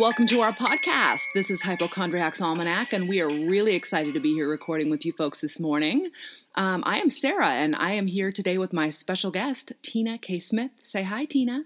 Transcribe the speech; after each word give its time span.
welcome 0.00 0.26
to 0.26 0.40
our 0.40 0.50
podcast. 0.50 1.24
This 1.34 1.50
is 1.50 1.60
Hypochondriac's 1.60 2.40
Almanac, 2.40 2.94
and 2.94 3.06
we 3.06 3.20
are 3.20 3.28
really 3.28 3.74
excited 3.74 4.14
to 4.14 4.20
be 4.20 4.32
here 4.32 4.48
recording 4.48 4.88
with 4.88 5.04
you 5.04 5.12
folks 5.12 5.42
this 5.42 5.60
morning. 5.60 6.08
Um, 6.54 6.82
I 6.86 7.00
am 7.00 7.10
Sarah, 7.10 7.50
and 7.50 7.76
I 7.76 7.92
am 7.92 8.06
here 8.06 8.32
today 8.32 8.56
with 8.56 8.72
my 8.72 8.88
special 8.88 9.30
guest, 9.30 9.74
Tina 9.82 10.16
K. 10.16 10.38
Smith. 10.38 10.78
Say 10.82 11.02
hi, 11.02 11.26
Tina. 11.26 11.60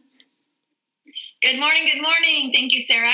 Good 1.43 1.61
morning, 1.61 1.85
good 1.85 2.03
morning. 2.03 2.51
Thank 2.53 2.75
you, 2.75 2.81
Sarah. 2.81 3.13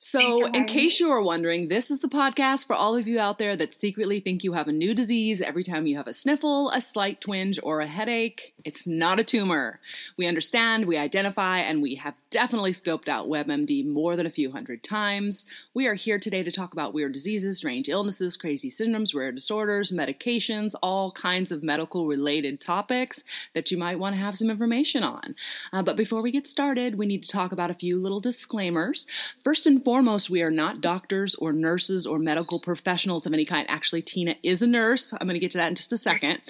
So, 0.00 0.46
in 0.46 0.66
case 0.66 1.00
you 1.00 1.10
are 1.10 1.20
wondering, 1.20 1.66
this 1.66 1.90
is 1.90 1.98
the 1.98 2.06
podcast 2.06 2.68
for 2.68 2.76
all 2.76 2.94
of 2.94 3.08
you 3.08 3.18
out 3.18 3.38
there 3.38 3.56
that 3.56 3.74
secretly 3.74 4.20
think 4.20 4.44
you 4.44 4.52
have 4.52 4.68
a 4.68 4.72
new 4.72 4.94
disease 4.94 5.42
every 5.42 5.64
time 5.64 5.88
you 5.88 5.96
have 5.96 6.06
a 6.06 6.14
sniffle, 6.14 6.70
a 6.70 6.80
slight 6.80 7.20
twinge, 7.20 7.58
or 7.64 7.80
a 7.80 7.86
headache. 7.88 8.54
It's 8.64 8.86
not 8.86 9.18
a 9.18 9.24
tumor. 9.24 9.80
We 10.16 10.28
understand, 10.28 10.86
we 10.86 10.96
identify, 10.96 11.58
and 11.58 11.82
we 11.82 11.96
have 11.96 12.14
definitely 12.30 12.72
scoped 12.72 13.08
out 13.08 13.28
WebMD 13.28 13.86
more 13.86 14.14
than 14.14 14.26
a 14.26 14.30
few 14.30 14.52
hundred 14.52 14.84
times. 14.84 15.44
We 15.74 15.88
are 15.88 15.94
here 15.94 16.20
today 16.20 16.44
to 16.44 16.52
talk 16.52 16.72
about 16.72 16.94
weird 16.94 17.12
diseases, 17.12 17.58
strange 17.58 17.88
illnesses, 17.88 18.36
crazy 18.36 18.68
syndromes, 18.68 19.16
rare 19.16 19.32
disorders, 19.32 19.90
medications, 19.90 20.76
all 20.80 21.10
kinds 21.10 21.50
of 21.50 21.64
medical 21.64 22.06
related 22.06 22.60
topics 22.60 23.24
that 23.52 23.72
you 23.72 23.78
might 23.78 23.98
want 23.98 24.14
to 24.14 24.20
have 24.20 24.36
some 24.36 24.50
information 24.50 25.02
on. 25.02 25.34
Uh, 25.72 25.82
but 25.82 25.96
before 25.96 26.22
we 26.22 26.30
get 26.30 26.46
started, 26.46 26.96
we 26.96 27.06
need 27.06 27.24
to 27.24 27.28
talk 27.28 27.50
about 27.50 27.70
a 27.70 27.74
few 27.74 28.00
little 28.00 28.20
disclaimers. 28.20 29.04
First 29.42 29.66
and 29.66 29.82
foremost, 29.88 30.28
we 30.28 30.42
are 30.42 30.50
not 30.50 30.82
doctors 30.82 31.34
or 31.36 31.50
nurses 31.50 32.04
or 32.04 32.18
medical 32.18 32.60
professionals 32.60 33.24
of 33.24 33.32
any 33.32 33.46
kind. 33.46 33.64
Actually, 33.70 34.02
Tina 34.02 34.36
is 34.42 34.60
a 34.60 34.66
nurse. 34.66 35.14
I'm 35.14 35.26
going 35.26 35.32
to 35.32 35.38
get 35.38 35.52
to 35.52 35.56
that 35.56 35.68
in 35.68 35.76
just 35.76 35.94
a 35.94 35.96
second. 35.96 36.42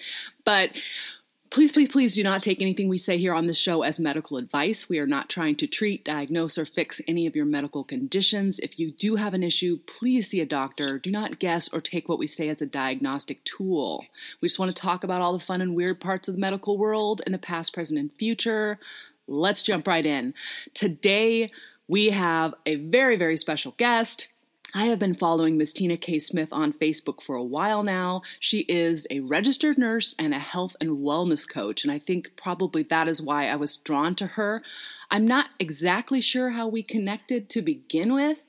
But 0.45 0.77
Please, 1.51 1.73
please, 1.73 1.89
please 1.89 2.15
do 2.15 2.23
not 2.23 2.43
take 2.43 2.61
anything 2.61 2.89
we 2.89 2.99
say 2.99 3.17
here 3.17 3.33
on 3.33 3.47
this 3.47 3.59
show 3.59 3.83
as 3.83 3.99
medical 3.99 4.37
advice. 4.37 4.89
We 4.89 4.99
are 4.99 5.07
not 5.07 5.31
trying 5.31 5.57
to 5.57 5.67
treat, 5.67 6.05
diagnose, 6.05 6.59
or 6.59 6.67
fix 6.67 7.01
any 7.09 7.27
of 7.27 7.35
your 7.35 7.47
medical 7.47 7.85
conditions. 7.85 8.59
If 8.59 8.79
you 8.79 8.91
do 8.91 9.17
have 9.17 9.33
an 9.33 9.43
issue, 9.43 9.79
please 9.87 10.29
see 10.29 10.43
a 10.43 10.47
doctor. 10.47 10.99
Do 10.99 11.11
not 11.11 11.39
guess 11.39 11.73
or 11.73 11.81
take 11.81 12.07
what 12.07 12.19
we 12.19 12.27
say 12.27 12.51
as 12.51 12.61
a 12.61 12.67
diagnostic 12.67 13.45
tool. 13.45 14.05
We 14.43 14.49
just 14.49 14.59
want 14.59 14.77
to 14.77 14.83
talk 14.83 15.05
about 15.05 15.23
all 15.23 15.33
the 15.33 15.39
fun 15.39 15.63
and 15.63 15.75
weird 15.75 16.01
parts 16.01 16.29
of 16.29 16.35
the 16.35 16.41
medical 16.41 16.77
world 16.77 17.23
in 17.25 17.33
the 17.33 17.39
past, 17.39 17.73
present, 17.73 17.99
and 17.99 18.13
future. 18.13 18.79
Let's 19.27 19.63
jump 19.63 19.87
right 19.87 20.05
in. 20.05 20.35
Today, 20.75 21.51
we 21.89 22.11
have 22.11 22.55
a 22.67 22.77
very, 22.77 23.17
very 23.17 23.37
special 23.37 23.75
guest. 23.77 24.29
I 24.75 24.85
have 24.85 24.99
been 24.99 25.15
following 25.15 25.57
Miss 25.57 25.73
Tina 25.73 25.97
K. 25.97 26.19
Smith 26.19 26.53
on 26.53 26.75
Facebook 26.75 27.23
for 27.23 27.35
a 27.35 27.43
while 27.43 27.83
now. 27.83 28.21
She 28.39 28.61
is 28.69 29.07
a 29.11 29.21
registered 29.21 29.79
nurse 29.79 30.15
and 30.19 30.35
a 30.35 30.39
health 30.39 30.77
and 30.79 30.99
wellness 30.99 31.49
coach, 31.49 31.85
and 31.85 31.91
I 31.91 31.99
think 31.99 32.37
probably 32.37 32.83
that 32.83 33.09
is 33.09 33.23
why 33.23 33.49
I 33.49 33.57
was 33.57 33.79
drawn 33.79 34.15
to 34.17 34.27
her. 34.27 34.63
I'm 35.11 35.27
not 35.27 35.55
exactly 35.59 36.21
sure 36.21 36.51
how 36.51 36.69
we 36.69 36.83
connected 36.83 37.49
to 37.49 37.63
begin 37.63 38.13
with, 38.13 38.45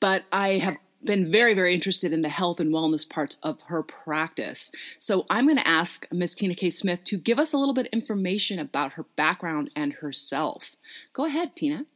but 0.00 0.24
I 0.32 0.58
have 0.58 0.76
been 1.04 1.30
very, 1.30 1.54
very 1.54 1.72
interested 1.72 2.12
in 2.12 2.22
the 2.22 2.28
health 2.28 2.58
and 2.58 2.72
wellness 2.72 3.08
parts 3.08 3.38
of 3.42 3.62
her 3.68 3.84
practice. 3.84 4.72
So 4.98 5.24
I'm 5.30 5.46
going 5.46 5.56
to 5.56 5.68
ask 5.68 6.04
Miss 6.12 6.34
Tina 6.34 6.56
K. 6.56 6.70
Smith 6.70 7.04
to 7.04 7.16
give 7.16 7.38
us 7.38 7.52
a 7.52 7.58
little 7.58 7.74
bit 7.74 7.86
of 7.86 7.92
information 7.92 8.58
about 8.58 8.94
her 8.94 9.04
background 9.14 9.70
and 9.76 9.94
herself. 9.94 10.76
Go 11.12 11.26
ahead, 11.26 11.54
Tina. 11.54 11.86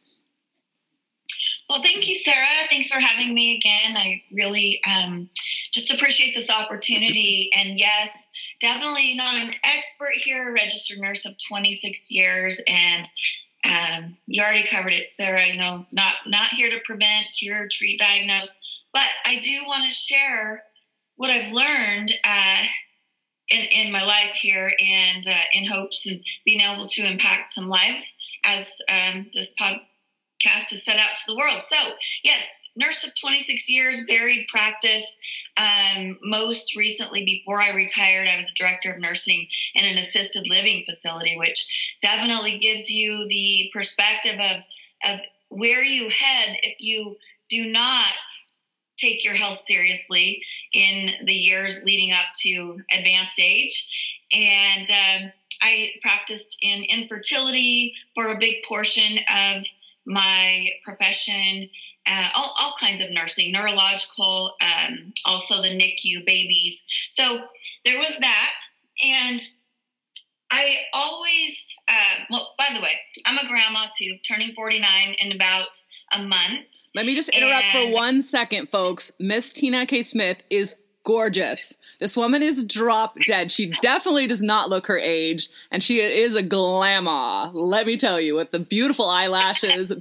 Well, 1.75 1.83
thank 1.83 2.09
you, 2.09 2.15
Sarah. 2.15 2.69
Thanks 2.71 2.89
for 2.89 3.01
having 3.01 3.35
me 3.35 3.57
again. 3.57 3.97
I 3.97 4.23
really 4.31 4.81
um, 4.87 5.29
just 5.73 5.93
appreciate 5.93 6.33
this 6.33 6.49
opportunity. 6.49 7.51
And 7.53 7.77
yes, 7.77 8.31
definitely 8.61 9.17
not 9.17 9.35
an 9.35 9.51
expert 9.65 10.13
here, 10.21 10.55
registered 10.55 11.01
nurse 11.01 11.27
of 11.27 11.35
26 11.49 12.13
years. 12.13 12.63
And 12.69 13.05
um, 13.65 14.17
you 14.27 14.41
already 14.41 14.63
covered 14.69 14.93
it, 14.93 15.09
Sarah. 15.09 15.49
You 15.49 15.59
know, 15.59 15.85
not 15.91 16.15
not 16.29 16.51
here 16.51 16.71
to 16.71 16.79
prevent, 16.85 17.27
cure, 17.37 17.67
treat, 17.73 17.99
diagnose. 17.99 18.87
But 18.93 19.09
I 19.25 19.41
do 19.41 19.65
want 19.67 19.85
to 19.85 19.93
share 19.93 20.63
what 21.17 21.31
I've 21.31 21.51
learned 21.51 22.13
uh, 22.23 22.63
in, 23.49 23.87
in 23.87 23.91
my 23.91 24.05
life 24.05 24.35
here, 24.35 24.73
and 24.79 25.27
uh, 25.27 25.41
in 25.53 25.67
hopes 25.67 26.09
of 26.09 26.19
being 26.45 26.61
able 26.61 26.87
to 26.87 27.05
impact 27.05 27.51
some 27.51 27.69
lives 27.69 28.17
as 28.45 28.81
um, 28.89 29.27
this 29.33 29.57
podcast 29.61 29.81
cast 30.45 30.73
is 30.73 30.85
set 30.85 30.99
out 30.99 31.15
to 31.15 31.23
the 31.27 31.37
world. 31.37 31.61
So, 31.61 31.77
yes, 32.23 32.61
nurse 32.77 33.05
of 33.05 33.19
26 33.19 33.69
years, 33.69 34.05
varied 34.07 34.47
practice. 34.49 35.17
Um, 35.57 36.19
most 36.23 36.77
recently, 36.77 37.25
before 37.25 37.61
I 37.61 37.71
retired, 37.71 38.29
I 38.29 38.37
was 38.37 38.51
a 38.51 38.55
director 38.55 38.93
of 38.93 39.01
nursing 39.01 39.47
in 39.75 39.85
an 39.85 39.99
assisted 39.99 40.49
living 40.49 40.85
facility, 40.85 41.37
which 41.39 41.97
definitely 42.01 42.59
gives 42.59 42.91
you 42.91 43.27
the 43.29 43.71
perspective 43.73 44.39
of, 44.39 44.63
of 45.05 45.21
where 45.49 45.83
you 45.83 46.09
head 46.11 46.57
if 46.63 46.77
you 46.81 47.17
do 47.49 47.71
not 47.71 48.15
take 48.97 49.25
your 49.25 49.35
health 49.35 49.59
seriously 49.59 50.43
in 50.73 51.11
the 51.25 51.35
years 51.35 51.83
leading 51.85 52.13
up 52.13 52.27
to 52.37 52.79
advanced 52.97 53.41
age. 53.41 54.21
And 54.33 54.89
um, 54.91 55.33
I 55.63 55.91
practiced 56.03 56.59
in 56.63 56.85
infertility 56.85 57.95
for 58.15 58.33
a 58.33 58.39
big 58.39 58.63
portion 58.65 59.19
of 59.31 59.65
my 60.07 60.69
profession, 60.83 61.69
uh, 62.07 62.29
all, 62.35 62.55
all 62.59 62.75
kinds 62.79 63.01
of 63.01 63.11
nursing, 63.11 63.53
neurological, 63.53 64.55
um, 64.61 65.13
also 65.25 65.63
the 65.63 65.69
NICU 65.69 66.25
babies. 66.27 66.87
So 67.09 67.45
there 67.85 67.99
was 67.99 68.19
that. 68.19 68.57
And 69.05 69.41
I 70.51 70.79
always, 70.93 71.75
uh, 71.89 72.25
well, 72.31 72.55
by 72.59 72.69
the 72.75 72.81
way, 72.81 72.93
I'm 73.27 73.39
a 73.39 73.49
grandma 73.49 73.87
too, 73.97 74.17
turning 74.27 74.55
49 74.55 75.17
in 75.19 75.33
about 75.33 75.77
a 76.13 76.23
month. 76.23 76.67
Let 76.95 77.07
me 77.07 77.15
just 77.17 77.31
interrupt 77.31 77.75
and 77.75 77.93
for 77.93 77.99
one 77.99 78.23
second, 78.23 78.69
folks. 78.69 79.11
Miss 79.19 79.53
Tina 79.53 79.85
K. 79.85 80.03
Smith 80.03 80.43
is 80.51 80.77
gorgeous. 81.05 81.79
This 82.01 82.17
woman 82.17 82.43
is 82.43 82.65
drop 82.65 83.17
dead. 83.27 83.53
She 83.53 83.67
definitely 83.67 84.27
does 84.27 84.43
not 84.43 84.71
look 84.71 84.87
her 84.89 84.99
age, 84.99 85.49
and 85.71 85.83
she 85.83 86.01
is 86.01 86.35
a 86.35 86.43
glamour. 86.43 87.51
Let 87.53 87.87
me 87.87 87.97
tell 87.97 88.21
you, 88.21 88.35
with 88.35 88.51
the 88.51 88.59
beautiful 88.59 89.09
eyelashes, 89.09 89.93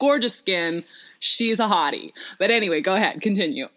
gorgeous 0.00 0.34
skin, 0.34 0.84
she's 1.18 1.60
a 1.60 1.66
hottie. 1.66 2.08
But 2.38 2.50
anyway, 2.50 2.80
go 2.80 2.94
ahead, 2.94 3.20
continue. 3.20 3.68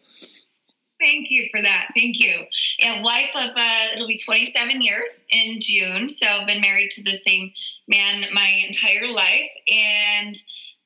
Thank 1.00 1.28
you 1.30 1.48
for 1.52 1.62
that. 1.62 1.90
Thank 1.96 2.20
you. 2.20 2.46
And 2.80 3.04
wife 3.04 3.30
of 3.36 3.52
uh, 3.56 3.88
it'll 3.94 4.08
be 4.08 4.18
27 4.18 4.82
years 4.82 5.26
in 5.30 5.60
June. 5.60 6.08
So 6.08 6.26
I've 6.26 6.48
been 6.48 6.62
married 6.62 6.90
to 6.92 7.04
the 7.04 7.14
same 7.14 7.52
man 7.88 8.26
my 8.34 8.64
entire 8.66 9.08
life, 9.08 9.52
and 9.70 10.36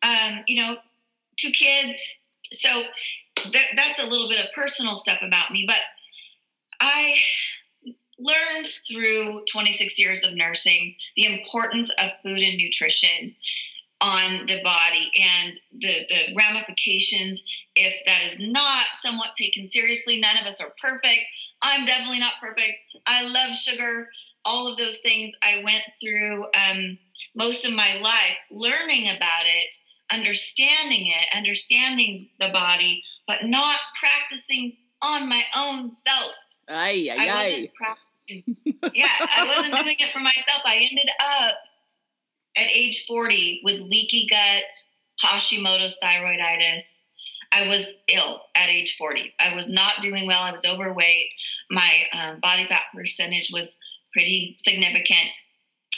um, 0.02 0.44
you 0.48 0.62
know, 0.62 0.78
two 1.38 1.52
kids. 1.52 2.20
So 2.52 2.84
that's 3.76 4.02
a 4.02 4.06
little 4.06 4.30
bit 4.30 4.44
of 4.44 4.52
personal 4.54 4.96
stuff 4.96 5.20
about 5.22 5.52
me, 5.52 5.66
but 5.68 5.78
I 6.80 7.16
learned 8.20 8.68
through 8.90 9.44
26 9.52 9.98
years 9.98 10.26
of 10.26 10.36
nursing 10.36 10.96
the 11.16 11.26
importance 11.26 11.90
of 12.02 12.12
food 12.24 12.40
and 12.40 12.58
nutrition 12.58 13.36
on 14.02 14.46
the 14.46 14.62
body 14.64 15.12
and 15.22 15.54
the, 15.78 16.06
the 16.08 16.34
ramifications 16.36 17.44
if 17.76 17.94
that 18.06 18.24
is 18.24 18.40
not 18.40 18.86
somewhat 18.96 19.36
taken 19.38 19.66
seriously. 19.66 20.20
None 20.20 20.38
of 20.38 20.46
us 20.46 20.62
are 20.62 20.74
perfect. 20.82 21.22
I'm 21.62 21.86
definitely 21.86 22.20
not 22.20 22.34
perfect. 22.42 22.80
I 23.06 23.28
love 23.28 23.56
sugar. 23.56 24.08
All 24.46 24.72
of 24.72 24.78
those 24.78 25.00
things 25.00 25.32
I 25.44 25.62
went 25.66 25.84
through 26.02 26.46
um, 26.46 26.98
most 27.36 27.66
of 27.66 27.74
my 27.74 28.00
life 28.02 28.38
learning 28.52 29.10
about 29.10 29.46
it 29.46 29.76
understanding 30.12 31.08
it, 31.08 31.38
understanding 31.38 32.30
the 32.40 32.50
body, 32.50 33.04
but 33.28 33.46
not 33.46 33.78
practicing 34.00 34.76
on 35.02 35.30
my 35.30 35.44
own 35.56 35.92
self. 35.92 36.34
Aye, 36.68 37.10
aye, 37.12 37.28
I 37.28 37.46
wasn't 37.46 37.72
practicing. 37.76 38.56
yeah, 38.94 39.08
I 39.20 39.46
wasn't 39.48 39.76
doing 39.76 39.96
it 40.00 40.10
for 40.10 40.20
myself. 40.20 40.62
I 40.66 40.76
ended 40.76 41.10
up 41.20 41.56
at 42.58 42.68
age 42.74 43.06
40 43.08 43.62
with 43.64 43.82
leaky 43.82 44.28
gut, 44.30 44.64
Hashimoto's 45.24 45.98
thyroiditis. 46.04 47.06
I 47.52 47.68
was 47.68 48.04
ill 48.08 48.42
at 48.56 48.70
age 48.70 48.96
40. 48.98 49.34
I 49.40 49.56
was 49.56 49.72
not 49.72 50.02
doing 50.02 50.28
well. 50.28 50.42
I 50.42 50.52
was 50.52 50.66
overweight. 50.66 51.30
My 51.72 51.92
um, 52.14 52.40
body 52.40 52.66
fat 52.66 52.84
percentage 52.94 53.50
was 53.52 53.80
pretty 54.14 54.56
significant. 54.60 55.36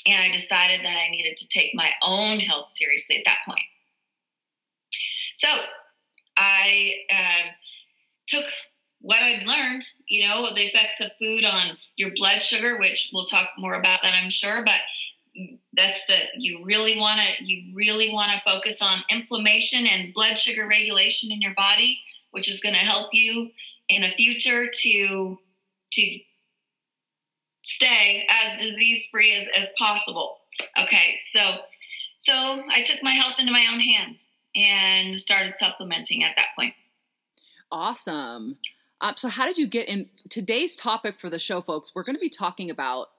And 0.08 0.24
I 0.24 0.32
decided 0.32 0.84
that 0.84 0.98
I 0.98 1.10
needed 1.10 1.38
to 1.38 1.48
take 1.50 1.76
my 1.76 1.92
own 2.04 2.40
health 2.40 2.70
seriously 2.70 3.18
at 3.18 3.24
that 3.26 3.40
point. 3.46 3.62
So 5.34 5.48
I 6.38 6.94
uh, 7.12 7.52
took 8.28 8.46
what 9.02 9.22
I'd 9.22 9.46
learned, 9.46 9.84
you 10.08 10.28
know, 10.28 10.48
the 10.54 10.66
effects 10.66 11.02
of 11.02 11.12
food 11.20 11.44
on 11.44 11.78
your 11.96 12.12
blood 12.16 12.42
sugar, 12.42 12.78
which 12.78 13.10
we'll 13.14 13.26
talk 13.26 13.50
more 13.58 13.74
about 13.74 14.04
that, 14.04 14.14
I'm 14.14 14.30
sure, 14.30 14.64
but 14.64 14.80
that's 15.74 16.06
the 16.08 16.16
you 16.38 16.64
really 16.66 17.00
want 17.00 17.20
to 17.20 17.46
you 17.46 17.74
really 17.74 18.14
want 18.14 18.32
to 18.32 18.42
focus 18.46 18.82
on 18.82 19.02
inflammation 19.10 19.88
and 19.88 20.14
blood 20.14 20.38
sugar 20.38 20.68
regulation 20.68 21.32
in 21.32 21.42
your 21.42 21.54
body 21.54 22.02
which 22.32 22.50
is 22.50 22.60
going 22.60 22.76
to 22.76 22.82
help 22.82 23.10
you 23.14 23.50
in 23.88 24.02
the 24.02 24.10
future 24.10 24.68
to 24.68 25.38
to 25.92 26.20
stay 27.64 28.28
as 28.30 28.60
disease 28.60 29.08
free 29.12 29.34
as, 29.34 29.48
as 29.58 29.72
possible. 29.78 30.40
Okay 30.78 31.16
so 31.18 31.60
so 32.18 32.64
i 32.70 32.82
took 32.82 33.02
my 33.02 33.14
health 33.14 33.40
into 33.40 33.52
my 33.52 33.66
own 33.72 33.80
hands 33.80 34.30
and 34.56 35.16
started 35.16 35.56
supplementing 35.56 36.24
at 36.24 36.36
that 36.36 36.48
point. 36.58 36.74
Awesome. 37.72 38.58
Um, 39.00 39.14
so, 39.16 39.30
how 39.30 39.46
did 39.46 39.58
you 39.58 39.68
get 39.68 39.88
in 39.88 40.10
today's 40.30 40.76
topic 40.76 41.20
for 41.20 41.30
the 41.30 41.40
show, 41.40 41.62
folks? 41.62 41.94
We're 41.96 42.04
going 42.04 42.16
to 42.16 42.20
be 42.20 42.30
talking 42.30 42.70
about 42.70 43.10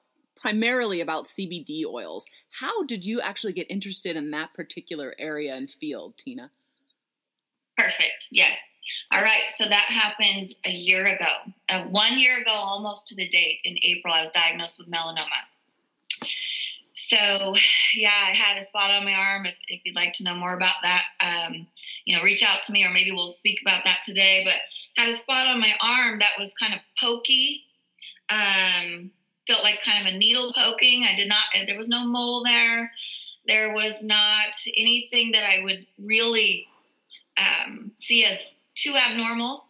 primarily 0.40 1.00
about 1.00 1.26
CBD 1.26 1.84
oils. 1.84 2.26
How 2.60 2.82
did 2.84 3.04
you 3.04 3.20
actually 3.20 3.52
get 3.52 3.70
interested 3.70 4.16
in 4.16 4.30
that 4.32 4.52
particular 4.52 5.14
area 5.18 5.54
and 5.54 5.70
field, 5.70 6.18
Tina? 6.18 6.50
Perfect. 7.76 8.28
Yes. 8.32 8.74
All 9.10 9.22
right. 9.22 9.50
So 9.50 9.64
that 9.66 9.86
happened 9.88 10.48
a 10.66 10.70
year 10.70 11.06
ago. 11.06 11.52
Uh, 11.68 11.86
one 11.86 12.18
year 12.18 12.38
ago, 12.38 12.50
almost 12.52 13.08
to 13.08 13.16
the 13.16 13.26
date, 13.28 13.60
in 13.64 13.76
April, 13.82 14.12
I 14.12 14.20
was 14.20 14.30
diagnosed 14.30 14.78
with 14.78 14.90
melanoma. 14.90 15.40
So, 16.92 17.54
yeah, 17.94 18.10
I 18.28 18.34
had 18.34 18.58
a 18.58 18.62
spot 18.62 18.90
on 18.90 19.04
my 19.04 19.14
arm. 19.14 19.46
If, 19.46 19.58
if 19.66 19.80
you'd 19.84 19.96
like 19.96 20.12
to 20.14 20.24
know 20.24 20.34
more 20.34 20.54
about 20.54 20.74
that, 20.82 21.04
um, 21.20 21.66
you 22.04 22.16
know, 22.16 22.22
reach 22.22 22.44
out 22.44 22.62
to 22.64 22.72
me, 22.72 22.84
or 22.84 22.90
maybe 22.90 23.10
we'll 23.10 23.30
speak 23.30 23.60
about 23.62 23.84
that 23.84 24.02
today. 24.04 24.42
But 24.44 24.56
had 24.96 25.10
a 25.10 25.14
spot 25.14 25.46
on 25.46 25.60
my 25.60 25.74
arm 25.82 26.18
that 26.20 26.38
was 26.38 26.54
kind 26.54 26.74
of 26.74 26.80
pokey. 27.00 27.64
Um, 28.28 29.10
felt 29.46 29.64
like 29.64 29.82
kind 29.82 30.06
of 30.06 30.14
a 30.14 30.16
needle 30.16 30.52
poking. 30.52 31.04
I 31.04 31.16
did 31.16 31.28
not. 31.28 31.42
There 31.66 31.76
was 31.76 31.88
no 31.88 32.06
mole 32.06 32.44
there. 32.44 32.92
There 33.46 33.72
was 33.74 34.04
not 34.04 34.54
anything 34.76 35.32
that 35.32 35.44
I 35.44 35.64
would 35.64 35.86
really 35.98 36.68
um, 37.36 37.90
see 37.96 38.24
as 38.24 38.58
too 38.74 38.94
abnormal. 38.94 39.64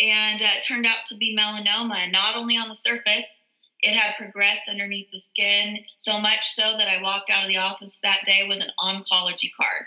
And 0.00 0.42
uh, 0.42 0.46
it 0.56 0.64
turned 0.64 0.86
out 0.86 1.06
to 1.06 1.16
be 1.16 1.36
melanoma, 1.36 2.10
not 2.10 2.36
only 2.36 2.56
on 2.56 2.68
the 2.68 2.74
surface, 2.74 3.43
it 3.84 3.94
had 3.94 4.16
progressed 4.16 4.68
underneath 4.68 5.10
the 5.10 5.18
skin 5.18 5.78
so 5.96 6.18
much 6.18 6.52
so 6.52 6.74
that 6.78 6.88
I 6.88 7.02
walked 7.02 7.28
out 7.28 7.42
of 7.42 7.48
the 7.48 7.58
office 7.58 8.00
that 8.00 8.24
day 8.24 8.46
with 8.48 8.60
an 8.60 8.70
oncology 8.80 9.50
card. 9.54 9.84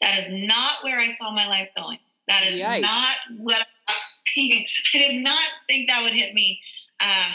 That 0.00 0.16
is 0.16 0.32
not 0.32 0.84
where 0.84 1.00
I 1.00 1.08
saw 1.08 1.32
my 1.32 1.48
life 1.48 1.68
going. 1.76 1.98
That 2.28 2.46
is 2.46 2.60
Yikes. 2.60 2.82
not 2.82 3.16
what 3.38 3.66
I, 3.88 3.94
I, 4.38 4.66
did 4.92 5.24
not 5.24 5.44
think 5.68 5.88
that 5.88 6.04
would 6.04 6.14
hit 6.14 6.32
me 6.32 6.60
uh, 7.00 7.32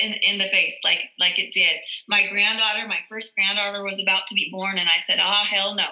in 0.00 0.12
in 0.12 0.38
the 0.38 0.44
face 0.44 0.78
like 0.84 1.10
like 1.18 1.40
it 1.40 1.52
did. 1.52 1.76
My 2.08 2.28
granddaughter, 2.28 2.86
my 2.86 3.00
first 3.08 3.34
granddaughter, 3.34 3.82
was 3.82 4.00
about 4.00 4.28
to 4.28 4.34
be 4.34 4.50
born, 4.52 4.78
and 4.78 4.88
I 4.88 4.98
said, 4.98 5.18
"Ah, 5.20 5.40
oh, 5.42 5.46
hell 5.52 5.74
no, 5.74 5.86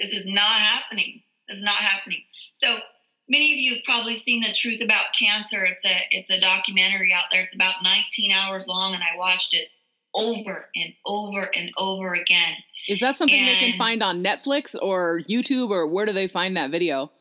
this 0.00 0.12
is 0.12 0.26
not 0.26 0.42
happening." 0.42 1.22
This 1.48 1.58
is 1.58 1.64
not 1.64 1.74
happening. 1.74 2.22
So 2.52 2.78
many 3.30 3.52
of 3.52 3.58
you 3.58 3.74
have 3.74 3.84
probably 3.84 4.14
seen 4.14 4.42
the 4.42 4.52
truth 4.52 4.82
about 4.82 5.14
cancer. 5.18 5.64
It's 5.64 5.86
a 5.86 5.96
it's 6.10 6.30
a 6.30 6.38
documentary 6.38 7.12
out 7.14 7.24
there. 7.32 7.42
It's 7.42 7.54
about 7.54 7.76
19 7.82 8.32
hours 8.32 8.66
long, 8.68 8.92
and 8.92 9.02
I 9.02 9.16
watched 9.16 9.54
it 9.54 9.68
over 10.12 10.68
and 10.74 10.92
over 11.06 11.48
and 11.54 11.70
over 11.78 12.12
again. 12.14 12.54
Is 12.88 13.00
that 13.00 13.14
something 13.14 13.38
and, 13.38 13.48
they 13.48 13.54
can 13.54 13.78
find 13.78 14.02
on 14.02 14.22
Netflix 14.22 14.74
or 14.80 15.22
YouTube, 15.28 15.70
or 15.70 15.86
where 15.86 16.04
do 16.04 16.12
they 16.12 16.26
find 16.26 16.56
that 16.56 16.70
video? 16.70 17.12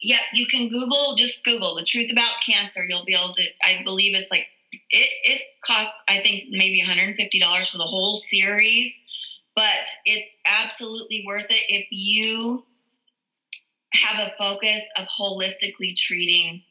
Yeah, 0.00 0.18
you 0.34 0.46
can 0.46 0.68
Google. 0.68 1.14
Just 1.16 1.44
Google 1.44 1.76
the 1.76 1.84
truth 1.84 2.12
about 2.12 2.32
cancer. 2.44 2.84
You'll 2.86 3.04
be 3.04 3.14
able 3.14 3.32
to. 3.32 3.44
I 3.62 3.82
believe 3.84 4.14
it's 4.16 4.30
like 4.30 4.46
it. 4.90 5.08
It 5.22 5.42
costs. 5.64 5.94
I 6.08 6.18
think 6.20 6.46
maybe 6.50 6.80
150 6.80 7.38
dollars 7.38 7.70
for 7.70 7.78
the 7.78 7.84
whole 7.84 8.16
series, 8.16 9.02
but 9.54 9.88
it's 10.04 10.38
absolutely 10.44 11.24
worth 11.26 11.50
it 11.50 11.62
if 11.68 11.86
you 11.90 12.64
have 13.94 14.26
a 14.26 14.34
focus 14.36 14.82
of 14.98 15.06
holistically 15.06 15.96
treating 15.96 16.62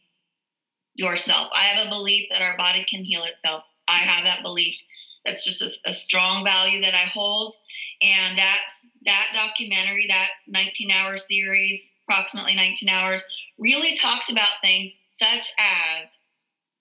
yourself. 0.95 1.49
I 1.53 1.63
have 1.63 1.87
a 1.87 1.89
belief 1.89 2.29
that 2.29 2.41
our 2.41 2.57
body 2.57 2.85
can 2.87 3.03
heal 3.03 3.23
itself. 3.23 3.63
I 3.87 3.97
have 3.97 4.25
that 4.25 4.43
belief. 4.43 4.81
That's 5.25 5.45
just 5.45 5.61
a, 5.61 5.89
a 5.89 5.93
strong 5.93 6.43
value 6.43 6.81
that 6.81 6.93
I 6.93 6.99
hold. 6.99 7.53
And 8.01 8.37
that 8.37 8.67
that 9.05 9.31
documentary, 9.33 10.07
that 10.09 10.29
19 10.47 10.91
hour 10.91 11.17
series, 11.17 11.95
approximately 12.07 12.55
19 12.55 12.89
hours, 12.89 13.23
really 13.57 13.95
talks 13.95 14.29
about 14.29 14.49
things 14.61 14.99
such 15.07 15.51
as 15.57 16.19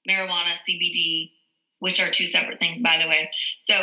marijuana, 0.09 0.55
CBD, 0.55 1.31
which 1.79 2.01
are 2.01 2.11
two 2.11 2.27
separate 2.27 2.59
things, 2.59 2.83
by 2.83 2.99
the 3.01 3.09
way. 3.09 3.31
So 3.59 3.75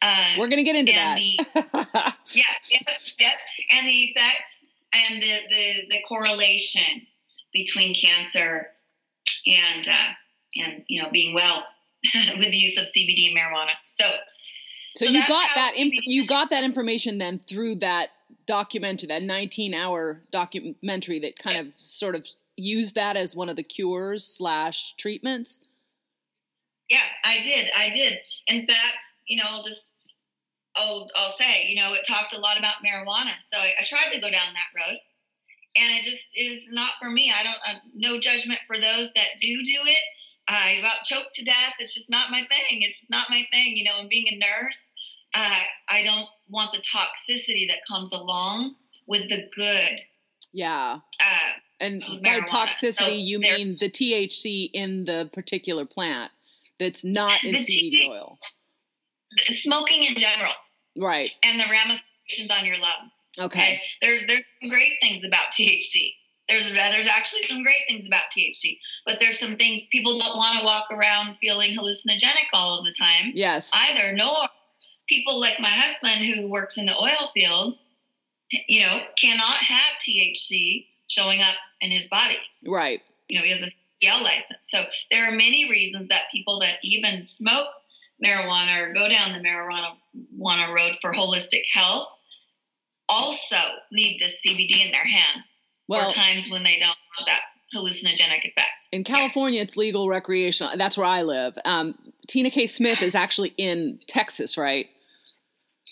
uh, 0.00 0.28
we're 0.38 0.48
going 0.48 0.58
to 0.58 0.62
get 0.62 0.76
into 0.76 0.92
that. 0.92 1.16
The, 1.16 1.38
yeah, 2.32 2.44
yeah, 2.70 2.78
yeah, 3.18 3.30
and 3.72 3.86
the 3.86 4.04
effects 4.04 4.63
and 4.94 5.22
the, 5.22 5.38
the, 5.50 5.86
the 5.90 5.98
correlation 6.08 7.06
between 7.52 7.94
cancer 7.94 8.68
and 9.46 9.88
uh, 9.88 10.12
and 10.56 10.84
you 10.88 11.02
know 11.02 11.08
being 11.10 11.34
well 11.34 11.64
with 12.36 12.50
the 12.50 12.56
use 12.56 12.78
of 12.78 12.84
CBD 12.84 13.28
and 13.28 13.38
marijuana. 13.38 13.72
So, 13.86 14.04
so, 14.96 15.06
so 15.06 15.12
you 15.12 15.26
got 15.26 15.48
that 15.54 15.74
inf- 15.76 16.06
you 16.06 16.26
got 16.26 16.50
that 16.50 16.64
information 16.64 17.18
then 17.18 17.38
through 17.38 17.76
that 17.76 18.10
documentary, 18.46 19.08
that 19.08 19.22
19 19.22 19.74
hour 19.74 20.22
documentary 20.30 21.18
that 21.20 21.38
kind 21.38 21.66
of 21.66 21.72
sort 21.76 22.14
of 22.14 22.26
used 22.56 22.94
that 22.94 23.16
as 23.16 23.34
one 23.34 23.48
of 23.48 23.56
the 23.56 23.62
cures 23.62 24.24
slash 24.24 24.94
treatments. 24.96 25.60
Yeah, 26.88 26.98
I 27.24 27.40
did. 27.40 27.70
I 27.76 27.88
did. 27.88 28.18
In 28.46 28.66
fact, 28.66 29.04
you 29.26 29.38
know, 29.38 29.44
I'll 29.48 29.62
just 29.62 29.96
I'll, 30.76 31.08
I'll 31.14 31.30
say, 31.30 31.66
you 31.66 31.76
know, 31.76 31.94
it 31.94 32.06
talked 32.06 32.34
a 32.34 32.38
lot 32.38 32.58
about 32.58 32.74
marijuana. 32.84 33.32
So 33.40 33.58
I, 33.58 33.74
I 33.78 33.84
tried 33.84 34.10
to 34.12 34.20
go 34.20 34.30
down 34.30 34.54
that 34.54 34.80
road 34.80 34.98
and 35.76 35.92
it 35.98 36.04
just 36.04 36.36
is 36.36 36.70
not 36.70 36.92
for 37.00 37.10
me. 37.10 37.32
I 37.36 37.42
don't, 37.42 37.56
uh, 37.56 37.78
no 37.94 38.18
judgment 38.18 38.60
for 38.66 38.78
those 38.78 39.12
that 39.14 39.38
do 39.38 39.62
do 39.62 39.78
it. 39.84 39.98
I 40.46 40.76
about 40.80 41.04
choked 41.04 41.34
to 41.34 41.44
death. 41.44 41.74
It's 41.78 41.94
just 41.94 42.10
not 42.10 42.30
my 42.30 42.40
thing. 42.40 42.82
It's 42.82 43.00
just 43.00 43.10
not 43.10 43.30
my 43.30 43.46
thing, 43.50 43.76
you 43.76 43.84
know, 43.84 43.98
and 43.98 44.08
being 44.08 44.26
a 44.28 44.36
nurse, 44.36 44.92
uh, 45.34 45.60
I 45.88 46.02
don't 46.02 46.28
want 46.48 46.72
the 46.72 46.78
toxicity 46.78 47.66
that 47.68 47.78
comes 47.88 48.12
along 48.12 48.74
with 49.06 49.28
the 49.28 49.48
good. 49.56 50.00
Yeah. 50.52 51.00
Uh, 51.20 51.50
and 51.80 52.02
by 52.22 52.40
toxicity, 52.40 52.92
so 52.94 53.08
you 53.08 53.38
mean 53.40 53.76
the 53.80 53.90
THC 53.90 54.70
in 54.72 55.04
the 55.04 55.28
particular 55.32 55.84
plant 55.84 56.30
that's 56.78 57.04
not 57.04 57.42
in 57.42 57.52
the 57.52 57.58
CBD 57.58 58.08
oil. 58.08 58.30
Smoking 59.36 60.04
in 60.04 60.14
general. 60.14 60.52
Right. 60.96 61.30
And 61.42 61.58
the 61.58 61.64
ramifications 61.70 62.50
on 62.50 62.64
your 62.64 62.78
lungs. 62.78 63.28
Okay. 63.38 63.44
okay. 63.46 63.80
There's 64.00 64.26
there's 64.26 64.44
some 64.60 64.70
great 64.70 64.94
things 65.00 65.24
about 65.24 65.46
THC. 65.52 66.12
There's 66.48 66.72
there's 66.72 67.08
actually 67.08 67.42
some 67.42 67.62
great 67.62 67.82
things 67.88 68.06
about 68.06 68.24
THC, 68.36 68.78
but 69.06 69.18
there's 69.18 69.38
some 69.38 69.56
things 69.56 69.86
people 69.86 70.18
don't 70.18 70.36
want 70.36 70.58
to 70.58 70.64
walk 70.64 70.86
around 70.92 71.36
feeling 71.36 71.72
hallucinogenic 71.72 72.48
all 72.52 72.78
of 72.78 72.84
the 72.84 72.92
time. 72.92 73.32
Yes. 73.34 73.70
Either 73.74 74.12
nor 74.12 74.36
people 75.08 75.40
like 75.40 75.58
my 75.60 75.70
husband 75.70 76.24
who 76.24 76.50
works 76.50 76.76
in 76.78 76.86
the 76.86 76.96
oil 76.96 77.30
field, 77.34 77.74
you 78.68 78.82
know, 78.82 79.00
cannot 79.18 79.56
have 79.56 79.98
THC 80.00 80.86
showing 81.08 81.40
up 81.40 81.54
in 81.80 81.90
his 81.90 82.08
body. 82.08 82.38
Right. 82.66 83.00
You 83.28 83.38
know, 83.38 83.44
he 83.44 83.50
has 83.50 83.62
a 83.62 84.06
CDL 84.06 84.22
license. 84.22 84.68
So 84.70 84.84
there 85.10 85.26
are 85.26 85.34
many 85.34 85.70
reasons 85.70 86.08
that 86.08 86.30
people 86.30 86.58
that 86.60 86.76
even 86.82 87.22
smoke 87.22 87.68
marijuana 88.22 88.80
or 88.80 88.92
go 88.92 89.08
down 89.08 89.32
the 89.32 89.40
marijuana 89.40 90.74
road 90.74 90.94
for 91.00 91.12
holistic 91.12 91.62
health 91.72 92.06
also 93.08 93.56
need 93.92 94.18
this 94.20 94.44
CBD 94.46 94.84
in 94.84 94.92
their 94.92 95.04
hand. 95.04 95.42
Well, 95.88 96.06
or 96.06 96.10
times 96.10 96.50
when 96.50 96.62
they 96.62 96.78
don't 96.78 96.96
have 97.18 97.26
that 97.26 97.40
hallucinogenic 97.74 98.40
effect. 98.44 98.88
In 98.92 99.04
California, 99.04 99.58
yeah. 99.58 99.64
it's 99.64 99.76
legal 99.76 100.08
recreational. 100.08 100.76
That's 100.76 100.96
where 100.96 101.06
I 101.06 101.22
live. 101.22 101.58
Um, 101.64 101.94
Tina 102.26 102.50
K. 102.50 102.66
Smith 102.66 103.02
is 103.02 103.14
actually 103.14 103.52
in 103.58 103.98
Texas, 104.06 104.56
right? 104.56 104.88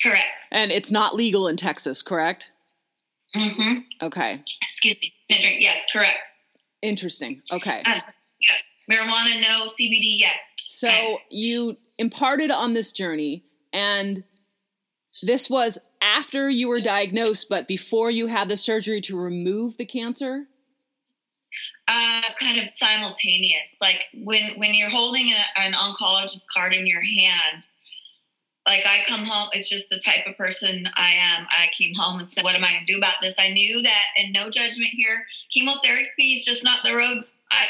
Correct. 0.02 0.46
And 0.50 0.72
it's 0.72 0.90
not 0.90 1.14
legal 1.14 1.46
in 1.46 1.56
Texas, 1.56 2.02
correct? 2.02 2.52
Mm-hmm. 3.36 3.80
Okay. 4.02 4.42
Excuse 4.62 5.00
me. 5.00 5.12
Yes, 5.28 5.86
correct. 5.92 6.30
Interesting. 6.80 7.42
Okay. 7.52 7.82
Um, 7.84 8.00
yeah. 8.40 8.54
Marijuana, 8.90 9.40
no. 9.40 9.66
CBD, 9.66 10.18
yes. 10.18 10.52
So 10.58 11.18
you 11.30 11.76
imparted 12.02 12.50
on 12.50 12.74
this 12.74 12.92
journey, 12.92 13.44
and 13.72 14.24
this 15.22 15.48
was 15.48 15.78
after 16.02 16.50
you 16.50 16.68
were 16.68 16.80
diagnosed, 16.80 17.46
but 17.48 17.68
before 17.68 18.10
you 18.10 18.26
had 18.26 18.48
the 18.48 18.56
surgery 18.56 19.00
to 19.02 19.18
remove 19.18 19.76
the 19.76 19.86
cancer. 19.86 20.46
Uh, 21.86 22.22
kind 22.40 22.58
of 22.58 22.68
simultaneous. 22.68 23.78
Like 23.80 24.00
when 24.14 24.58
when 24.58 24.74
you're 24.74 24.90
holding 24.90 25.28
a, 25.28 25.60
an 25.60 25.74
oncologist 25.74 26.46
card 26.52 26.74
in 26.74 26.86
your 26.86 27.02
hand, 27.02 27.62
like 28.66 28.84
I 28.84 29.04
come 29.06 29.24
home, 29.24 29.50
it's 29.52 29.68
just 29.68 29.88
the 29.90 30.00
type 30.04 30.26
of 30.26 30.36
person 30.36 30.88
I 30.96 31.10
am. 31.10 31.46
I 31.50 31.68
came 31.76 31.92
home 31.94 32.18
and 32.18 32.26
said, 32.26 32.42
"What 32.42 32.56
am 32.56 32.64
I 32.64 32.72
going 32.72 32.86
to 32.86 32.92
do 32.92 32.98
about 32.98 33.20
this?" 33.20 33.36
I 33.38 33.48
knew 33.48 33.82
that, 33.82 34.04
and 34.16 34.32
no 34.32 34.50
judgment 34.50 34.90
here. 34.92 35.24
Chemotherapy 35.52 36.32
is 36.32 36.44
just 36.44 36.64
not 36.64 36.82
the 36.82 36.96
road 36.96 37.24
I, 37.52 37.66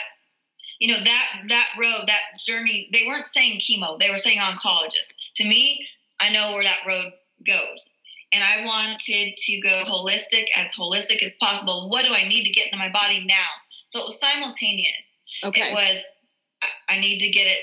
you 0.83 0.89
know 0.93 0.99
that 1.05 1.27
that 1.49 1.69
road 1.79 2.09
that 2.09 2.41
journey 2.45 2.89
they 2.93 3.05
weren't 3.07 3.29
saying 3.29 3.61
chemo. 3.61 3.97
They 3.97 4.11
were 4.11 4.19
saying 4.19 4.39
oncologist. 4.39 5.15
To 5.37 5.45
me 5.45 5.87
i 6.21 6.29
know 6.31 6.53
where 6.53 6.65
that 6.65 6.81
road 6.87 7.13
goes. 7.47 7.97
And 8.33 8.43
i 8.43 8.67
wanted 8.67 9.35
to 9.35 9.61
go 9.61 9.85
holistic 9.85 10.47
as 10.57 10.75
holistic 10.75 11.23
as 11.23 11.37
possible. 11.37 11.89
What 11.89 12.05
do 12.05 12.13
i 12.13 12.29
need 12.29 12.43
to 12.45 12.51
get 12.51 12.67
into 12.67 12.79
my 12.79 12.91
body 12.91 13.25
now? 13.25 13.47
So 13.87 14.01
it 14.01 14.07
was 14.07 14.19
simultaneous. 14.19 15.21
Okay. 15.45 15.71
it 15.71 15.73
was 15.73 16.19
i 16.89 16.99
need 16.99 17.21
to 17.21 17.29
get 17.29 17.47
it 17.47 17.59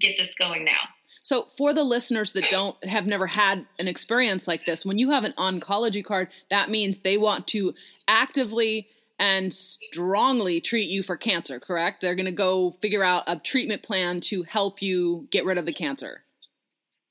get 0.00 0.16
this 0.16 0.34
going 0.34 0.64
now. 0.64 0.80
So, 1.24 1.44
for 1.56 1.72
the 1.72 1.84
listeners 1.84 2.32
that 2.32 2.50
don't 2.50 2.82
have 2.84 3.06
never 3.06 3.28
had 3.28 3.66
an 3.78 3.86
experience 3.86 4.48
like 4.48 4.66
this, 4.66 4.84
when 4.84 4.98
you 4.98 5.10
have 5.10 5.22
an 5.22 5.34
oncology 5.38 6.04
card, 6.04 6.28
that 6.50 6.68
means 6.68 6.98
they 6.98 7.16
want 7.16 7.46
to 7.48 7.74
actively 8.08 8.88
and 9.18 9.52
strongly 9.52 10.60
treat 10.60 10.88
you 10.88 11.02
for 11.02 11.16
cancer, 11.16 11.60
correct? 11.60 12.00
They're 12.00 12.14
going 12.14 12.26
to 12.26 12.32
go 12.32 12.72
figure 12.72 13.04
out 13.04 13.24
a 13.26 13.38
treatment 13.38 13.82
plan 13.82 14.20
to 14.22 14.42
help 14.42 14.82
you 14.82 15.28
get 15.30 15.44
rid 15.44 15.58
of 15.58 15.66
the 15.66 15.72
cancer. 15.72 16.24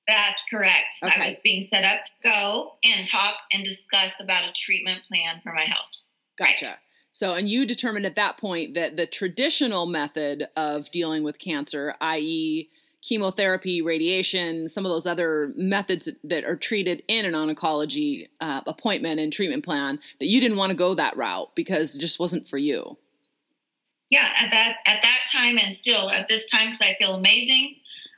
That's 0.08 0.44
correct. 0.50 0.96
Okay. 1.04 1.22
I 1.22 1.26
was 1.26 1.40
being 1.40 1.62
set 1.62 1.86
up 1.86 2.04
to 2.04 2.12
go 2.24 2.74
and 2.84 3.08
talk 3.08 3.36
and 3.54 3.64
discuss 3.64 4.20
about 4.20 4.44
a 4.44 4.52
treatment 4.54 5.04
plan 5.04 5.40
for 5.44 5.54
my 5.54 5.64
health. 5.64 5.86
Gotcha. 6.38 6.66
Right. 6.66 6.78
So, 7.12 7.34
and 7.34 7.50
you 7.50 7.66
determined 7.66 8.06
at 8.06 8.16
that 8.16 8.38
point 8.38 8.74
that 8.74 8.96
the 8.96 9.06
traditional 9.06 9.86
method 9.86 10.48
of 10.56 10.90
dealing 10.92 11.24
with 11.24 11.40
cancer, 11.40 11.94
i.e., 12.02 12.70
chemotherapy, 13.02 13.82
radiation, 13.82 14.70
some 14.70 14.86
of 14.86 14.92
those 14.92 15.08
other 15.08 15.52
methods 15.56 16.08
that 16.24 16.44
are 16.44 16.56
treated 16.56 17.04
in 17.08 17.26
an 17.26 17.34
oncology 17.34 18.30
uh, 18.40 18.62
appointment 18.68 19.20
and 19.20 19.34
treatment 19.34 19.64
plan, 19.64 20.00
that 20.20 20.28
you 20.28 20.40
didn't 20.40 20.58
want 20.58 20.70
to 20.70 20.76
go 20.76 20.94
that 20.94 21.18
route 21.18 21.52
because 21.56 21.96
it 21.96 22.00
just 22.00 22.20
wasn't 22.20 22.48
for 22.48 22.58
you. 22.58 22.98
Yeah, 24.10 24.30
at 24.38 24.52
that 24.52 24.78
at 24.86 25.02
that 25.02 25.20
time, 25.32 25.58
and 25.58 25.74
still 25.74 26.10
at 26.10 26.28
this 26.28 26.50
time, 26.52 26.68
because 26.68 26.82
I 26.82 26.96
feel 27.00 27.16
amazing, 27.16 27.76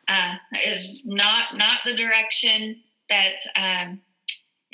uh, 0.08 0.36
is 0.66 1.06
not 1.08 1.56
not 1.56 1.80
the 1.86 1.96
direction 1.96 2.82
that. 3.10 3.36
Um, 3.56 4.02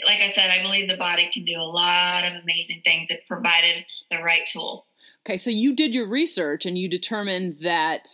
like 0.08 0.22
I 0.22 0.28
said, 0.28 0.50
I 0.50 0.62
believe 0.62 0.88
the 0.88 0.96
body 0.96 1.30
can 1.30 1.44
do 1.44 1.60
a 1.60 1.62
lot 1.62 2.24
of 2.24 2.42
amazing 2.42 2.80
things 2.86 3.08
if 3.10 3.20
provided 3.28 3.84
the 4.10 4.24
right 4.24 4.46
tools. 4.46 4.94
Okay, 5.26 5.36
so 5.36 5.50
you 5.50 5.76
did 5.76 5.94
your 5.94 6.08
research 6.08 6.66
and 6.66 6.78
you 6.78 6.88
determined 6.88 7.58
that 7.64 8.08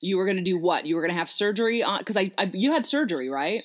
you 0.00 0.16
were 0.16 0.24
going 0.24 0.36
to 0.36 0.42
do 0.42 0.58
what? 0.58 0.86
You 0.86 0.96
were 0.96 1.02
going 1.02 1.12
to 1.12 1.18
have 1.18 1.30
surgery 1.30 1.82
on 1.82 1.98
because 1.98 2.16
I, 2.16 2.30
I, 2.38 2.50
you 2.52 2.72
had 2.72 2.86
surgery, 2.86 3.28
right? 3.28 3.64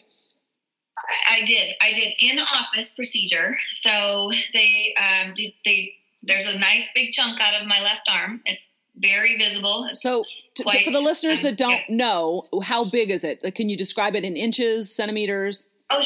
I 1.30 1.44
did. 1.46 1.74
I 1.82 1.94
did 1.94 2.14
in 2.22 2.40
office 2.40 2.94
procedure. 2.94 3.56
So 3.72 4.32
they 4.54 4.96
um, 4.98 5.34
did, 5.34 5.54
they 5.66 5.94
there's 6.22 6.48
a 6.48 6.58
nice 6.58 6.92
big 6.94 7.12
chunk 7.12 7.42
out 7.42 7.60
of 7.60 7.68
my 7.68 7.82
left 7.82 8.10
arm. 8.10 8.42
It's 8.46 8.74
very 8.96 9.38
visible. 9.38 9.86
It's 9.90 10.02
so 10.02 10.24
to, 10.56 10.64
quite, 10.64 10.86
for 10.86 10.92
the 10.92 11.02
listeners 11.02 11.40
um, 11.40 11.46
that 11.46 11.58
don't 11.58 11.82
yeah. 11.90 11.96
know, 11.96 12.48
how 12.64 12.86
big 12.86 13.10
is 13.10 13.24
it? 13.24 13.44
Like, 13.44 13.56
can 13.56 13.70
you 13.70 13.78
describe 13.78 14.16
it 14.16 14.24
in 14.24 14.36
inches, 14.36 14.96
centimeters? 14.96 15.68
Oh, 15.90 16.04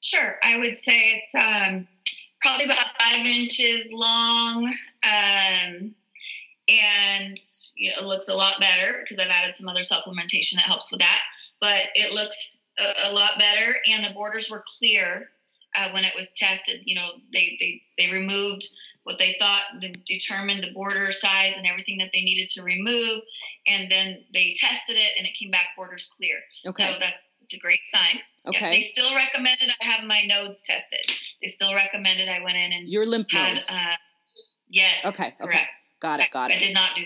sure. 0.00 0.36
I 0.42 0.58
would 0.58 0.76
say 0.76 1.22
it's 1.22 1.34
um, 1.34 1.88
probably 2.40 2.66
about 2.66 2.96
five 2.98 3.24
inches 3.24 3.90
long. 3.92 4.70
Um, 5.02 5.94
and 6.68 7.38
you 7.76 7.90
know, 7.90 7.96
it 8.00 8.04
looks 8.04 8.28
a 8.28 8.34
lot 8.34 8.60
better 8.60 9.00
because 9.02 9.18
I've 9.18 9.30
added 9.30 9.56
some 9.56 9.68
other 9.68 9.80
supplementation 9.80 10.54
that 10.54 10.64
helps 10.64 10.90
with 10.90 11.00
that. 11.00 11.20
But 11.60 11.88
it 11.94 12.12
looks 12.12 12.62
a, 12.78 13.08
a 13.08 13.12
lot 13.12 13.38
better, 13.38 13.76
and 13.90 14.04
the 14.04 14.14
borders 14.14 14.50
were 14.50 14.64
clear 14.78 15.30
uh, 15.74 15.90
when 15.90 16.04
it 16.04 16.12
was 16.16 16.32
tested. 16.32 16.80
You 16.84 16.96
know, 16.96 17.08
they 17.32 17.56
they 17.60 17.82
they 17.98 18.12
removed 18.12 18.66
what 19.04 19.18
they 19.18 19.36
thought 19.38 19.62
determined 20.06 20.64
the 20.64 20.72
border 20.72 21.12
size 21.12 21.58
and 21.58 21.66
everything 21.66 21.98
that 21.98 22.10
they 22.12 22.22
needed 22.22 22.48
to 22.48 22.62
remove, 22.62 23.20
and 23.66 23.90
then 23.90 24.24
they 24.32 24.54
tested 24.56 24.96
it, 24.96 25.12
and 25.18 25.26
it 25.26 25.34
came 25.34 25.50
back 25.50 25.68
borders 25.76 26.10
clear. 26.16 26.36
Okay. 26.66 26.92
So 26.92 26.98
that's 26.98 27.26
it's 27.42 27.54
a 27.54 27.58
great 27.58 27.86
sign. 27.86 28.20
Okay. 28.46 28.58
Yeah, 28.60 28.70
they 28.70 28.80
still 28.80 29.14
recommended 29.14 29.70
I 29.80 29.84
have 29.84 30.04
my 30.04 30.22
nodes 30.22 30.62
tested. 30.62 31.00
They 31.42 31.48
still 31.48 31.74
recommended 31.74 32.28
I 32.28 32.42
went 32.42 32.56
in 32.56 32.72
and 32.72 32.88
your 32.88 33.06
lymph 33.06 33.32
nodes. 33.32 33.68
Had, 33.68 33.92
uh, 33.92 33.96
Yes. 34.74 35.06
Okay. 35.06 35.32
Correct. 35.40 35.44
Okay. 35.44 35.94
Got 36.00 36.20
it. 36.20 36.30
Got 36.32 36.50
it. 36.50 36.56
I 36.56 36.58
did 36.58 36.74
not 36.74 36.96
do. 36.96 37.02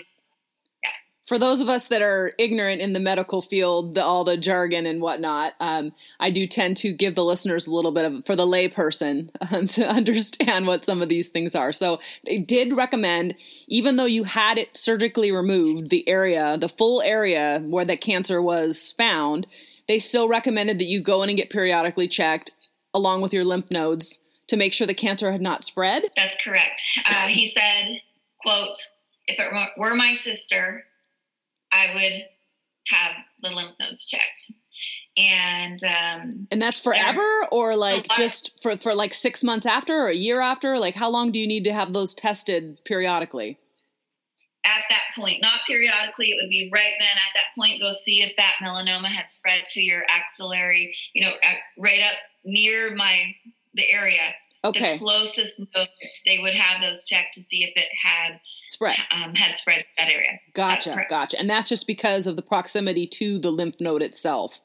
Yeah. 0.83 0.89
For 1.23 1.37
those 1.37 1.61
of 1.61 1.69
us 1.69 1.87
that 1.89 2.01
are 2.01 2.33
ignorant 2.39 2.81
in 2.81 2.93
the 2.93 2.99
medical 2.99 3.43
field, 3.43 3.93
the, 3.93 4.03
all 4.03 4.23
the 4.23 4.37
jargon 4.37 4.87
and 4.87 4.99
whatnot, 4.99 5.53
um, 5.59 5.91
I 6.19 6.31
do 6.31 6.47
tend 6.47 6.77
to 6.77 6.91
give 6.91 7.13
the 7.13 7.23
listeners 7.23 7.67
a 7.67 7.73
little 7.73 7.91
bit 7.91 8.05
of 8.05 8.25
for 8.25 8.35
the 8.35 8.47
layperson 8.47 9.29
um, 9.53 9.67
to 9.67 9.87
understand 9.87 10.65
what 10.65 10.83
some 10.83 11.03
of 11.03 11.09
these 11.09 11.27
things 11.27 11.53
are. 11.53 11.71
So 11.71 11.99
they 12.25 12.39
did 12.39 12.75
recommend, 12.75 13.35
even 13.67 13.97
though 13.97 14.05
you 14.05 14.23
had 14.23 14.57
it 14.57 14.75
surgically 14.75 15.31
removed, 15.31 15.91
the 15.91 16.09
area, 16.09 16.57
the 16.57 16.69
full 16.69 17.03
area 17.03 17.59
where 17.63 17.85
the 17.85 17.97
cancer 17.97 18.41
was 18.41 18.93
found, 18.97 19.45
they 19.87 19.99
still 19.99 20.27
recommended 20.27 20.79
that 20.79 20.85
you 20.85 21.01
go 21.01 21.21
in 21.21 21.29
and 21.29 21.37
get 21.37 21.51
periodically 21.51 22.07
checked 22.07 22.49
along 22.95 23.21
with 23.21 23.31
your 23.31 23.45
lymph 23.45 23.69
nodes 23.69 24.17
to 24.49 24.57
make 24.57 24.73
sure 24.73 24.85
the 24.85 24.93
cancer 24.93 25.31
had 25.31 25.41
not 25.41 25.63
spread? 25.63 26.03
That's 26.15 26.37
correct. 26.43 26.81
Uh, 27.05 27.27
he 27.27 27.45
said, 27.45 28.01
quote, 28.41 28.75
if 29.27 29.39
it 29.39 29.47
were 29.77 29.95
my 29.95 30.13
sister, 30.13 30.83
I 31.71 31.87
would 31.93 32.25
have 32.87 33.15
the 33.41 33.49
lymph 33.51 33.75
nodes 33.79 34.05
checked. 34.05 34.51
And 35.17 35.79
um, 35.83 36.47
and 36.49 36.61
that's 36.61 36.79
forever, 36.79 37.25
or 37.51 37.75
like 37.75 38.07
just 38.15 38.61
for 38.61 38.77
for 38.77 38.95
like 38.95 39.13
six 39.13 39.43
months 39.43 39.65
after, 39.65 39.93
or 39.93 40.07
a 40.07 40.15
year 40.15 40.39
after. 40.39 40.79
Like, 40.79 40.95
how 40.95 41.09
long 41.09 41.31
do 41.31 41.39
you 41.39 41.47
need 41.47 41.65
to 41.65 41.73
have 41.73 41.91
those 41.91 42.13
tested 42.13 42.79
periodically? 42.85 43.57
At 44.63 44.83
that 44.89 45.01
point, 45.15 45.41
not 45.41 45.59
periodically, 45.67 46.27
it 46.27 46.37
would 46.41 46.49
be 46.49 46.69
right 46.73 46.93
then. 46.99 47.07
At 47.09 47.33
that 47.33 47.55
point, 47.57 47.81
go 47.81 47.91
see 47.91 48.21
if 48.21 48.35
that 48.37 48.55
melanoma 48.63 49.07
had 49.07 49.29
spread 49.29 49.65
to 49.73 49.81
your 49.81 50.03
axillary. 50.09 50.95
You 51.13 51.25
know, 51.25 51.33
right 51.77 52.01
up 52.01 52.15
near 52.45 52.95
my 52.95 53.35
the 53.79 53.91
area. 53.91 54.33
Okay. 54.63 54.93
The 54.93 54.99
closest 54.99 55.59
nodes, 55.59 56.21
they 56.25 56.39
would 56.39 56.53
have 56.53 56.81
those 56.81 57.05
checked 57.05 57.33
to 57.35 57.41
see 57.41 57.63
if 57.63 57.71
it 57.75 57.87
had 58.03 58.39
spread. 58.67 58.97
Um, 59.11 59.33
had 59.33 59.55
spread 59.55 59.83
to 59.83 59.89
that 59.97 60.11
area. 60.11 60.39
Gotcha, 60.53 61.05
gotcha. 61.09 61.39
And 61.39 61.49
that's 61.49 61.69
just 61.69 61.87
because 61.87 62.27
of 62.27 62.35
the 62.35 62.41
proximity 62.41 63.07
to 63.07 63.39
the 63.39 63.51
lymph 63.51 63.79
node 63.79 64.01
itself. 64.01 64.59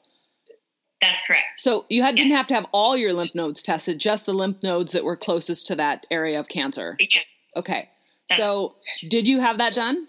That's 1.01 1.25
correct. 1.25 1.57
So 1.57 1.85
you 1.89 2.01
had, 2.01 2.17
yes. 2.17 2.25
didn't 2.25 2.37
have 2.37 2.47
to 2.47 2.53
have 2.55 2.67
all 2.71 2.97
your 2.97 3.13
lymph 3.13 3.35
nodes 3.35 3.61
tested, 3.61 3.99
just 3.99 4.25
the 4.25 4.33
lymph 4.33 4.63
nodes 4.63 4.91
that 4.91 5.03
were 5.05 5.15
closest 5.15 5.67
to 5.67 5.75
that 5.75 6.05
area 6.11 6.39
of 6.39 6.49
cancer. 6.49 6.97
Yes. 6.99 7.25
Okay. 7.55 7.89
That's 8.27 8.41
so 8.41 8.69
correct. 8.69 9.11
did 9.11 9.27
you 9.27 9.39
have 9.39 9.59
that 9.59 9.75
done? 9.75 10.07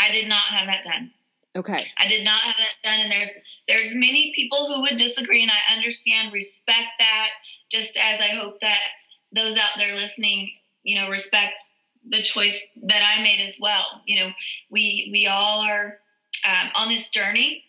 I 0.00 0.10
did 0.10 0.28
not 0.28 0.42
have 0.42 0.66
that 0.66 0.82
done. 0.82 1.12
Okay. 1.56 1.76
I 1.98 2.08
did 2.08 2.24
not 2.24 2.40
have 2.40 2.56
that 2.56 2.74
done, 2.82 3.00
and 3.00 3.12
there's 3.12 3.30
there's 3.68 3.94
many 3.94 4.32
people 4.34 4.66
who 4.66 4.82
would 4.82 4.96
disagree, 4.96 5.42
and 5.42 5.52
I 5.52 5.74
understand, 5.76 6.32
respect 6.32 6.88
that 6.98 7.28
just 7.74 7.98
as 7.98 8.20
I 8.20 8.28
hope 8.28 8.60
that 8.60 8.78
those 9.32 9.58
out 9.58 9.72
there 9.76 9.96
listening, 9.96 10.50
you 10.84 11.00
know, 11.00 11.10
respect 11.10 11.58
the 12.08 12.22
choice 12.22 12.70
that 12.84 13.02
I 13.02 13.22
made 13.22 13.40
as 13.40 13.58
well. 13.60 14.02
You 14.06 14.20
know, 14.20 14.32
we 14.70 15.08
we 15.12 15.26
all 15.26 15.60
are 15.62 15.98
um, 16.48 16.70
on 16.76 16.88
this 16.88 17.08
journey, 17.08 17.64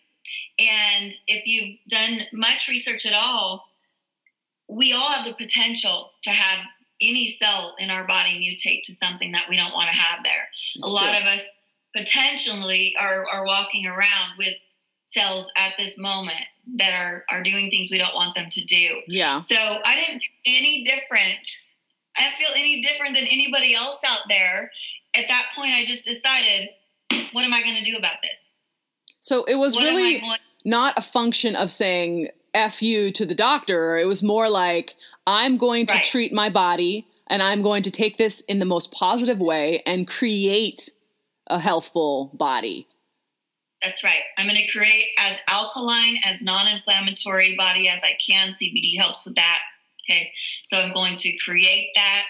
and 0.59 1.11
if 1.27 1.47
you've 1.47 1.77
done 1.87 2.21
much 2.33 2.67
research 2.67 3.05
at 3.05 3.13
all, 3.13 3.65
we 4.69 4.93
all 4.93 5.11
have 5.11 5.25
the 5.25 5.33
potential 5.33 6.11
to 6.23 6.29
have 6.29 6.59
any 7.01 7.27
cell 7.27 7.75
in 7.79 7.89
our 7.89 8.05
body 8.05 8.39
mutate 8.39 8.83
to 8.83 8.93
something 8.93 9.31
that 9.31 9.49
we 9.49 9.57
don't 9.57 9.73
want 9.73 9.89
to 9.89 9.95
have 9.95 10.23
there. 10.23 10.47
That's 10.75 10.87
a 10.87 10.87
lot 10.87 11.09
true. 11.09 11.17
of 11.17 11.33
us 11.33 11.59
potentially 11.95 12.95
are, 12.97 13.25
are 13.27 13.45
walking 13.45 13.85
around 13.85 14.37
with 14.37 14.53
cells 15.05 15.51
at 15.57 15.73
this 15.77 15.97
moment 15.97 16.45
that 16.75 16.93
are 16.93 17.25
are 17.29 17.43
doing 17.43 17.69
things 17.69 17.89
we 17.91 17.97
don't 17.97 18.15
want 18.15 18.35
them 18.35 18.49
to 18.49 18.65
do. 18.65 19.01
Yeah. 19.07 19.39
So 19.39 19.55
I 19.55 19.95
didn't 19.95 20.21
feel 20.21 20.55
any 20.59 20.83
different. 20.83 21.47
I 22.17 22.23
didn't 22.23 22.35
feel 22.37 22.51
any 22.55 22.81
different 22.81 23.15
than 23.15 23.25
anybody 23.25 23.75
else 23.75 23.99
out 24.05 24.21
there. 24.29 24.71
At 25.15 25.27
that 25.27 25.45
point, 25.55 25.71
I 25.71 25.85
just 25.85 26.05
decided, 26.05 26.69
what 27.31 27.45
am 27.45 27.53
I 27.53 27.61
going 27.61 27.75
to 27.75 27.89
do 27.89 27.97
about 27.97 28.17
this? 28.21 28.51
So 29.19 29.43
it 29.45 29.55
was 29.55 29.75
what 29.75 29.83
really 29.83 30.23
not 30.65 30.97
a 30.97 31.01
function 31.01 31.55
of 31.55 31.69
saying 31.71 32.29
"f 32.53 32.81
you" 32.81 33.11
to 33.11 33.25
the 33.25 33.35
doctor. 33.35 33.97
It 33.97 34.05
was 34.05 34.23
more 34.23 34.49
like 34.49 34.95
I'm 35.27 35.57
going 35.57 35.87
to 35.87 35.95
right. 35.95 36.03
treat 36.03 36.33
my 36.33 36.49
body, 36.49 37.07
and 37.27 37.41
I'm 37.41 37.61
going 37.61 37.83
to 37.83 37.91
take 37.91 38.17
this 38.17 38.41
in 38.41 38.59
the 38.59 38.65
most 38.65 38.91
positive 38.91 39.39
way 39.39 39.81
and 39.85 40.07
create 40.07 40.91
a 41.47 41.59
healthful 41.59 42.31
body. 42.33 42.87
That's 43.85 44.03
right. 44.03 44.23
I'm 44.37 44.47
going 44.47 44.59
to 44.59 44.71
create 44.71 45.09
as 45.19 45.39
alkaline, 45.47 46.17
as 46.23 46.41
non 46.41 46.67
inflammatory 46.67 47.55
body 47.55 47.87
as 47.87 48.03
I 48.03 48.17
can. 48.25 48.49
CBD 48.49 48.97
helps 48.97 49.25
with 49.25 49.35
that. 49.35 49.59
Okay. 50.09 50.31
So 50.63 50.79
I'm 50.79 50.91
going 50.91 51.15
to 51.17 51.37
create 51.37 51.89
that 51.93 52.25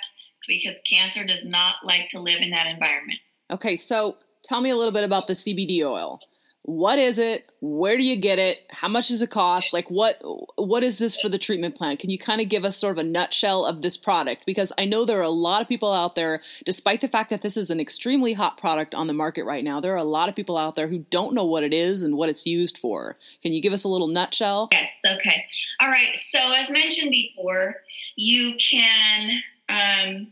because 0.48 0.82
cancer 0.82 1.24
does 1.24 1.48
not 1.48 1.76
like 1.84 2.10
to 2.10 2.20
live 2.20 2.42
in 2.42 2.52
that 2.52 2.68
environment. 2.68 3.20
Okay. 3.50 3.78
So 3.78 4.18
tell 4.44 4.60
me 4.60 4.70
a 4.70 4.76
little 4.76 4.92
bit 4.92 5.06
about 5.06 5.28
the 5.28 5.34
CBD 5.34 5.82
oil 5.82 6.20
what 6.66 6.98
is 6.98 7.20
it? 7.20 7.48
Where 7.62 7.96
do 7.96 8.04
you 8.04 8.16
get 8.16 8.40
it? 8.40 8.58
How 8.72 8.88
much 8.88 9.10
does 9.10 9.22
it 9.22 9.30
cost? 9.30 9.72
Like 9.72 9.92
what 9.92 10.20
what 10.56 10.82
is 10.82 10.98
this 10.98 11.16
for 11.16 11.30
the 11.30 11.38
treatment 11.38 11.76
plan? 11.76 11.96
Can 11.96 12.10
you 12.10 12.18
kind 12.18 12.42
of 12.42 12.50
give 12.50 12.66
us 12.66 12.76
sort 12.76 12.94
of 12.94 12.98
a 12.98 13.08
nutshell 13.08 13.66
of 13.66 13.84
this 13.84 13.98
product? 13.98 14.48
Because 14.48 14.72
i 14.80 14.86
know 14.86 15.06
there 15.06 15.20
are 15.20 15.22
a 15.22 15.30
lot 15.30 15.62
of 15.62 15.68
people 15.68 15.94
out 15.94 16.16
there 16.16 16.42
despite 16.66 17.02
the 17.02 17.08
fact 17.08 17.30
that 17.30 17.44
this 17.44 17.56
is 17.56 17.70
an 17.70 17.80
extremely 17.80 18.34
hot 18.34 18.58
product 18.58 18.96
on 18.96 19.06
the 19.06 19.14
market 19.14 19.46
right 19.46 19.64
now 19.64 19.80
there 19.80 19.94
are 19.94 19.98
a 19.98 20.04
lot 20.04 20.28
of 20.28 20.36
people 20.36 20.58
out 20.58 20.76
there 20.76 20.88
who 20.88 21.00
don't 21.12 21.36
know 21.36 21.46
what 21.46 21.64
it 21.64 21.74
is 21.74 22.02
and 22.02 22.18
what 22.18 22.30
it's 22.30 22.48
used 22.48 22.80
for. 22.80 23.16
Can 23.44 23.54
you 23.54 23.62
give 23.62 23.74
us 23.74 23.84
a 23.84 23.90
little 23.90 24.08
nutshell? 24.08 24.70
Yes 24.72 25.04
okay. 25.06 25.46
All 25.80 25.90
right 25.90 26.18
so 26.18 26.40
as 26.54 26.72
mentioned 26.72 27.12
before 27.12 27.76
you 28.16 28.56
can 28.58 29.32
um, 29.70 30.28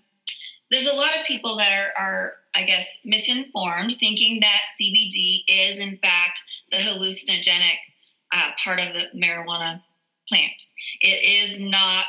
there's 0.71 0.87
a 0.87 0.95
lot 0.95 1.11
of 1.19 1.27
people 1.27 1.57
that 1.57 1.71
are, 1.71 1.93
are 1.95 2.33
I 2.55 2.63
guess, 2.63 2.99
misinformed, 3.03 3.95
thinking 3.99 4.39
that 4.41 4.61
CBD 4.79 5.43
is, 5.47 5.79
in 5.79 5.97
fact, 5.97 6.41
the 6.71 6.77
hallucinogenic 6.77 7.77
uh, 8.31 8.51
part 8.63 8.79
of 8.79 8.93
the 8.93 9.05
marijuana 9.17 9.81
plant. 10.27 10.61
It 11.01 11.23
is 11.23 11.61
not 11.61 12.05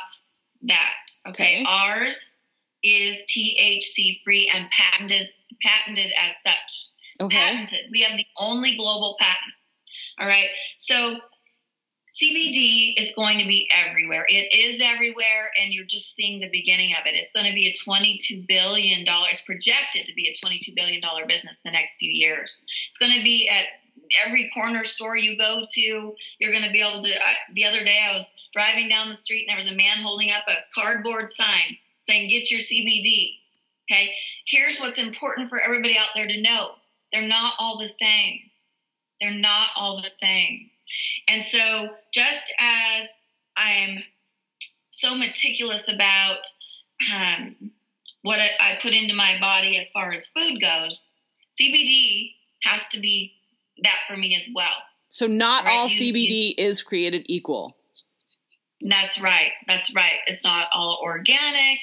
that. 0.63 0.93
Okay, 1.27 1.61
okay. 1.61 1.65
ours 1.67 2.35
is 2.83 3.25
THC 3.25 4.21
free 4.23 4.51
and 4.53 4.69
patented 4.69 5.27
patented 5.61 6.11
as 6.21 6.35
such. 6.43 6.89
Okay. 7.21 7.37
Patented. 7.37 7.87
We 7.91 8.01
have 8.01 8.17
the 8.17 8.25
only 8.39 8.75
global 8.75 9.15
patent. 9.19 9.53
All 10.19 10.27
right. 10.27 10.49
So 10.77 11.17
CBD 12.07 12.93
is 12.97 13.13
going 13.15 13.39
to 13.39 13.47
be 13.47 13.69
everywhere. 13.73 14.25
It 14.29 14.53
is 14.53 14.79
everywhere, 14.79 15.51
and 15.59 15.73
you're 15.73 15.85
just 15.85 16.15
seeing 16.15 16.39
the 16.39 16.49
beginning 16.49 16.93
of 16.93 17.05
it. 17.07 17.15
It's 17.15 17.31
going 17.31 17.47
to 17.47 17.53
be 17.53 17.67
a 17.67 17.73
$22 17.73 18.47
billion, 18.47 19.03
projected 19.45 20.05
to 20.05 20.13
be 20.13 20.27
a 20.27 20.45
$22 20.45 20.75
billion 20.75 21.01
business 21.27 21.61
the 21.61 21.71
next 21.71 21.95
few 21.97 22.11
years. 22.11 22.63
It's 22.89 22.99
going 22.99 23.13
to 23.17 23.23
be 23.23 23.49
at 23.49 23.65
every 24.23 24.51
corner 24.53 24.83
store 24.83 25.17
you 25.17 25.35
go 25.35 25.63
to. 25.67 26.15
You're 26.39 26.51
going 26.51 26.63
to 26.63 26.71
be 26.71 26.81
able 26.81 27.01
to. 27.01 27.11
The 27.53 27.65
other 27.65 27.83
day, 27.83 27.99
I 28.07 28.13
was 28.13 28.31
driving 28.53 28.87
down 28.87 29.09
the 29.09 29.15
street, 29.15 29.45
and 29.47 29.49
there 29.49 29.57
was 29.57 29.71
a 29.71 29.75
man 29.75 30.03
holding 30.03 30.31
up 30.31 30.43
a 30.47 30.79
cardboard 30.79 31.29
sign 31.31 31.77
saying, 32.01 32.29
Get 32.29 32.51
your 32.51 32.59
CBD. 32.59 33.39
Okay. 33.91 34.13
Here's 34.45 34.77
what's 34.79 34.99
important 34.99 35.49
for 35.49 35.59
everybody 35.59 35.97
out 35.97 36.09
there 36.15 36.27
to 36.27 36.41
know 36.41 36.75
they're 37.11 37.27
not 37.27 37.53
all 37.59 37.79
the 37.79 37.87
same. 37.87 38.39
They're 39.21 39.31
not 39.31 39.69
all 39.75 40.01
the 40.01 40.09
same. 40.09 40.69
And 41.27 41.41
so, 41.41 41.89
just 42.13 42.53
as 42.59 43.07
I'm 43.57 43.99
so 44.89 45.15
meticulous 45.15 45.89
about 45.89 46.45
um, 47.13 47.55
what 48.21 48.39
I 48.39 48.77
put 48.81 48.93
into 48.93 49.13
my 49.13 49.37
body 49.39 49.77
as 49.77 49.91
far 49.91 50.13
as 50.13 50.27
food 50.27 50.61
goes, 50.61 51.09
CBD 51.51 52.33
has 52.63 52.87
to 52.89 52.99
be 52.99 53.33
that 53.83 53.99
for 54.07 54.17
me 54.17 54.35
as 54.35 54.47
well. 54.53 54.67
So, 55.09 55.27
not 55.27 55.65
right? 55.65 55.73
all 55.73 55.87
you, 55.87 56.13
CBD 56.13 56.49
you, 56.49 56.53
is 56.57 56.83
created 56.83 57.25
equal. 57.27 57.77
That's 58.81 59.19
right. 59.19 59.51
That's 59.67 59.93
right. 59.95 60.19
It's 60.27 60.43
not 60.43 60.67
all 60.73 60.99
organic. 61.01 61.79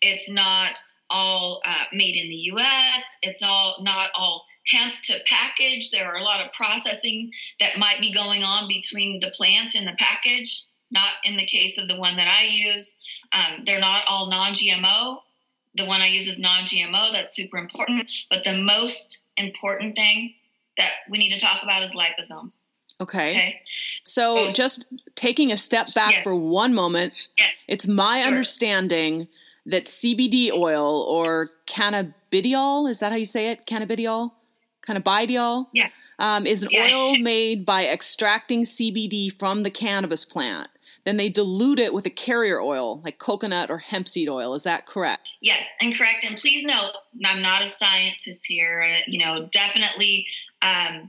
It's 0.00 0.30
not 0.30 0.78
all 1.10 1.60
uh, 1.64 1.84
made 1.92 2.16
in 2.16 2.28
the 2.28 2.36
U.S. 2.36 3.04
It's 3.22 3.42
all 3.42 3.76
not 3.82 4.10
all 4.14 4.44
hemp 4.68 4.94
to 5.04 5.20
package. 5.26 5.90
There 5.90 6.06
are 6.06 6.16
a 6.16 6.22
lot 6.22 6.44
of 6.44 6.52
processing 6.52 7.30
that 7.60 7.78
might 7.78 8.00
be 8.00 8.12
going 8.12 8.42
on 8.42 8.68
between 8.68 9.20
the 9.20 9.30
plant 9.30 9.74
and 9.74 9.86
the 9.86 9.96
package. 9.98 10.64
Not 10.90 11.10
in 11.24 11.36
the 11.36 11.46
case 11.46 11.78
of 11.78 11.88
the 11.88 11.96
one 11.96 12.16
that 12.16 12.28
I 12.28 12.44
use. 12.44 12.96
Um, 13.32 13.64
they're 13.64 13.80
not 13.80 14.04
all 14.08 14.28
non-GMO. 14.28 15.18
The 15.74 15.84
one 15.84 16.00
I 16.00 16.06
use 16.06 16.28
is 16.28 16.38
non-GMO. 16.38 17.12
That's 17.12 17.34
super 17.34 17.58
important. 17.58 18.10
But 18.30 18.44
the 18.44 18.56
most 18.56 19.24
important 19.36 19.96
thing 19.96 20.34
that 20.76 20.92
we 21.10 21.18
need 21.18 21.32
to 21.32 21.40
talk 21.40 21.62
about 21.62 21.82
is 21.82 21.94
liposomes. 21.94 22.66
Okay. 23.00 23.30
okay. 23.30 23.60
So, 24.04 24.52
just 24.52 24.86
taking 25.16 25.52
a 25.52 25.56
step 25.56 25.92
back 25.94 26.12
yes. 26.12 26.24
for 26.24 26.34
one 26.34 26.72
moment. 26.72 27.12
Yes. 27.36 27.62
It's 27.68 27.86
my 27.86 28.20
sure. 28.20 28.28
understanding 28.28 29.28
that 29.66 29.86
CBD 29.86 30.52
oil 30.52 31.02
or 31.02 31.50
cannabidiol, 31.66 32.88
is 32.88 33.00
that 33.00 33.12
how 33.12 33.18
you 33.18 33.24
say 33.24 33.50
it? 33.50 33.66
Cannabidiol? 33.66 34.30
Cannabidiol? 34.88 35.66
Yeah. 35.72 35.90
Um, 36.18 36.46
is 36.46 36.62
an 36.62 36.70
yeah. 36.72 36.88
oil 36.92 37.16
made 37.20 37.66
by 37.66 37.86
extracting 37.86 38.62
CBD 38.62 39.36
from 39.38 39.62
the 39.62 39.70
cannabis 39.70 40.24
plant. 40.24 40.68
Then 41.04 41.18
they 41.18 41.28
dilute 41.28 41.78
it 41.78 41.94
with 41.94 42.04
a 42.04 42.10
carrier 42.10 42.60
oil, 42.60 43.00
like 43.04 43.18
coconut 43.18 43.70
or 43.70 43.78
hemp 43.78 44.08
seed 44.08 44.28
oil. 44.28 44.54
Is 44.54 44.64
that 44.64 44.86
correct? 44.86 45.28
Yes, 45.40 45.68
and 45.80 45.96
correct. 45.96 46.24
And 46.28 46.36
please 46.36 46.64
note, 46.64 46.92
I'm 47.24 47.40
not 47.40 47.62
a 47.62 47.68
scientist 47.68 48.44
here. 48.44 48.84
You 49.06 49.24
know, 49.24 49.48
definitely 49.52 50.26
um, 50.62 51.08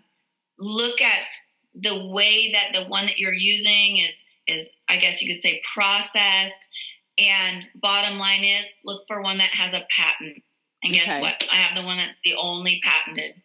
look 0.59 1.01
at 1.01 1.27
the 1.73 2.09
way 2.13 2.51
that 2.51 2.79
the 2.79 2.87
one 2.87 3.07
that 3.07 3.17
you're 3.17 3.33
using 3.33 3.97
is 3.97 4.23
is 4.47 4.77
I 4.87 4.97
guess 4.97 5.21
you 5.21 5.33
could 5.33 5.41
say 5.41 5.61
processed. 5.73 6.69
And 7.17 7.67
bottom 7.81 8.19
line 8.19 8.43
is 8.43 8.71
look 8.85 9.01
for 9.07 9.23
one 9.23 9.39
that 9.39 9.49
has 9.49 9.73
a 9.73 9.85
patent. 9.89 10.43
And 10.83 10.93
guess 10.93 11.07
okay. 11.07 11.21
what? 11.21 11.43
I 11.51 11.55
have 11.55 11.75
the 11.75 11.83
one 11.83 11.97
that's 11.97 12.21
the 12.21 12.35
only 12.35 12.81
patented. 12.83 13.41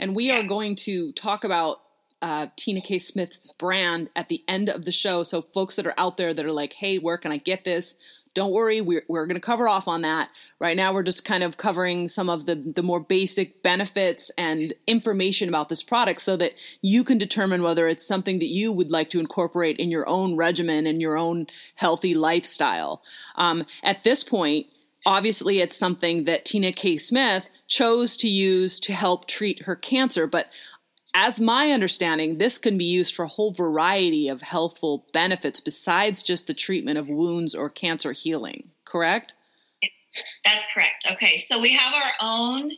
And 0.00 0.16
we 0.16 0.32
are 0.32 0.42
going 0.42 0.76
to 0.76 1.12
talk 1.12 1.44
about 1.44 1.82
uh, 2.22 2.48
Tina 2.56 2.80
K. 2.80 2.98
Smith's 2.98 3.48
brand 3.58 4.08
at 4.16 4.28
the 4.28 4.42
end 4.48 4.70
of 4.70 4.86
the 4.86 4.92
show. 4.92 5.22
So, 5.22 5.42
folks 5.42 5.76
that 5.76 5.86
are 5.86 5.94
out 5.98 6.16
there 6.16 6.34
that 6.34 6.44
are 6.44 6.52
like, 6.52 6.72
hey, 6.72 6.98
where 6.98 7.18
can 7.18 7.32
I 7.32 7.36
get 7.36 7.64
this? 7.64 7.96
Don't 8.32 8.52
worry, 8.52 8.80
we're, 8.80 9.02
we're 9.08 9.26
going 9.26 9.34
to 9.34 9.40
cover 9.40 9.68
off 9.68 9.88
on 9.88 10.02
that. 10.02 10.30
Right 10.60 10.76
now, 10.76 10.94
we're 10.94 11.02
just 11.02 11.24
kind 11.24 11.42
of 11.42 11.56
covering 11.56 12.06
some 12.06 12.30
of 12.30 12.46
the, 12.46 12.54
the 12.54 12.82
more 12.82 13.00
basic 13.00 13.62
benefits 13.62 14.30
and 14.38 14.72
information 14.86 15.48
about 15.48 15.68
this 15.68 15.82
product 15.82 16.20
so 16.20 16.36
that 16.36 16.54
you 16.80 17.02
can 17.02 17.18
determine 17.18 17.62
whether 17.62 17.88
it's 17.88 18.06
something 18.06 18.38
that 18.38 18.46
you 18.46 18.70
would 18.70 18.90
like 18.90 19.10
to 19.10 19.20
incorporate 19.20 19.78
in 19.78 19.90
your 19.90 20.08
own 20.08 20.36
regimen 20.36 20.86
and 20.86 21.02
your 21.02 21.18
own 21.18 21.48
healthy 21.74 22.14
lifestyle. 22.14 23.02
Um, 23.34 23.64
at 23.82 24.04
this 24.04 24.22
point, 24.22 24.66
obviously, 25.06 25.60
it's 25.60 25.76
something 25.76 26.24
that 26.24 26.44
Tina 26.44 26.72
K. 26.72 26.96
Smith 26.96 27.48
chose 27.68 28.16
to 28.18 28.28
use 28.28 28.80
to 28.80 28.92
help 28.92 29.26
treat 29.26 29.62
her 29.62 29.76
cancer, 29.76 30.26
but 30.26 30.48
as 31.14 31.40
my 31.40 31.72
understanding, 31.72 32.38
this 32.38 32.58
can 32.58 32.78
be 32.78 32.84
used 32.84 33.14
for 33.14 33.24
a 33.24 33.28
whole 33.28 33.52
variety 33.52 34.28
of 34.28 34.42
healthful 34.42 35.06
benefits 35.12 35.60
besides 35.60 36.22
just 36.22 36.46
the 36.46 36.54
treatment 36.54 36.98
of 36.98 37.08
wounds 37.08 37.54
or 37.54 37.68
cancer 37.68 38.12
healing, 38.12 38.70
correct? 38.84 39.34
Yes, 39.82 40.22
that's 40.44 40.66
correct. 40.72 41.06
Okay, 41.12 41.36
so 41.36 41.60
we 41.60 41.74
have 41.74 41.92
our 41.94 42.12
own 42.20 42.70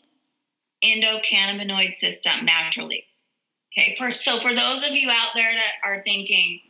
endocannabinoid 0.84 1.92
system 1.92 2.44
naturally. 2.44 3.04
Okay, 3.76 3.94
for, 3.96 4.12
so 4.12 4.38
for 4.38 4.54
those 4.54 4.82
of 4.82 4.94
you 4.94 5.10
out 5.10 5.30
there 5.34 5.52
that 5.54 5.72
are 5.84 5.98
thinking, 6.00 6.60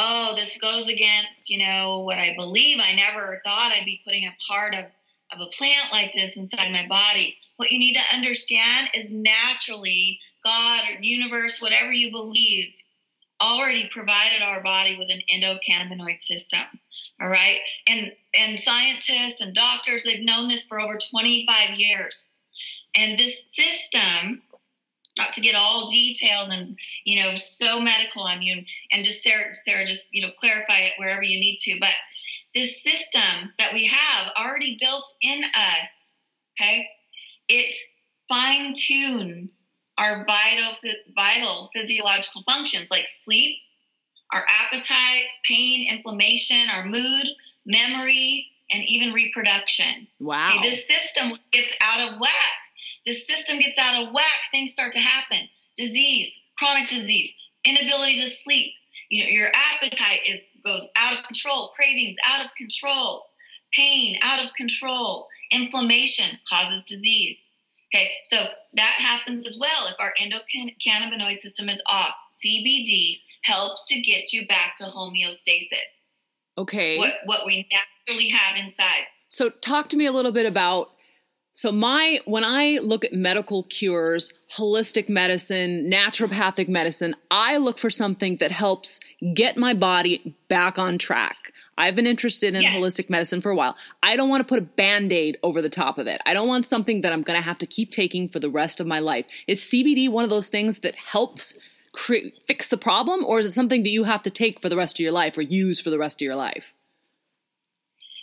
oh, 0.00 0.32
this 0.34 0.58
goes 0.58 0.88
against, 0.88 1.50
you 1.50 1.58
know, 1.64 2.00
what 2.00 2.16
I 2.18 2.34
believe, 2.38 2.78
I 2.80 2.94
never 2.94 3.40
thought 3.44 3.70
I'd 3.72 3.84
be 3.84 4.00
putting 4.04 4.26
a 4.26 4.34
part 4.48 4.74
of 4.74 4.86
of 5.32 5.40
a 5.40 5.50
plant 5.56 5.92
like 5.92 6.12
this 6.12 6.36
inside 6.36 6.72
my 6.72 6.86
body. 6.88 7.36
What 7.56 7.70
you 7.70 7.78
need 7.78 7.94
to 7.94 8.16
understand 8.16 8.88
is 8.94 9.14
naturally, 9.14 10.18
God 10.42 10.82
or 10.88 11.00
universe, 11.00 11.62
whatever 11.62 11.92
you 11.92 12.10
believe, 12.10 12.74
already 13.40 13.88
provided 13.92 14.42
our 14.42 14.60
body 14.60 14.98
with 14.98 15.08
an 15.10 15.22
endocannabinoid 15.32 16.18
system. 16.18 16.62
All 17.20 17.28
right. 17.28 17.58
And 17.86 18.12
and 18.34 18.58
scientists 18.58 19.40
and 19.40 19.54
doctors, 19.54 20.02
they've 20.02 20.24
known 20.24 20.48
this 20.48 20.66
for 20.66 20.80
over 20.80 20.98
25 20.98 21.78
years. 21.78 22.30
And 22.96 23.16
this 23.16 23.54
system, 23.54 24.42
to 25.32 25.40
get 25.40 25.54
all 25.54 25.88
detailed 25.88 26.52
and 26.52 26.76
you 27.04 27.22
know 27.22 27.34
so 27.34 27.80
medical 27.80 28.22
on 28.22 28.42
you 28.42 28.62
and 28.92 29.04
just 29.04 29.22
Sarah, 29.22 29.54
Sarah 29.54 29.84
just 29.84 30.08
you 30.12 30.22
know 30.22 30.32
clarify 30.38 30.78
it 30.78 30.92
wherever 30.98 31.22
you 31.22 31.38
need 31.38 31.58
to, 31.58 31.78
but 31.80 31.94
this 32.54 32.82
system 32.82 33.52
that 33.58 33.72
we 33.72 33.86
have 33.86 34.32
already 34.36 34.76
built 34.80 35.08
in 35.22 35.42
us, 35.54 36.16
okay, 36.58 36.88
it 37.48 37.74
fine 38.28 38.72
tunes 38.74 39.70
our 39.98 40.24
vital, 40.24 40.72
vital 41.14 41.68
physiological 41.74 42.42
functions 42.42 42.90
like 42.90 43.06
sleep, 43.06 43.58
our 44.32 44.44
appetite, 44.48 45.24
pain, 45.44 45.86
inflammation, 45.92 46.70
our 46.72 46.86
mood, 46.86 47.26
memory, 47.66 48.46
and 48.70 48.82
even 48.84 49.12
reproduction. 49.12 50.06
Wow. 50.18 50.54
Okay, 50.58 50.70
this 50.70 50.88
system 50.88 51.32
gets 51.52 51.74
out 51.82 52.00
of 52.00 52.20
whack. 52.20 52.30
This 53.06 53.26
system 53.26 53.58
gets 53.58 53.78
out 53.78 54.02
of 54.02 54.12
whack, 54.12 54.40
things 54.50 54.72
start 54.72 54.92
to 54.92 54.98
happen. 54.98 55.48
Disease, 55.76 56.40
chronic 56.58 56.88
disease, 56.88 57.34
inability 57.64 58.20
to 58.20 58.28
sleep. 58.28 58.72
You 59.10 59.24
know, 59.24 59.30
your 59.30 59.50
appetite 59.54 60.20
is 60.26 60.40
goes 60.64 60.88
out 60.96 61.18
of 61.18 61.24
control, 61.24 61.68
cravings 61.74 62.16
out 62.28 62.44
of 62.44 62.50
control, 62.56 63.24
pain 63.72 64.16
out 64.22 64.44
of 64.44 64.52
control, 64.54 65.28
inflammation 65.50 66.38
causes 66.48 66.84
disease. 66.84 67.48
Okay, 67.92 68.10
so 68.22 68.36
that 68.74 68.94
happens 68.98 69.46
as 69.46 69.58
well 69.58 69.88
if 69.88 69.96
our 69.98 70.12
endocannabinoid 70.20 71.38
system 71.38 71.68
is 71.68 71.82
off. 71.90 72.14
CBD 72.30 73.16
helps 73.42 73.86
to 73.86 74.00
get 74.00 74.32
you 74.32 74.46
back 74.46 74.76
to 74.76 74.84
homeostasis. 74.84 76.02
Okay. 76.56 76.98
What 76.98 77.14
what 77.24 77.46
we 77.46 77.68
naturally 77.72 78.28
have 78.28 78.56
inside. 78.56 79.06
So 79.28 79.48
talk 79.48 79.88
to 79.88 79.96
me 79.96 80.06
a 80.06 80.12
little 80.12 80.32
bit 80.32 80.46
about 80.46 80.90
so 81.52 81.72
my 81.72 82.20
when 82.26 82.44
I 82.44 82.78
look 82.82 83.04
at 83.04 83.12
medical 83.12 83.64
cures, 83.64 84.32
holistic 84.56 85.08
medicine, 85.08 85.90
naturopathic 85.90 86.68
medicine, 86.68 87.16
I 87.30 87.56
look 87.56 87.78
for 87.78 87.90
something 87.90 88.36
that 88.36 88.50
helps 88.50 89.00
get 89.34 89.56
my 89.56 89.74
body 89.74 90.36
back 90.48 90.78
on 90.78 90.96
track. 90.96 91.52
I've 91.76 91.96
been 91.96 92.06
interested 92.06 92.54
in 92.54 92.62
yes. 92.62 92.78
holistic 92.78 93.08
medicine 93.08 93.40
for 93.40 93.50
a 93.50 93.56
while. 93.56 93.74
I 94.02 94.14
don't 94.14 94.28
want 94.28 94.42
to 94.42 94.48
put 94.48 94.58
a 94.58 94.62
band-aid 94.62 95.38
over 95.42 95.62
the 95.62 95.70
top 95.70 95.96
of 95.96 96.06
it. 96.06 96.20
I 96.26 96.34
don't 96.34 96.46
want 96.46 96.66
something 96.66 97.00
that 97.00 97.12
I'm 97.12 97.22
going 97.22 97.38
to 97.38 97.44
have 97.44 97.56
to 97.58 97.66
keep 97.66 97.90
taking 97.90 98.28
for 98.28 98.38
the 98.38 98.50
rest 98.50 98.80
of 98.80 98.86
my 98.86 98.98
life. 98.98 99.24
Is 99.46 99.62
CBD 99.62 100.10
one 100.10 100.24
of 100.24 100.30
those 100.30 100.50
things 100.50 100.80
that 100.80 100.94
helps 100.94 101.60
cre- 101.92 102.28
fix 102.46 102.68
the 102.68 102.76
problem 102.76 103.24
or 103.24 103.38
is 103.38 103.46
it 103.46 103.52
something 103.52 103.82
that 103.82 103.90
you 103.90 104.04
have 104.04 104.22
to 104.22 104.30
take 104.30 104.60
for 104.60 104.68
the 104.68 104.76
rest 104.76 104.96
of 104.96 105.00
your 105.00 105.12
life 105.12 105.38
or 105.38 105.42
use 105.42 105.80
for 105.80 105.88
the 105.88 105.98
rest 105.98 106.18
of 106.20 106.24
your 106.24 106.36
life? 106.36 106.74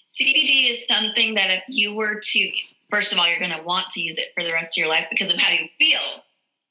CBD 0.07 0.69
is 0.69 0.87
something 0.87 1.33
that 1.33 1.49
if 1.49 1.63
you 1.67 1.95
were 1.95 2.19
to 2.21 2.51
first 2.89 3.11
of 3.11 3.19
all, 3.19 3.27
you're 3.27 3.39
going 3.39 3.57
to 3.57 3.63
want 3.63 3.89
to 3.91 4.01
use 4.01 4.17
it 4.17 4.31
for 4.35 4.43
the 4.43 4.53
rest 4.53 4.77
of 4.77 4.81
your 4.81 4.89
life 4.89 5.07
because 5.09 5.31
of 5.31 5.39
how 5.39 5.51
you 5.51 5.67
feel. 5.79 5.99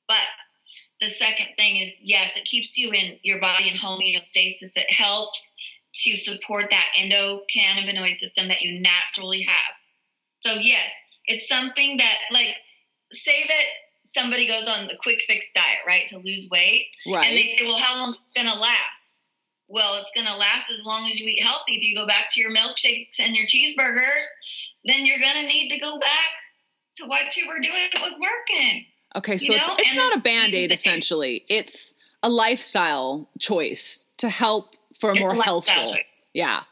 But 0.08 0.18
the 1.00 1.08
second 1.08 1.48
thing 1.56 1.76
is 1.76 2.00
yes, 2.02 2.36
it 2.36 2.44
keeps 2.44 2.76
you 2.78 2.92
in 2.92 3.18
your 3.22 3.40
body 3.40 3.68
in 3.68 3.76
homeostasis. 3.76 4.76
It 4.76 4.92
helps 4.92 5.52
to 5.94 6.16
support 6.16 6.66
that 6.70 6.86
endocannabinoid 6.96 8.14
system 8.14 8.48
that 8.48 8.62
you 8.62 8.80
naturally 8.80 9.42
have. 9.42 9.74
So 10.40 10.54
yes, 10.54 10.94
it's 11.26 11.48
something 11.48 11.96
that 11.96 12.16
like 12.30 12.54
say 13.12 13.44
that 13.48 13.64
somebody 14.04 14.46
goes 14.46 14.68
on 14.68 14.86
the 14.86 14.96
quick 15.02 15.20
fix 15.26 15.52
diet, 15.52 15.78
right, 15.86 16.06
to 16.08 16.18
lose 16.18 16.48
weight, 16.50 16.86
right. 17.10 17.26
and 17.26 17.36
they 17.36 17.44
say, 17.44 17.66
well, 17.66 17.78
how 17.78 17.98
long 17.98 18.10
is 18.10 18.32
it 18.34 18.40
going 18.40 18.52
to 18.52 18.58
last? 18.58 19.26
Well, 19.68 20.00
it's 20.00 20.12
going 20.14 20.28
to 20.28 20.36
last 20.36 20.70
as 20.70 20.84
long 20.84 21.08
as 21.08 21.18
you 21.18 21.26
eat 21.26 21.42
healthy. 21.42 21.74
If 21.74 21.82
you 21.82 21.96
go 21.96 22.06
back 22.06 22.28
to 22.30 22.40
your 22.40 22.54
milkshakes 22.54 23.18
and 23.18 23.34
your 23.34 23.46
cheeseburgers, 23.46 24.26
then 24.86 25.06
you're 25.06 25.18
going 25.18 25.40
to 25.40 25.46
need 25.46 25.68
to 25.70 25.78
go 25.78 25.98
back 25.98 26.30
to 26.96 27.06
what 27.06 27.36
you 27.36 27.46
were 27.48 27.60
doing 27.60 27.88
that 27.92 28.02
was 28.02 28.18
working. 28.20 28.86
Okay, 29.14 29.36
so 29.36 29.54
it's, 29.54 29.68
it's 29.78 29.94
not 29.94 30.16
a 30.16 30.20
band 30.20 30.54
aid 30.54 30.72
essentially. 30.72 31.44
It's 31.48 31.94
a 32.22 32.28
lifestyle 32.28 33.28
choice 33.38 34.04
to 34.18 34.28
help 34.28 34.74
for 34.98 35.10
a 35.10 35.18
more 35.18 35.34
healthful. 35.34 35.84
Choice. 35.84 36.04
Yeah. 36.34 36.62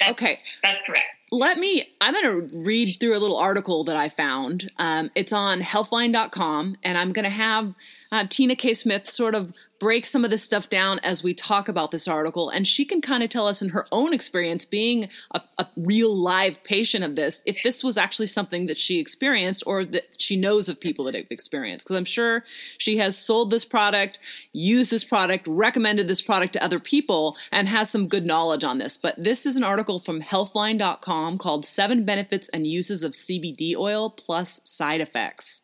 That's, 0.00 0.12
okay. 0.12 0.40
That's 0.62 0.82
correct. 0.82 1.06
Let 1.30 1.58
me, 1.58 1.88
I'm 2.00 2.14
going 2.14 2.24
to 2.50 2.58
read 2.58 2.98
through 3.00 3.16
a 3.16 3.20
little 3.20 3.36
article 3.36 3.84
that 3.84 3.96
I 3.96 4.08
found. 4.08 4.70
Um, 4.78 5.10
it's 5.14 5.32
on 5.32 5.60
healthline.com, 5.60 6.76
and 6.82 6.98
I'm 6.98 7.12
going 7.12 7.24
to 7.24 7.30
have 7.30 7.74
uh, 8.12 8.26
Tina 8.28 8.56
K. 8.56 8.74
Smith 8.74 9.08
sort 9.08 9.34
of 9.34 9.52
break 9.78 10.06
some 10.06 10.24
of 10.24 10.30
this 10.30 10.42
stuff 10.42 10.70
down 10.70 10.98
as 11.00 11.22
we 11.22 11.34
talk 11.34 11.68
about 11.68 11.90
this 11.90 12.06
article. 12.08 12.48
And 12.48 12.66
she 12.66 12.84
can 12.84 13.00
kind 13.00 13.22
of 13.22 13.28
tell 13.28 13.46
us 13.46 13.60
in 13.60 13.70
her 13.70 13.86
own 13.92 14.12
experience, 14.12 14.64
being 14.64 15.08
a, 15.32 15.42
a, 15.58 15.66
real 15.76 16.14
live 16.14 16.62
patient 16.62 17.04
of 17.04 17.16
this, 17.16 17.42
if 17.44 17.56
this 17.62 17.82
was 17.82 17.98
actually 17.98 18.26
something 18.26 18.66
that 18.66 18.78
she 18.78 18.98
experienced 19.00 19.64
or 19.66 19.84
that 19.84 20.20
she 20.20 20.36
knows 20.36 20.68
of 20.68 20.80
people 20.80 21.04
that 21.06 21.14
have 21.14 21.26
experienced. 21.30 21.86
Because 21.86 21.96
I'm 21.96 22.04
sure 22.04 22.44
she 22.78 22.98
has 22.98 23.18
sold 23.18 23.50
this 23.50 23.64
product, 23.64 24.18
used 24.52 24.90
this 24.90 25.04
product, 25.04 25.46
recommended 25.48 26.08
this 26.08 26.22
product 26.22 26.52
to 26.54 26.64
other 26.64 26.78
people, 26.80 27.36
and 27.50 27.68
has 27.68 27.90
some 27.90 28.08
good 28.08 28.24
knowledge 28.24 28.64
on 28.64 28.78
this. 28.78 28.96
But 28.96 29.22
this 29.22 29.46
is 29.46 29.56
an 29.56 29.64
article 29.64 29.98
from 29.98 30.22
healthline.com 30.22 31.38
called 31.38 31.66
Seven 31.66 32.04
Benefits 32.04 32.48
and 32.50 32.66
Uses 32.66 33.02
of 33.02 33.12
CBD 33.12 33.76
Oil 33.76 34.10
Plus 34.10 34.60
Side 34.64 35.00
Effects. 35.00 35.62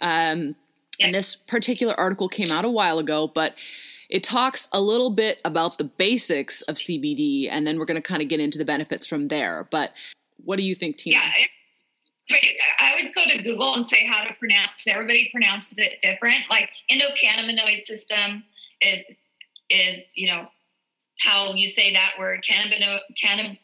Um, 0.00 0.56
and 1.00 1.14
this 1.14 1.34
particular 1.34 1.98
article 1.98 2.28
came 2.28 2.50
out 2.50 2.64
a 2.64 2.70
while 2.70 2.98
ago, 2.98 3.26
but 3.26 3.54
it 4.08 4.22
talks 4.22 4.68
a 4.72 4.80
little 4.80 5.10
bit 5.10 5.40
about 5.44 5.78
the 5.78 5.84
basics 5.84 6.60
of 6.62 6.76
CBD, 6.76 7.48
and 7.50 7.66
then 7.66 7.78
we're 7.78 7.86
going 7.86 8.00
to 8.00 8.06
kind 8.06 8.22
of 8.22 8.28
get 8.28 8.40
into 8.40 8.58
the 8.58 8.64
benefits 8.64 9.06
from 9.06 9.28
there. 9.28 9.66
But 9.70 9.92
what 10.44 10.56
do 10.56 10.64
you 10.64 10.74
think, 10.74 10.98
Tina? 10.98 11.16
Yeah, 11.16 12.38
I 12.78 12.94
would 13.00 13.14
go 13.14 13.24
to 13.24 13.42
Google 13.42 13.74
and 13.74 13.86
say 13.86 14.06
how 14.06 14.24
to 14.24 14.34
pronounce 14.34 14.74
because 14.74 14.86
Everybody 14.88 15.28
pronounces 15.32 15.78
it 15.78 16.00
different. 16.00 16.40
Like 16.50 16.70
endocannabinoid 16.90 17.80
system 17.80 18.44
is 18.80 19.04
is 19.70 20.12
you 20.16 20.28
know 20.28 20.46
how 21.20 21.54
you 21.54 21.68
say 21.68 21.92
that 21.92 22.12
word. 22.18 22.44
Cannabino, 22.48 22.98
cannab, 23.22 23.58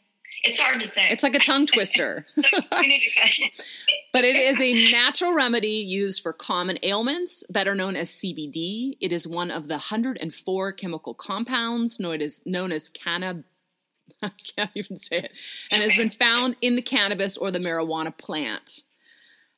it's 0.44 0.58
hard 0.58 0.80
to 0.80 0.86
say. 0.86 1.06
It's 1.10 1.22
like 1.22 1.34
a 1.34 1.40
tongue 1.40 1.66
twister. 1.66 2.24
but 2.36 4.24
it 4.24 4.36
is 4.36 4.60
a 4.60 4.90
natural 4.92 5.32
remedy 5.32 5.68
used 5.68 6.22
for 6.22 6.32
common 6.32 6.78
ailments, 6.82 7.44
better 7.50 7.74
known 7.74 7.96
as 7.96 8.10
CBD. 8.10 8.96
It 9.00 9.12
is 9.12 9.26
one 9.26 9.50
of 9.50 9.68
the 9.68 9.74
104 9.74 10.72
chemical 10.72 11.14
compounds 11.14 11.98
known 11.98 12.22
as 12.22 12.42
known 12.46 12.72
as 12.72 12.88
cannabis. 12.88 13.62
I 14.22 14.32
can't 14.56 14.70
even 14.74 14.96
say 14.96 15.18
it, 15.18 15.32
and 15.70 15.82
has 15.82 15.94
been 15.94 16.10
found 16.10 16.56
in 16.60 16.76
the 16.76 16.82
cannabis 16.82 17.36
or 17.36 17.50
the 17.50 17.60
marijuana 17.60 18.16
plant. 18.16 18.82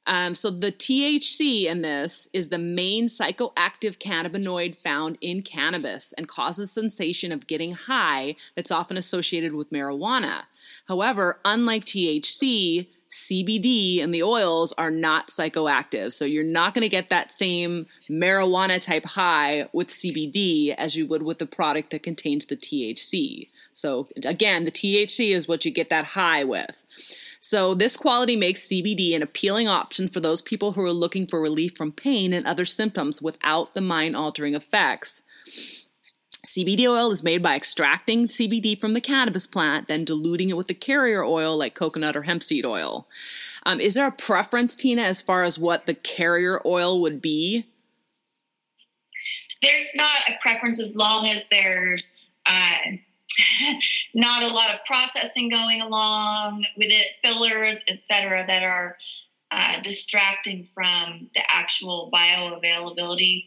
Um, 0.06 0.34
so 0.34 0.50
the 0.50 0.72
THC 0.72 1.66
in 1.66 1.82
this 1.82 2.28
is 2.32 2.48
the 2.48 2.58
main 2.58 3.06
psychoactive 3.06 3.98
cannabinoid 3.98 4.76
found 4.78 5.18
in 5.20 5.42
cannabis 5.42 6.12
and 6.14 6.26
causes 6.26 6.72
sensation 6.72 7.32
of 7.32 7.46
getting 7.46 7.74
high 7.74 8.36
that's 8.56 8.70
often 8.70 8.96
associated 8.96 9.54
with 9.54 9.70
marijuana. 9.70 10.42
However, 10.90 11.38
unlike 11.44 11.84
THC, 11.84 12.88
CBD 13.12 14.02
and 14.02 14.12
the 14.12 14.24
oils 14.24 14.74
are 14.76 14.90
not 14.90 15.28
psychoactive. 15.28 16.12
So 16.12 16.24
you're 16.24 16.42
not 16.42 16.74
going 16.74 16.82
to 16.82 16.88
get 16.88 17.10
that 17.10 17.32
same 17.32 17.86
marijuana 18.10 18.82
type 18.82 19.04
high 19.04 19.68
with 19.72 19.86
CBD 19.86 20.74
as 20.74 20.96
you 20.96 21.06
would 21.06 21.22
with 21.22 21.38
the 21.38 21.46
product 21.46 21.90
that 21.90 22.02
contains 22.02 22.46
the 22.46 22.56
THC. 22.56 23.50
So 23.72 24.08
again, 24.24 24.64
the 24.64 24.72
THC 24.72 25.30
is 25.30 25.46
what 25.46 25.64
you 25.64 25.70
get 25.70 25.90
that 25.90 26.06
high 26.06 26.42
with. 26.42 26.82
So 27.38 27.72
this 27.72 27.96
quality 27.96 28.34
makes 28.34 28.66
CBD 28.66 29.14
an 29.14 29.22
appealing 29.22 29.68
option 29.68 30.08
for 30.08 30.18
those 30.18 30.42
people 30.42 30.72
who 30.72 30.82
are 30.82 30.92
looking 30.92 31.28
for 31.28 31.40
relief 31.40 31.76
from 31.76 31.92
pain 31.92 32.32
and 32.32 32.44
other 32.44 32.64
symptoms 32.64 33.22
without 33.22 33.74
the 33.74 33.80
mind 33.80 34.16
altering 34.16 34.56
effects. 34.56 35.22
CBD 36.46 36.86
oil 36.88 37.10
is 37.10 37.22
made 37.22 37.42
by 37.42 37.54
extracting 37.54 38.26
CBD 38.26 38.80
from 38.80 38.94
the 38.94 39.00
cannabis 39.00 39.46
plant, 39.46 39.88
then 39.88 40.04
diluting 40.04 40.48
it 40.50 40.56
with 40.56 40.70
a 40.70 40.74
carrier 40.74 41.22
oil 41.22 41.56
like 41.56 41.74
coconut 41.74 42.16
or 42.16 42.22
hemp 42.22 42.42
seed 42.42 42.64
oil. 42.64 43.06
Um, 43.66 43.80
is 43.80 43.94
there 43.94 44.06
a 44.06 44.12
preference, 44.12 44.74
Tina, 44.74 45.02
as 45.02 45.20
far 45.20 45.44
as 45.44 45.58
what 45.58 45.86
the 45.86 45.94
carrier 45.94 46.62
oil 46.64 47.00
would 47.02 47.20
be? 47.20 47.66
There's 49.60 49.94
not 49.94 50.08
a 50.28 50.38
preference 50.40 50.80
as 50.80 50.96
long 50.96 51.26
as 51.26 51.46
there's 51.48 52.24
uh, 52.46 52.78
not 54.14 54.42
a 54.42 54.48
lot 54.48 54.72
of 54.72 54.82
processing 54.84 55.50
going 55.50 55.82
along 55.82 56.64
with 56.76 56.88
it, 56.88 57.14
fillers, 57.16 57.84
etc., 57.88 58.46
that 58.46 58.62
are 58.62 58.96
uh, 59.50 59.82
distracting 59.82 60.64
from 60.64 61.28
the 61.34 61.42
actual 61.48 62.10
bioavailability. 62.12 63.46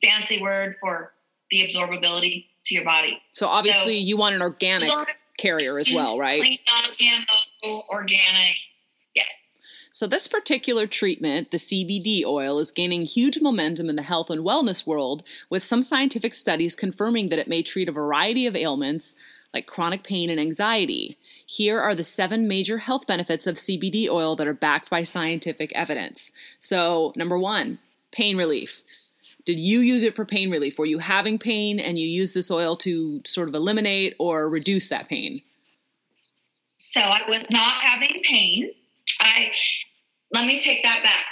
Fancy 0.00 0.40
word 0.40 0.76
for 0.80 1.12
the 1.50 1.66
absorbability 1.66 2.46
to 2.64 2.74
your 2.74 2.84
body. 2.84 3.20
So 3.32 3.46
obviously, 3.46 3.94
so, 3.94 4.06
you 4.06 4.16
want 4.16 4.34
an 4.34 4.42
organic 4.42 4.90
carrier 5.38 5.78
as 5.78 5.90
well, 5.92 6.18
right? 6.18 6.42
Non-GMO, 6.42 7.88
organic. 7.88 8.56
Yes. 9.14 9.48
So 9.92 10.06
this 10.06 10.28
particular 10.28 10.86
treatment, 10.86 11.50
the 11.50 11.56
CBD 11.56 12.24
oil, 12.24 12.58
is 12.58 12.70
gaining 12.70 13.04
huge 13.04 13.40
momentum 13.40 13.88
in 13.88 13.96
the 13.96 14.02
health 14.02 14.30
and 14.30 14.44
wellness 14.44 14.86
world, 14.86 15.24
with 15.50 15.62
some 15.62 15.82
scientific 15.82 16.34
studies 16.34 16.76
confirming 16.76 17.30
that 17.30 17.38
it 17.38 17.48
may 17.48 17.62
treat 17.62 17.88
a 17.88 17.92
variety 17.92 18.46
of 18.46 18.54
ailments 18.54 19.16
like 19.52 19.66
chronic 19.66 20.04
pain 20.04 20.30
and 20.30 20.38
anxiety. 20.38 21.16
Here 21.44 21.80
are 21.80 21.94
the 21.94 22.04
seven 22.04 22.46
major 22.46 22.78
health 22.78 23.06
benefits 23.06 23.46
of 23.46 23.56
CBD 23.56 24.08
oil 24.08 24.36
that 24.36 24.46
are 24.46 24.54
backed 24.54 24.90
by 24.90 25.02
scientific 25.02 25.72
evidence. 25.74 26.30
So, 26.60 27.12
number 27.16 27.38
one, 27.38 27.78
pain 28.12 28.36
relief. 28.36 28.82
Did 29.44 29.58
you 29.58 29.80
use 29.80 30.02
it 30.02 30.16
for 30.16 30.24
pain 30.24 30.50
relief? 30.50 30.78
Were 30.78 30.86
you 30.86 30.98
having 30.98 31.38
pain 31.38 31.80
and 31.80 31.98
you 31.98 32.06
use 32.06 32.32
this 32.32 32.50
oil 32.50 32.76
to 32.76 33.22
sort 33.24 33.48
of 33.48 33.54
eliminate 33.54 34.14
or 34.18 34.48
reduce 34.48 34.88
that 34.88 35.08
pain? 35.08 35.42
So 36.76 37.00
I 37.00 37.28
was 37.28 37.50
not 37.50 37.82
having 37.82 38.20
pain. 38.24 38.70
I 39.20 39.50
let 40.32 40.46
me 40.46 40.60
take 40.62 40.82
that 40.82 41.02
back. 41.02 41.26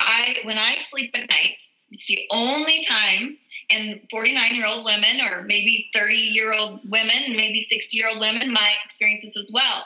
I 0.00 0.36
when 0.44 0.58
I 0.58 0.76
sleep 0.90 1.10
at 1.14 1.28
night, 1.28 1.62
it's 1.90 2.06
the 2.06 2.26
only 2.30 2.84
time 2.88 3.36
and 3.70 4.00
49 4.10 4.54
year 4.54 4.66
old 4.66 4.84
women 4.84 5.20
or 5.20 5.42
maybe 5.42 5.90
30 5.94 6.14
year 6.14 6.52
old 6.52 6.80
women, 6.90 7.36
maybe 7.36 7.66
60 7.68 7.96
year 7.96 8.08
old 8.08 8.20
women 8.20 8.52
might 8.52 8.76
experience 8.84 9.24
this 9.24 9.36
as 9.36 9.50
well. 9.52 9.84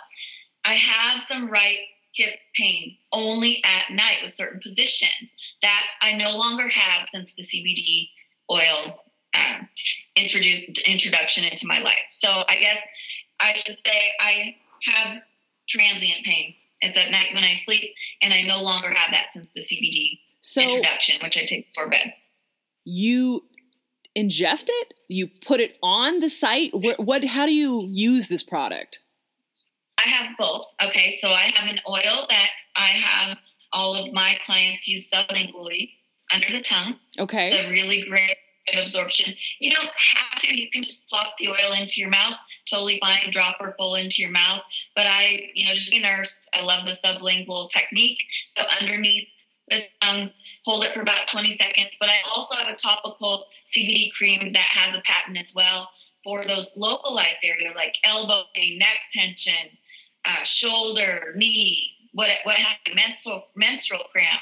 I 0.65 0.75
have 0.75 1.23
some 1.29 1.51
right 1.51 1.79
hip 2.15 2.39
pain 2.57 2.97
only 3.13 3.63
at 3.65 3.95
night 3.95 4.19
with 4.23 4.35
certain 4.35 4.61
positions 4.61 5.33
that 5.63 5.83
I 6.01 6.13
no 6.13 6.31
longer 6.37 6.69
have 6.69 7.07
since 7.11 7.35
the 7.35 7.43
CBD 7.43 8.09
oil 8.51 9.01
um, 9.35 9.69
introduced 10.17 10.79
introduction 10.87 11.45
into 11.45 11.67
my 11.67 11.81
life. 11.81 12.07
So 12.11 12.29
I 12.29 12.57
guess 12.61 12.79
I 13.41 13.55
should 13.55 13.77
say 13.85 14.13
I 14.21 14.57
have 14.85 15.23
transient 15.69 16.25
pain. 16.25 16.55
It's 16.81 16.97
at 16.99 17.11
night 17.11 17.29
when 17.33 17.45
I 17.45 17.55
sleep, 17.65 17.95
and 18.21 18.35
I 18.35 18.43
no 18.43 18.63
longer 18.63 18.91
have 18.91 19.11
that 19.13 19.29
since 19.33 19.49
the 19.55 19.63
CBD 19.63 20.19
so 20.41 20.61
introduction, 20.61 21.17
which 21.23 21.39
I 21.39 21.47
take 21.47 21.67
before 21.67 21.89
bed. 21.89 22.13
You 22.85 23.45
ingest 24.17 24.67
it? 24.69 24.95
You 25.09 25.29
put 25.47 25.61
it 25.61 25.77
on 25.83 26.19
the 26.19 26.29
site? 26.29 26.71
What? 26.75 27.01
what 27.01 27.25
how 27.25 27.47
do 27.47 27.55
you 27.55 27.89
use 27.91 28.29
this 28.29 28.43
product? 28.43 29.01
I 29.99 30.09
have 30.09 30.37
both. 30.39 30.67
Okay, 30.83 31.17
so 31.21 31.29
I 31.29 31.51
have 31.55 31.71
an 31.71 31.81
oil 31.89 32.27
that 32.29 32.49
I 32.77 32.89
have 32.89 33.39
all 33.73 33.95
of 33.97 34.13
my 34.13 34.37
clients 34.45 34.87
use 34.87 35.11
sublingually 35.11 35.91
under 36.33 36.47
the 36.51 36.63
tongue. 36.63 36.97
Okay. 37.19 37.47
It's 37.47 37.67
a 37.67 37.71
really 37.71 38.05
great 38.09 38.37
absorption. 38.73 39.35
You 39.59 39.73
don't 39.73 39.87
have 39.87 40.41
to. 40.41 40.55
You 40.55 40.71
can 40.71 40.83
just 40.83 41.09
plop 41.09 41.35
the 41.39 41.49
oil 41.49 41.73
into 41.79 41.95
your 41.97 42.11
mouth. 42.11 42.35
Totally 42.71 42.99
fine. 43.01 43.31
Drop 43.31 43.57
or 43.61 43.75
pull 43.79 43.95
into 43.95 44.17
your 44.19 44.31
mouth. 44.31 44.63
But 44.97 45.07
I, 45.07 45.51
you 45.55 45.67
know, 45.67 45.75
just 45.75 45.93
a 45.93 46.01
nurse, 46.01 46.49
I 46.55 46.63
love 46.63 46.87
the 46.87 46.97
sublingual 47.05 47.71
technique. 47.71 48.19
So 48.47 48.63
underneath 48.81 49.29
the 49.69 49.81
tongue, 50.01 50.31
hold 50.65 50.85
it 50.85 50.95
for 50.95 51.03
about 51.03 51.29
20 51.31 51.57
seconds. 51.57 51.91
But 52.01 52.09
I 52.09 52.19
also 52.35 52.55
have 52.57 52.69
a 52.69 52.77
topical 52.77 53.47
CBD 53.67 54.13
cream 54.13 54.53
that 54.53 54.67
has 54.71 54.95
a 54.95 55.03
patent 55.03 55.39
as 55.39 55.53
well 55.55 55.91
for 56.23 56.47
those 56.47 56.71
localized 56.75 57.45
areas 57.45 57.75
like 57.77 57.95
elbow 58.03 58.45
pain, 58.55 58.79
neck 58.79 58.99
tension, 59.13 59.77
uh, 60.25 60.43
shoulder, 60.45 61.33
knee, 61.37 61.91
what 62.13 62.31
what 62.45 62.57
happened, 62.57 62.97
menstrual 62.97 63.45
menstrual 63.55 64.05
cramp. 64.11 64.41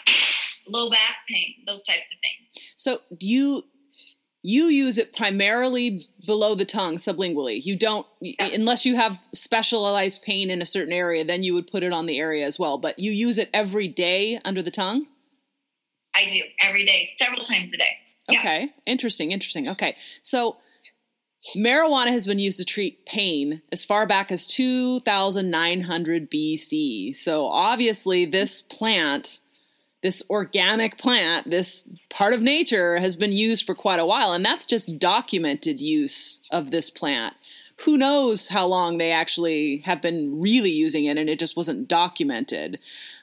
low 0.68 0.90
back 0.90 1.16
pain, 1.28 1.56
those 1.66 1.82
types 1.84 2.06
of 2.12 2.18
things. 2.20 2.66
So 2.76 3.00
you 3.20 3.64
you 4.44 4.64
use 4.64 4.98
it 4.98 5.14
primarily 5.14 6.04
below 6.26 6.54
the 6.54 6.64
tongue 6.64 6.96
sublingually. 6.96 7.62
You 7.64 7.76
don't 7.76 8.06
yeah. 8.20 8.46
unless 8.46 8.84
you 8.84 8.96
have 8.96 9.24
specialized 9.32 10.22
pain 10.22 10.50
in 10.50 10.60
a 10.60 10.66
certain 10.66 10.92
area, 10.92 11.24
then 11.24 11.42
you 11.42 11.54
would 11.54 11.66
put 11.66 11.82
it 11.82 11.92
on 11.92 12.06
the 12.06 12.18
area 12.18 12.46
as 12.46 12.58
well. 12.58 12.78
But 12.78 12.98
you 12.98 13.12
use 13.12 13.38
it 13.38 13.50
every 13.54 13.88
day 13.88 14.40
under 14.44 14.62
the 14.62 14.70
tongue? 14.70 15.06
I 16.14 16.26
do 16.26 16.42
every 16.60 16.84
day, 16.84 17.10
several 17.18 17.44
times 17.44 17.72
a 17.72 17.78
day. 17.78 18.38
Okay. 18.38 18.60
Yeah. 18.60 18.92
Interesting, 18.92 19.32
interesting. 19.32 19.68
Okay. 19.68 19.96
So 20.22 20.58
marijuana 21.56 22.08
has 22.08 22.26
been 22.26 22.38
used 22.38 22.58
to 22.58 22.64
treat 22.64 23.04
pain 23.04 23.62
as 23.72 23.84
far 23.84 24.06
back 24.06 24.30
as 24.30 24.46
2900 24.46 26.30
BC. 26.30 27.14
So 27.14 27.46
obviously 27.46 28.24
this 28.24 28.62
plant 28.62 29.40
this 30.02 30.22
organic 30.28 30.98
plant, 30.98 31.48
this 31.48 31.88
part 32.10 32.34
of 32.34 32.42
nature 32.42 32.98
has 32.98 33.16
been 33.16 33.32
used 33.32 33.64
for 33.64 33.74
quite 33.74 34.00
a 34.00 34.06
while, 34.06 34.32
and 34.32 34.44
that's 34.44 34.66
just 34.66 34.98
documented 34.98 35.80
use 35.80 36.40
of 36.50 36.70
this 36.70 36.90
plant. 36.90 37.34
Who 37.84 37.96
knows 37.96 38.48
how 38.48 38.66
long 38.66 38.98
they 38.98 39.12
actually 39.12 39.78
have 39.78 40.02
been 40.02 40.40
really 40.40 40.70
using 40.70 41.04
it 41.06 41.16
and 41.16 41.30
it 41.30 41.38
just 41.38 41.56
wasn't 41.56 41.88
documented. 41.88 42.78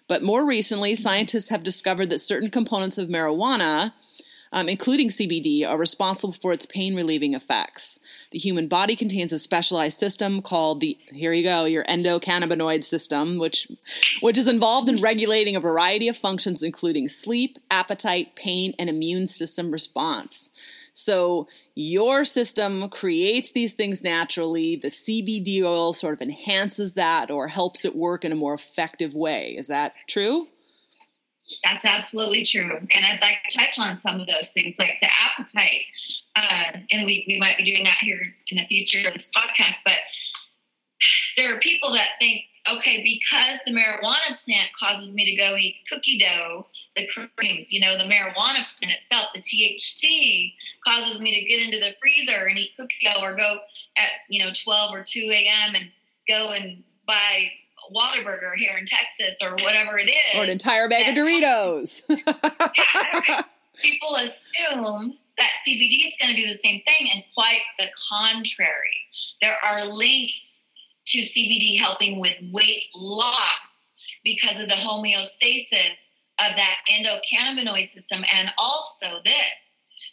But 0.08 0.24
more 0.24 0.46
recently, 0.46 0.96
scientists 0.96 1.50
have 1.50 1.64
discovered 1.64 2.10
that 2.10 2.20
certain 2.20 2.50
components 2.50 2.98
of 2.98 3.10
marijuana 3.10 3.94
um, 4.52 4.68
including 4.68 5.10
CBD, 5.10 5.68
are 5.68 5.78
responsible 5.78 6.34
for 6.34 6.52
its 6.52 6.66
pain 6.66 6.96
relieving 6.96 7.34
effects. 7.34 8.00
The 8.32 8.40
human 8.40 8.68
body 8.68 8.96
contains 8.96 9.32
a 9.32 9.40
specialized 9.40 10.00
system 10.00 10.42
called 10.42 10.80
the 10.80 10.98
here 11.12 11.34
you 11.34 11.44
go 11.44 11.66
your 11.66 11.84
endocannabinoid 11.86 12.84
system, 12.84 13.38
which 13.38 13.68
which 14.22 14.38
is 14.38 14.48
involved 14.48 14.90
in 14.90 15.02
regulating 15.02 15.56
a 15.56 15.60
variety 15.60 16.08
of 16.08 16.18
functions, 16.18 16.64
including 16.64 17.08
sleep, 17.08 17.58
appetite, 17.70 18.36
pain, 18.36 18.74
and 18.80 18.90
immune 18.90 19.28
system 19.28 19.72
response. 19.72 20.52
So 20.94 21.48
your 21.76 22.26
system 22.26 22.90
creates 22.90 23.52
these 23.52 23.74
things 23.74 24.04
naturally. 24.04 24.76
The 24.76 24.90
CBD 24.90 25.62
oil 25.64 25.94
sort 25.94 26.14
of 26.14 26.22
enhances 26.22 26.96
that 26.96 27.32
or 27.32 27.48
helps 27.48 27.86
it 27.86 27.96
work 27.96 28.26
in 28.26 28.32
a 28.32 28.36
more 28.36 28.54
effective 28.54 29.14
way. 29.14 29.56
Is 29.58 29.68
that 29.68 29.94
true? 30.08 30.48
That's 31.64 31.84
absolutely 31.84 32.46
true. 32.46 32.78
And 32.78 33.06
I'd 33.06 33.22
like 33.22 33.38
to 33.50 33.58
touch 33.58 33.78
on 33.80 34.00
some 34.00 34.22
of 34.22 34.28
those 34.28 34.52
things, 34.54 34.76
like 34.80 34.96
the 35.02 35.10
appetite. 35.10 35.82
Uh, 36.36 36.80
and 36.92 37.06
we, 37.06 37.26
we 37.28 37.38
might 37.38 37.58
be 37.58 37.66
doing 37.66 37.84
that 37.84 37.98
here 38.00 38.22
in 38.48 38.58
the 38.58 38.66
future 38.68 39.08
of 39.08 39.14
this 39.14 39.30
podcast. 39.36 39.76
But 39.84 39.96
there 41.36 41.54
are 41.54 41.60
people 41.60 41.94
that 41.94 42.20
think, 42.20 42.44
okay, 42.70 43.04
because 43.04 43.60
the 43.66 43.72
marijuana 43.72 44.42
plant 44.44 44.70
causes 44.78 45.14
me 45.14 45.26
to 45.26 45.36
go 45.36 45.56
eat 45.56 45.76
cookie 45.90 46.20
dough, 46.20 46.68
the 46.96 47.08
creams, 47.08 47.72
you 47.72 47.82
know, 47.82 47.98
the 47.98 48.04
marijuana 48.04 48.64
plant 48.78 48.94
itself, 49.02 49.28
the 49.34 49.42
THC 49.42 50.54
causes 50.86 51.20
me 51.20 51.40
to 51.40 51.48
get 51.48 51.64
into 51.64 51.80
the 51.80 51.96
freezer 52.02 52.46
and 52.46 52.58
eat 52.58 52.72
cookie 52.78 52.96
dough 53.04 53.22
or 53.22 53.36
go 53.36 53.60
at, 53.98 54.10
you 54.30 54.44
know, 54.44 54.52
12 54.64 54.94
or 54.94 55.06
2 55.08 55.30
a.m. 55.32 55.76
and 55.76 55.90
go 56.28 56.52
and 56.52 56.84
buy 57.08 57.50
Whataburger 57.96 58.56
here 58.58 58.76
in 58.78 58.86
Texas 58.86 59.36
or 59.42 59.52
whatever 59.52 59.98
it 59.98 60.10
is. 60.10 60.36
Or 60.36 60.44
an 60.44 60.50
entire 60.50 60.88
bag 60.90 61.10
of 61.10 61.16
Doritos. 61.16 62.02
yeah, 62.10 63.42
people 63.76 64.16
assume 64.16 65.18
that 65.38 65.50
CBD 65.66 66.08
is 66.08 66.14
going 66.20 66.36
to 66.36 66.42
do 66.42 66.48
the 66.48 66.60
same 66.62 66.82
thing, 66.86 67.10
and 67.14 67.24
quite 67.34 67.62
the 67.78 67.86
contrary. 68.10 69.00
There 69.42 69.56
are 69.64 69.86
links 69.86 70.64
to 71.08 71.20
CBD 71.20 71.80
helping 71.80 72.20
with 72.20 72.36
weight 72.52 72.84
loss 72.94 73.94
because 74.24 74.60
of 74.60 74.68
the 74.68 74.76
homeostasis 74.76 75.96
of 76.40 76.56
that 76.56 76.78
endocannabinoid 76.92 77.94
system, 77.94 78.24
and 78.34 78.50
also 78.58 79.22
this. 79.24 79.34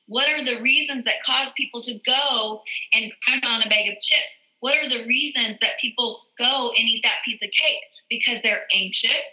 What 0.07 0.29
are 0.29 0.45
the 0.45 0.63
reasons 0.63 1.05
that 1.05 1.23
cause 1.25 1.53
people 1.57 1.83
to 1.83 1.99
go 2.07 2.63
and 2.93 3.13
crunch 3.23 3.45
on 3.45 3.63
a 3.63 3.69
bag 3.69 3.89
of 3.89 4.01
chips? 4.01 4.43
What 4.61 4.77
are 4.77 4.89
the 4.89 5.07
reasons 5.07 5.59
that 5.61 5.79
people 5.81 6.21
go 6.39 6.71
and 6.71 6.89
eat 6.89 7.03
that 7.03 7.25
piece 7.25 7.43
of 7.43 7.51
cake? 7.51 7.83
Because 8.09 8.43
they're 8.43 8.67
anxious, 8.75 9.25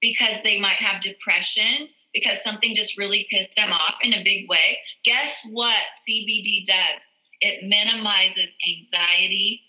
because 0.00 0.42
they 0.42 0.60
might 0.60 0.76
have 0.76 1.02
depression, 1.02 1.88
because 2.12 2.42
something 2.42 2.74
just 2.74 2.96
really 2.96 3.26
pissed 3.30 3.54
them 3.56 3.72
off 3.72 3.96
in 4.02 4.12
a 4.12 4.24
big 4.24 4.48
way. 4.48 4.78
Guess 5.04 5.46
what 5.50 5.76
CBD 6.08 6.64
does? 6.66 7.02
It 7.40 7.64
minimizes 7.64 8.50
anxiety. 8.66 9.62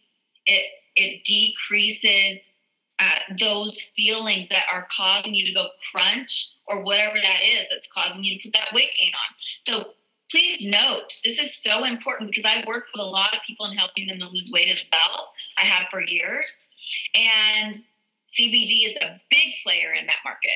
It 0.45 0.65
it 0.95 1.23
decreases 1.25 2.39
uh, 2.99 3.36
those 3.38 3.91
feelings 3.95 4.47
that 4.49 4.63
are 4.71 4.88
causing 4.95 5.36
you 5.36 5.45
to 5.45 5.54
go 5.54 5.67
crunch 5.91 6.47
or 6.67 6.84
whatever 6.84 7.15
that 7.15 7.41
is 7.43 7.67
that's 7.69 7.89
causing 7.93 8.23
you 8.23 8.39
to 8.39 8.47
put 8.47 8.54
that 8.54 8.73
weight 8.73 8.91
gain 8.97 9.12
on. 9.13 9.36
So 9.65 9.93
please 10.31 10.59
note 10.61 11.13
this 11.23 11.39
is 11.39 11.57
so 11.61 11.83
important 11.83 12.31
because 12.31 12.45
I 12.45 12.63
work 12.67 12.85
with 12.93 13.01
a 13.01 13.05
lot 13.05 13.33
of 13.33 13.39
people 13.45 13.65
in 13.65 13.77
helping 13.77 14.07
them 14.07 14.19
to 14.19 14.27
lose 14.27 14.49
weight 14.53 14.69
as 14.69 14.83
well. 14.91 15.29
I 15.57 15.61
have 15.61 15.88
for 15.91 16.01
years. 16.01 16.55
And 17.13 17.75
CBD 18.27 18.89
is 18.89 18.95
a 19.01 19.21
big 19.29 19.53
player 19.63 19.93
in 19.93 20.07
that 20.07 20.17
market. 20.23 20.51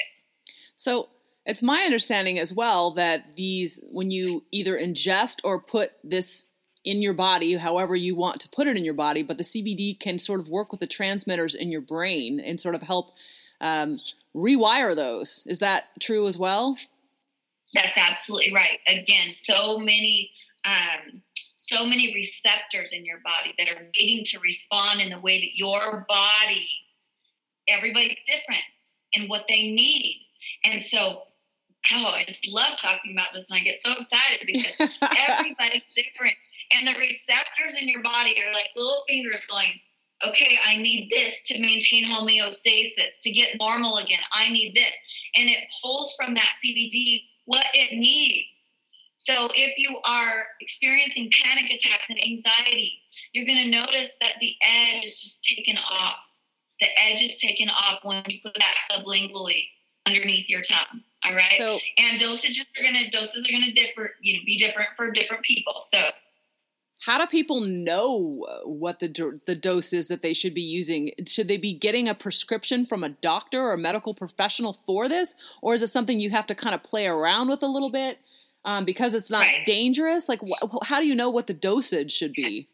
So 0.75 1.09
it's 1.45 1.63
my 1.63 1.81
understanding 1.81 2.39
as 2.39 2.53
well 2.53 2.91
that 2.95 3.35
these, 3.35 3.79
when 3.91 4.11
you 4.11 4.43
either 4.51 4.77
ingest 4.77 5.37
or 5.43 5.59
put 5.59 5.91
this 6.03 6.47
in 6.85 7.01
your 7.01 7.13
body, 7.13 7.55
however 7.55 7.95
you 7.95 8.15
want 8.15 8.41
to 8.41 8.49
put 8.49 8.67
it 8.67 8.77
in 8.77 8.85
your 8.85 8.93
body, 8.93 9.23
but 9.23 9.37
the 9.37 9.43
CBD 9.43 9.99
can 9.99 10.17
sort 10.17 10.39
of 10.39 10.49
work 10.49 10.71
with 10.71 10.79
the 10.79 10.87
transmitters 10.87 11.55
in 11.55 11.71
your 11.71 11.81
brain 11.81 12.39
and 12.39 12.59
sort 12.59 12.75
of 12.75 12.81
help 12.81 13.11
um, 13.61 13.99
rewire 14.35 14.95
those. 14.95 15.45
Is 15.47 15.59
that 15.59 15.85
true 15.99 16.27
as 16.27 16.37
well? 16.37 16.77
That's 17.73 17.97
absolutely 17.97 18.53
right. 18.53 18.79
Again, 18.87 19.33
so 19.33 19.77
many 19.77 20.31
um, 20.65 21.21
so 21.55 21.85
many 21.85 22.13
receptors 22.13 22.91
in 22.91 23.05
your 23.05 23.19
body 23.23 23.53
that 23.57 23.69
are 23.69 23.83
waiting 23.95 24.23
to 24.25 24.39
respond 24.39 25.01
in 25.01 25.09
the 25.09 25.19
way 25.19 25.39
that 25.39 25.55
your 25.55 26.05
body 26.07 26.67
everybody's 27.67 28.17
different 28.25 28.63
in 29.13 29.27
what 29.29 29.45
they 29.47 29.71
need. 29.71 30.25
And 30.63 30.81
so 30.81 31.23
oh, 31.93 32.05
I 32.05 32.25
just 32.27 32.47
love 32.47 32.77
talking 32.81 33.13
about 33.13 33.27
this 33.33 33.49
and 33.49 33.59
I 33.59 33.63
get 33.63 33.81
so 33.81 33.91
excited 33.91 34.45
because 34.45 34.99
everybody's 35.29 35.85
different. 35.95 36.35
And 36.71 36.87
the 36.87 36.99
receptors 36.99 37.77
in 37.79 37.87
your 37.87 38.03
body 38.03 38.35
are 38.41 38.53
like 38.53 38.67
little 38.75 39.03
fingers 39.07 39.45
going, 39.49 39.71
okay, 40.27 40.59
I 40.65 40.75
need 40.75 41.09
this 41.09 41.35
to 41.45 41.59
maintain 41.59 42.05
homeostasis, 42.05 43.19
to 43.21 43.31
get 43.31 43.57
normal 43.59 43.97
again. 43.97 44.19
I 44.33 44.49
need 44.49 44.75
this. 44.75 44.93
And 45.35 45.49
it 45.49 45.59
pulls 45.81 46.15
from 46.15 46.33
that 46.35 46.49
CBD 46.63 47.23
what 47.49 47.65
it 47.73 47.97
needs. 47.97 48.47
So 49.17 49.49
if 49.53 49.73
you 49.77 49.97
are 50.05 50.45
experiencing 50.61 51.31
panic 51.41 51.65
attacks 51.65 52.05
and 52.09 52.19
anxiety, 52.21 52.93
you're 53.33 53.45
going 53.45 53.63
to 53.65 53.71
notice 53.71 54.11
that 54.21 54.33
the 54.39 54.53
edge 54.61 55.03
is 55.03 55.19
just 55.19 55.43
taken 55.43 55.75
off. 55.77 56.15
The 56.79 56.87
edge 57.01 57.21
is 57.23 57.37
taken 57.41 57.67
off 57.69 57.99
when 58.03 58.23
you 58.27 58.39
put 58.41 58.53
that 58.53 58.75
sublingually 58.89 59.65
underneath 60.05 60.47
your 60.47 60.61
tongue. 60.61 61.01
All 61.25 61.33
right. 61.33 61.57
So, 61.57 61.79
and 61.97 62.21
dosages 62.21 62.69
are 62.77 62.83
going 62.83 63.03
to 63.03 63.09
doses 63.09 63.45
are 63.45 63.51
going 63.51 63.65
to 63.65 63.73
differ, 63.73 64.11
you 64.21 64.37
know, 64.37 64.43
be 64.45 64.57
different 64.57 64.89
for 64.95 65.11
different 65.11 65.43
people. 65.43 65.83
So 65.91 65.99
how 67.01 67.17
do 67.17 67.25
people 67.27 67.61
know 67.61 68.45
what 68.65 68.99
the 68.99 69.39
the 69.45 69.55
dose 69.55 69.93
is 69.93 70.09
that 70.09 70.21
they 70.21 70.33
should 70.33 70.53
be 70.53 70.61
using? 70.61 71.11
Should 71.25 71.47
they 71.47 71.57
be 71.57 71.73
getting 71.73 72.09
a 72.09 72.15
prescription 72.15 72.85
from 72.85 73.03
a 73.03 73.09
doctor 73.09 73.61
or 73.61 73.73
a 73.73 73.77
medical 73.77 74.13
professional 74.13 74.73
for 74.73 75.07
this, 75.07 75.35
or 75.61 75.73
is 75.73 75.81
it 75.81 75.87
something 75.87 76.19
you 76.19 76.29
have 76.31 76.47
to 76.47 76.55
kind 76.55 76.75
of 76.75 76.83
play 76.83 77.07
around 77.07 77.49
with 77.49 77.63
a 77.63 77.67
little 77.67 77.89
bit 77.89 78.19
um, 78.65 78.83
because 78.83 79.13
it's 79.13 79.31
not 79.31 79.45
right. 79.45 79.65
dangerous? 79.65 80.27
Like, 80.27 80.41
wh- 80.41 80.85
how 80.85 80.99
do 80.99 81.07
you 81.07 81.15
know 81.15 81.29
what 81.29 81.47
the 81.47 81.53
dosage 81.53 82.11
should 82.11 82.33
be? 82.33 82.67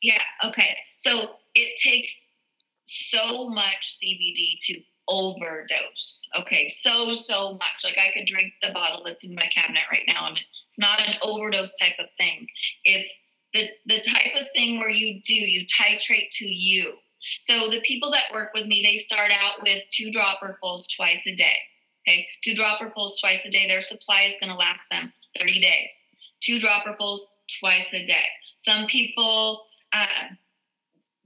Yeah. 0.00 0.22
Okay. 0.44 0.76
So 0.96 1.32
it 1.54 1.78
takes 1.82 2.10
so 2.84 3.48
much 3.50 3.98
CBD 4.02 4.56
to 4.60 4.80
overdose. 5.08 6.28
Okay, 6.38 6.68
so 6.68 7.14
so 7.14 7.52
much. 7.54 7.84
Like 7.84 7.98
I 7.98 8.12
could 8.12 8.26
drink 8.26 8.52
the 8.62 8.72
bottle 8.72 9.02
that's 9.04 9.24
in 9.24 9.34
my 9.34 9.48
cabinet 9.54 9.82
right 9.90 10.04
now, 10.06 10.28
and 10.28 10.38
it's 10.38 10.78
not 10.78 11.00
an 11.00 11.14
overdose 11.22 11.74
type 11.76 11.96
of 11.98 12.06
thing. 12.18 12.46
It's 12.84 13.08
the 13.52 13.68
the 13.86 14.02
type 14.02 14.34
of 14.40 14.46
thing 14.54 14.78
where 14.78 14.90
you 14.90 15.20
do 15.26 15.34
you 15.34 15.66
titrate 15.66 16.28
to 16.32 16.46
you. 16.46 16.94
So 17.40 17.68
the 17.70 17.80
people 17.80 18.12
that 18.12 18.32
work 18.32 18.50
with 18.54 18.66
me, 18.66 18.82
they 18.82 18.98
start 18.98 19.32
out 19.32 19.62
with 19.62 19.82
two 19.90 20.10
dropperfuls 20.10 20.84
twice 20.96 21.26
a 21.26 21.34
day. 21.34 21.56
Okay, 22.06 22.26
two 22.44 22.54
dropperfuls 22.54 23.20
twice 23.20 23.44
a 23.44 23.50
day. 23.50 23.66
Their 23.66 23.80
supply 23.80 24.22
is 24.22 24.34
going 24.40 24.52
to 24.52 24.58
last 24.58 24.82
them 24.90 25.12
30 25.38 25.60
days. 25.60 25.90
Two 26.42 26.58
dropperfuls 26.58 27.20
twice 27.60 27.92
a 27.92 28.04
day. 28.04 28.24
Some 28.56 28.86
people. 28.86 29.64
Uh, 29.92 30.28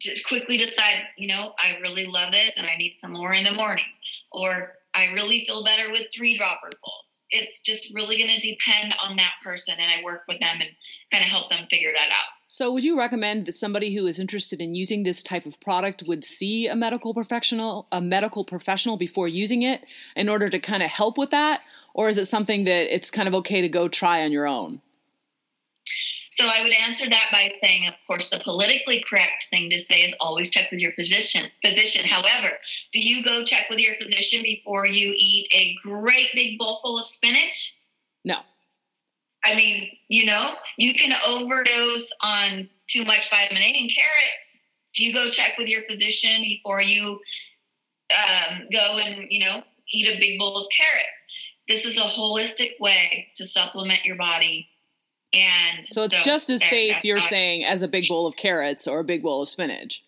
just 0.02 0.26
quickly 0.26 0.58
decide, 0.58 1.04
you 1.16 1.28
know, 1.28 1.52
I 1.58 1.78
really 1.80 2.06
love 2.06 2.32
this 2.32 2.54
and 2.56 2.66
I 2.66 2.76
need 2.76 2.96
some 3.00 3.12
more 3.12 3.32
in 3.32 3.44
the 3.44 3.52
morning, 3.52 3.84
or 4.30 4.72
I 4.94 5.06
really 5.12 5.44
feel 5.46 5.64
better 5.64 5.90
with 5.90 6.08
three 6.14 6.36
dropper 6.36 6.68
dropperfuls. 6.68 7.16
It's 7.30 7.62
just 7.62 7.94
really 7.94 8.18
going 8.18 8.28
to 8.28 8.40
depend 8.40 8.94
on 9.00 9.16
that 9.16 9.32
person, 9.42 9.74
and 9.78 9.90
I 9.90 10.04
work 10.04 10.22
with 10.28 10.38
them 10.40 10.60
and 10.60 10.68
kind 11.10 11.24
of 11.24 11.30
help 11.30 11.48
them 11.48 11.66
figure 11.70 11.92
that 11.94 12.10
out. 12.10 12.28
So, 12.48 12.70
would 12.72 12.84
you 12.84 12.98
recommend 12.98 13.46
that 13.46 13.52
somebody 13.52 13.94
who 13.94 14.06
is 14.06 14.20
interested 14.20 14.60
in 14.60 14.74
using 14.74 15.02
this 15.02 15.22
type 15.22 15.46
of 15.46 15.58
product 15.60 16.02
would 16.06 16.24
see 16.24 16.66
a 16.66 16.76
medical 16.76 17.14
professional, 17.14 17.86
a 17.90 18.02
medical 18.02 18.44
professional 18.44 18.98
before 18.98 19.28
using 19.28 19.62
it 19.62 19.86
in 20.14 20.28
order 20.28 20.50
to 20.50 20.58
kind 20.58 20.82
of 20.82 20.90
help 20.90 21.16
with 21.16 21.30
that, 21.30 21.62
or 21.94 22.10
is 22.10 22.18
it 22.18 22.26
something 22.26 22.64
that 22.64 22.94
it's 22.94 23.10
kind 23.10 23.28
of 23.28 23.34
okay 23.36 23.62
to 23.62 23.68
go 23.68 23.88
try 23.88 24.22
on 24.22 24.32
your 24.32 24.46
own? 24.46 24.82
So 26.34 26.46
I 26.46 26.62
would 26.62 26.72
answer 26.72 27.08
that 27.10 27.26
by 27.30 27.52
saying, 27.62 27.88
of 27.88 27.94
course, 28.06 28.30
the 28.30 28.40
politically 28.42 29.04
correct 29.06 29.48
thing 29.50 29.68
to 29.68 29.78
say 29.78 30.00
is 30.00 30.14
always 30.18 30.50
check 30.50 30.70
with 30.70 30.80
your 30.80 30.92
physician. 30.92 31.50
Physician. 31.62 32.06
However, 32.06 32.48
do 32.92 33.00
you 33.00 33.22
go 33.22 33.44
check 33.44 33.68
with 33.68 33.78
your 33.78 33.94
physician 33.96 34.42
before 34.42 34.86
you 34.86 35.14
eat 35.14 35.48
a 35.52 35.76
great 35.86 36.28
big 36.32 36.58
bowl 36.58 36.80
full 36.82 36.98
of 36.98 37.06
spinach? 37.06 37.76
No. 38.24 38.36
I 39.44 39.54
mean, 39.54 39.90
you 40.08 40.24
know, 40.24 40.54
you 40.78 40.94
can 40.94 41.12
overdose 41.26 42.10
on 42.22 42.70
too 42.88 43.04
much 43.04 43.28
vitamin 43.28 43.62
A 43.62 43.66
and 43.66 43.90
carrots. 43.94 44.58
Do 44.94 45.04
you 45.04 45.12
go 45.12 45.30
check 45.30 45.58
with 45.58 45.68
your 45.68 45.82
physician 45.88 46.42
before 46.42 46.80
you 46.80 47.20
um, 48.10 48.68
go 48.72 48.98
and, 48.98 49.26
you 49.28 49.44
know, 49.44 49.62
eat 49.90 50.08
a 50.08 50.18
big 50.18 50.38
bowl 50.38 50.56
of 50.56 50.66
carrots? 50.74 51.06
This 51.68 51.84
is 51.84 51.98
a 51.98 52.08
holistic 52.08 52.80
way 52.80 53.28
to 53.36 53.46
supplement 53.46 54.04
your 54.04 54.16
body. 54.16 54.68
And 55.34 55.86
so 55.86 56.02
it's 56.02 56.16
so 56.16 56.22
just 56.22 56.50
as 56.50 56.62
safe, 56.62 57.04
you're 57.04 57.20
saying, 57.20 57.64
as 57.64 57.82
a 57.82 57.88
big 57.88 58.08
bowl 58.08 58.26
of 58.26 58.36
carrots 58.36 58.86
or 58.86 59.00
a 59.00 59.04
big 59.04 59.22
bowl 59.22 59.42
of 59.42 59.48
spinach. 59.48 60.04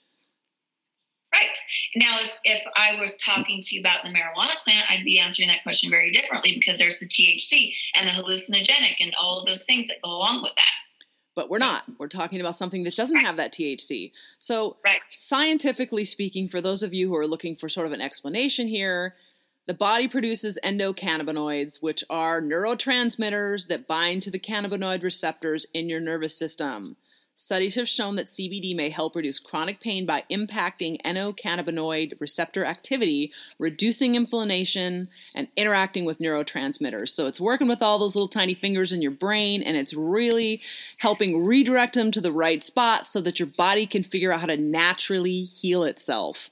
Right. 1.32 1.56
Now, 1.96 2.18
if, 2.20 2.30
if 2.44 2.62
I 2.76 3.00
was 3.00 3.16
talking 3.16 3.60
to 3.60 3.74
you 3.74 3.80
about 3.80 4.04
the 4.04 4.10
marijuana 4.10 4.56
plant, 4.62 4.86
I'd 4.90 5.04
be 5.04 5.18
answering 5.18 5.48
that 5.48 5.62
question 5.62 5.90
very 5.90 6.12
differently 6.12 6.54
because 6.54 6.78
there's 6.78 6.98
the 7.00 7.08
THC 7.08 7.72
and 7.94 8.06
the 8.06 8.12
hallucinogenic 8.12 8.96
and 9.00 9.14
all 9.20 9.40
of 9.40 9.46
those 9.46 9.64
things 9.64 9.88
that 9.88 9.96
go 10.02 10.10
along 10.10 10.42
with 10.42 10.54
that. 10.54 10.64
But 11.34 11.50
we're 11.50 11.58
not. 11.58 11.84
We're 11.98 12.06
talking 12.06 12.40
about 12.40 12.54
something 12.54 12.84
that 12.84 12.94
doesn't 12.94 13.16
have 13.16 13.36
that 13.38 13.52
THC. 13.52 14.12
So, 14.38 14.76
right. 14.84 15.00
scientifically 15.10 16.04
speaking, 16.04 16.46
for 16.46 16.60
those 16.60 16.84
of 16.84 16.94
you 16.94 17.08
who 17.08 17.16
are 17.16 17.26
looking 17.26 17.56
for 17.56 17.68
sort 17.68 17.86
of 17.88 17.92
an 17.92 18.00
explanation 18.00 18.68
here, 18.68 19.16
the 19.66 19.74
body 19.74 20.08
produces 20.08 20.58
endocannabinoids, 20.62 21.82
which 21.82 22.04
are 22.10 22.42
neurotransmitters 22.42 23.68
that 23.68 23.86
bind 23.86 24.22
to 24.22 24.30
the 24.30 24.38
cannabinoid 24.38 25.02
receptors 25.02 25.66
in 25.72 25.88
your 25.88 26.00
nervous 26.00 26.36
system. 26.36 26.96
Studies 27.36 27.74
have 27.74 27.88
shown 27.88 28.14
that 28.14 28.26
CBD 28.26 28.76
may 28.76 28.90
help 28.90 29.16
reduce 29.16 29.40
chronic 29.40 29.80
pain 29.80 30.06
by 30.06 30.22
impacting 30.30 31.02
endocannabinoid 31.02 32.20
receptor 32.20 32.64
activity, 32.64 33.32
reducing 33.58 34.14
inflammation, 34.14 35.08
and 35.34 35.48
interacting 35.56 36.04
with 36.04 36.20
neurotransmitters. 36.20 37.08
So 37.08 37.26
it's 37.26 37.40
working 37.40 37.66
with 37.66 37.82
all 37.82 37.98
those 37.98 38.14
little 38.14 38.28
tiny 38.28 38.54
fingers 38.54 38.92
in 38.92 39.02
your 39.02 39.10
brain 39.10 39.62
and 39.62 39.76
it's 39.76 39.94
really 39.94 40.62
helping 40.98 41.44
redirect 41.44 41.94
them 41.94 42.12
to 42.12 42.20
the 42.20 42.30
right 42.30 42.62
spot 42.62 43.04
so 43.04 43.20
that 43.22 43.40
your 43.40 43.48
body 43.48 43.86
can 43.86 44.04
figure 44.04 44.32
out 44.32 44.40
how 44.40 44.46
to 44.46 44.56
naturally 44.56 45.42
heal 45.42 45.82
itself. 45.82 46.50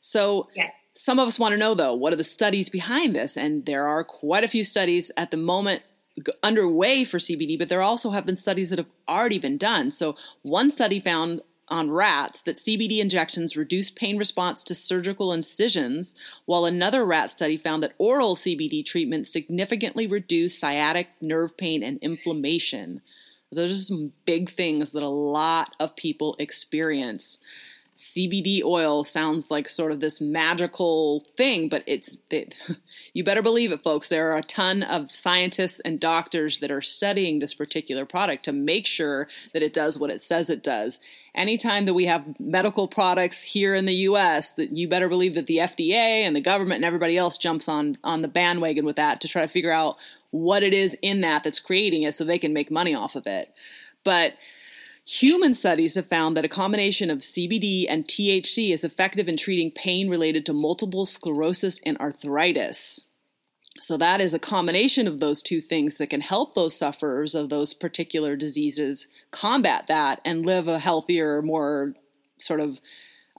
So, 0.00 0.48
yeah. 0.54 0.70
Some 0.98 1.20
of 1.20 1.28
us 1.28 1.38
want 1.38 1.52
to 1.52 1.56
know 1.56 1.74
though, 1.74 1.94
what 1.94 2.12
are 2.12 2.16
the 2.16 2.24
studies 2.24 2.68
behind 2.68 3.14
this? 3.14 3.36
And 3.36 3.64
there 3.66 3.86
are 3.86 4.02
quite 4.02 4.42
a 4.42 4.48
few 4.48 4.64
studies 4.64 5.12
at 5.16 5.30
the 5.30 5.36
moment 5.36 5.82
underway 6.42 7.04
for 7.04 7.18
CBD, 7.18 7.56
but 7.56 7.68
there 7.68 7.80
also 7.80 8.10
have 8.10 8.26
been 8.26 8.34
studies 8.34 8.70
that 8.70 8.80
have 8.80 8.88
already 9.08 9.38
been 9.38 9.56
done. 9.56 9.92
So, 9.92 10.16
one 10.42 10.72
study 10.72 10.98
found 10.98 11.42
on 11.68 11.92
rats 11.92 12.42
that 12.42 12.56
CBD 12.56 12.98
injections 12.98 13.56
reduce 13.56 13.92
pain 13.92 14.18
response 14.18 14.64
to 14.64 14.74
surgical 14.74 15.32
incisions, 15.32 16.16
while 16.46 16.64
another 16.64 17.06
rat 17.06 17.30
study 17.30 17.56
found 17.56 17.80
that 17.84 17.94
oral 17.98 18.34
CBD 18.34 18.84
treatment 18.84 19.28
significantly 19.28 20.08
reduced 20.08 20.58
sciatic 20.58 21.10
nerve 21.20 21.56
pain 21.56 21.84
and 21.84 21.98
inflammation. 22.00 23.02
Those 23.52 23.70
are 23.70 23.76
some 23.76 24.12
big 24.24 24.50
things 24.50 24.90
that 24.92 25.02
a 25.04 25.08
lot 25.08 25.76
of 25.78 25.94
people 25.94 26.34
experience. 26.40 27.38
CBD 27.98 28.62
oil 28.62 29.02
sounds 29.02 29.50
like 29.50 29.68
sort 29.68 29.90
of 29.90 29.98
this 29.98 30.20
magical 30.20 31.24
thing, 31.36 31.68
but 31.68 31.82
it's 31.84 32.18
it, 32.30 32.54
you 33.12 33.24
better 33.24 33.42
believe 33.42 33.72
it, 33.72 33.82
folks. 33.82 34.08
There 34.08 34.30
are 34.30 34.36
a 34.36 34.42
ton 34.42 34.84
of 34.84 35.10
scientists 35.10 35.80
and 35.80 35.98
doctors 35.98 36.60
that 36.60 36.70
are 36.70 36.80
studying 36.80 37.40
this 37.40 37.54
particular 37.54 38.06
product 38.06 38.44
to 38.44 38.52
make 38.52 38.86
sure 38.86 39.26
that 39.52 39.64
it 39.64 39.72
does 39.72 39.98
what 39.98 40.10
it 40.10 40.20
says 40.20 40.48
it 40.48 40.62
does. 40.62 41.00
Anytime 41.34 41.86
that 41.86 41.94
we 41.94 42.04
have 42.04 42.38
medical 42.38 42.86
products 42.86 43.42
here 43.42 43.74
in 43.74 43.84
the 43.84 43.94
US, 43.94 44.52
that 44.52 44.70
you 44.70 44.88
better 44.88 45.08
believe 45.08 45.34
that 45.34 45.46
the 45.46 45.58
FDA 45.58 46.22
and 46.22 46.36
the 46.36 46.40
government 46.40 46.76
and 46.76 46.84
everybody 46.84 47.16
else 47.16 47.36
jumps 47.36 47.68
on 47.68 47.98
on 48.04 48.22
the 48.22 48.28
bandwagon 48.28 48.84
with 48.84 48.96
that 48.96 49.20
to 49.22 49.28
try 49.28 49.42
to 49.42 49.48
figure 49.48 49.72
out 49.72 49.96
what 50.30 50.62
it 50.62 50.72
is 50.72 50.96
in 51.02 51.22
that 51.22 51.42
that's 51.42 51.58
creating 51.58 52.04
it 52.04 52.14
so 52.14 52.22
they 52.22 52.38
can 52.38 52.52
make 52.52 52.70
money 52.70 52.94
off 52.94 53.16
of 53.16 53.26
it. 53.26 53.52
But 54.04 54.34
Human 55.08 55.54
studies 55.54 55.94
have 55.94 56.06
found 56.06 56.36
that 56.36 56.44
a 56.44 56.48
combination 56.48 57.08
of 57.08 57.20
CBD 57.20 57.86
and 57.88 58.04
THC 58.04 58.72
is 58.74 58.84
effective 58.84 59.26
in 59.26 59.38
treating 59.38 59.70
pain 59.70 60.10
related 60.10 60.44
to 60.44 60.52
multiple 60.52 61.06
sclerosis 61.06 61.80
and 61.86 61.96
arthritis. 61.96 63.06
So, 63.80 63.96
that 63.96 64.20
is 64.20 64.34
a 64.34 64.38
combination 64.38 65.06
of 65.06 65.18
those 65.18 65.42
two 65.42 65.62
things 65.62 65.96
that 65.96 66.10
can 66.10 66.20
help 66.20 66.52
those 66.52 66.76
sufferers 66.76 67.34
of 67.34 67.48
those 67.48 67.72
particular 67.72 68.36
diseases 68.36 69.08
combat 69.30 69.86
that 69.86 70.20
and 70.26 70.44
live 70.44 70.68
a 70.68 70.78
healthier, 70.78 71.40
more 71.40 71.94
sort 72.36 72.60
of 72.60 72.78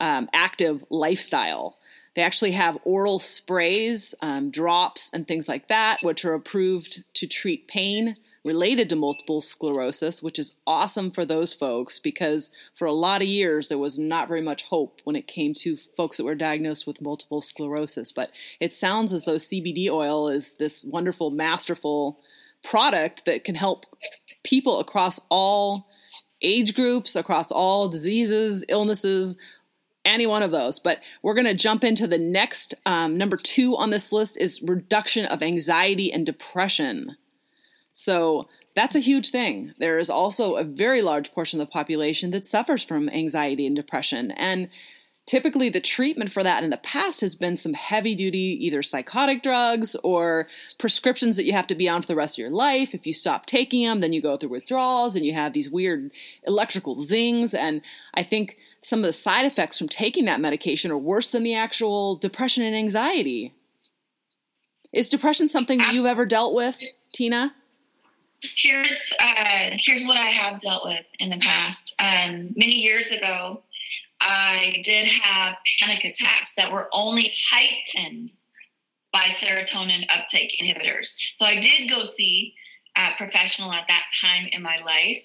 um, 0.02 0.28
active 0.34 0.84
lifestyle. 0.90 1.78
They 2.20 2.26
actually 2.26 2.52
have 2.52 2.78
oral 2.84 3.18
sprays, 3.18 4.14
um, 4.22 4.52
drops, 4.52 5.10
and 5.14 5.26
things 5.26 5.48
like 5.48 5.70
that, 5.70 6.00
which 6.02 6.26
are 6.26 6.34
approved 6.34 7.02
to 7.14 7.28
treat 7.28 7.70
pain 7.70 8.18
related 8.44 8.90
to 8.90 8.98
multiple 8.98 9.40
sclerosis, 9.40 10.22
which 10.22 10.38
is 10.38 10.56
awesome 10.68 11.12
for 11.12 11.24
those 11.24 11.54
folks 11.54 11.98
because 11.98 12.52
for 12.76 12.88
a 12.88 12.92
lot 12.92 13.22
of 13.22 13.30
years 13.30 13.70
there 13.70 13.78
was 13.78 13.98
not 13.98 14.28
very 14.28 14.42
much 14.42 14.64
hope 14.64 15.00
when 15.06 15.16
it 15.16 15.28
came 15.28 15.54
to 15.54 15.78
folks 15.96 16.18
that 16.18 16.26
were 16.26 16.36
diagnosed 16.36 16.86
with 16.86 17.02
multiple 17.02 17.40
sclerosis. 17.40 18.12
But 18.12 18.32
it 18.60 18.74
sounds 18.74 19.14
as 19.14 19.24
though 19.24 19.36
CBD 19.36 19.90
oil 19.90 20.28
is 20.28 20.56
this 20.56 20.84
wonderful, 20.84 21.32
masterful 21.32 22.20
product 22.64 23.24
that 23.24 23.46
can 23.46 23.56
help 23.56 23.86
people 24.44 24.82
across 24.82 25.22
all 25.30 25.88
age 26.42 26.76
groups, 26.76 27.16
across 27.16 27.50
all 27.50 27.88
diseases, 27.88 28.66
illnesses, 28.68 29.38
any 30.10 30.28
one 30.28 30.44
of 30.44 30.52
those. 30.52 30.80
But 30.80 31.00
we're 31.22 31.34
going 31.34 31.46
to 31.46 31.54
jump 31.54 31.84
into 31.84 32.08
the 32.08 32.18
next 32.18 32.74
um, 32.86 33.18
number 33.18 33.38
two 33.38 33.78
on 33.78 33.90
this 33.90 34.12
list 34.12 34.38
is 34.38 34.62
reduction 34.62 35.26
of 35.26 35.42
anxiety 35.42 36.12
and 36.12 36.26
depression. 36.26 37.16
So 37.94 38.48
that's 38.76 38.96
a 38.96 39.00
huge 39.00 39.30
thing. 39.30 39.74
There 39.80 40.00
is 40.00 40.10
also 40.10 40.56
a 40.56 40.64
very 40.64 41.02
large 41.02 41.32
portion 41.32 41.60
of 41.60 41.68
the 41.68 41.72
population 41.72 42.32
that 42.32 42.46
suffers 42.46 42.84
from 42.84 43.10
anxiety 43.10 43.66
and 43.66 43.76
depression. 43.76 44.32
And 44.32 44.70
typically 45.30 45.70
the 45.70 45.80
treatment 45.80 46.32
for 46.32 46.42
that 46.42 46.64
in 46.64 46.72
the 46.72 46.78
past 46.78 47.22
has 47.22 47.36
been 47.36 47.56
some 47.56 47.74
heavy 47.74 48.16
duty 48.16 48.58
either 48.66 48.82
psychotic 48.82 49.44
drugs 49.44 49.96
or 50.04 50.48
prescriptions 50.80 51.38
that 51.38 51.46
you 51.46 51.54
have 51.54 51.68
to 51.68 51.76
be 51.76 51.88
on 51.88 52.02
for 52.02 52.08
the 52.08 52.16
rest 52.16 52.34
of 52.34 52.40
your 52.42 52.50
life 52.50 52.96
if 52.96 53.06
you 53.06 53.14
stop 53.14 53.46
taking 53.46 53.84
them 53.84 54.02
then 54.02 54.12
you 54.12 54.24
go 54.24 54.36
through 54.36 54.50
withdrawals 54.50 55.16
and 55.16 55.24
you 55.24 55.32
have 55.32 55.54
these 55.54 55.70
weird 55.70 56.10
electrical 56.48 56.96
zings 56.96 57.54
and 57.54 57.84
i 58.16 58.24
think 58.24 58.58
some 58.82 59.00
of 59.00 59.06
the 59.06 59.14
side 59.14 59.46
effects 59.46 59.78
from 59.78 59.88
taking 59.88 60.26
that 60.26 60.40
medication 60.40 60.92
are 60.92 60.98
worse 60.98 61.32
than 61.32 61.44
the 61.44 61.56
actual 61.56 62.16
depression 62.16 62.64
and 62.64 62.76
anxiety 62.76 63.54
is 64.94 65.10
depression 65.10 65.48
something 65.48 65.78
that 65.80 65.94
you've 65.94 66.06
ever 66.06 66.26
dealt 66.26 66.54
with 66.54 66.82
tina 67.14 67.54
Here's 68.56 69.14
uh, 69.20 69.72
here's 69.74 70.06
what 70.08 70.18
I 70.18 70.30
have 70.30 70.62
dealt 70.62 70.86
with 70.86 71.06
in 71.20 71.30
the 71.30 71.40
past. 71.40 71.94
Um, 72.00 72.54
many 72.56 72.76
years 72.76 73.12
ago, 73.12 73.64
I 74.22 74.82
did 74.86 75.08
have 75.08 75.56
panic 75.80 76.06
attacks 76.06 76.54
that 76.56 76.72
were 76.72 76.88
only 76.94 77.34
heightened 77.50 78.32
by 79.12 79.28
serotonin 79.42 80.06
uptake 80.10 80.54
inhibitors. 80.62 81.14
So 81.34 81.46
I 81.46 81.60
did 81.60 81.90
go 81.90 82.04
see 82.06 82.54
a 82.96 83.10
professional 83.18 83.74
at 83.74 83.88
that 83.88 84.06
time 84.22 84.48
in 84.52 84.62
my 84.62 84.80
life, 84.86 85.24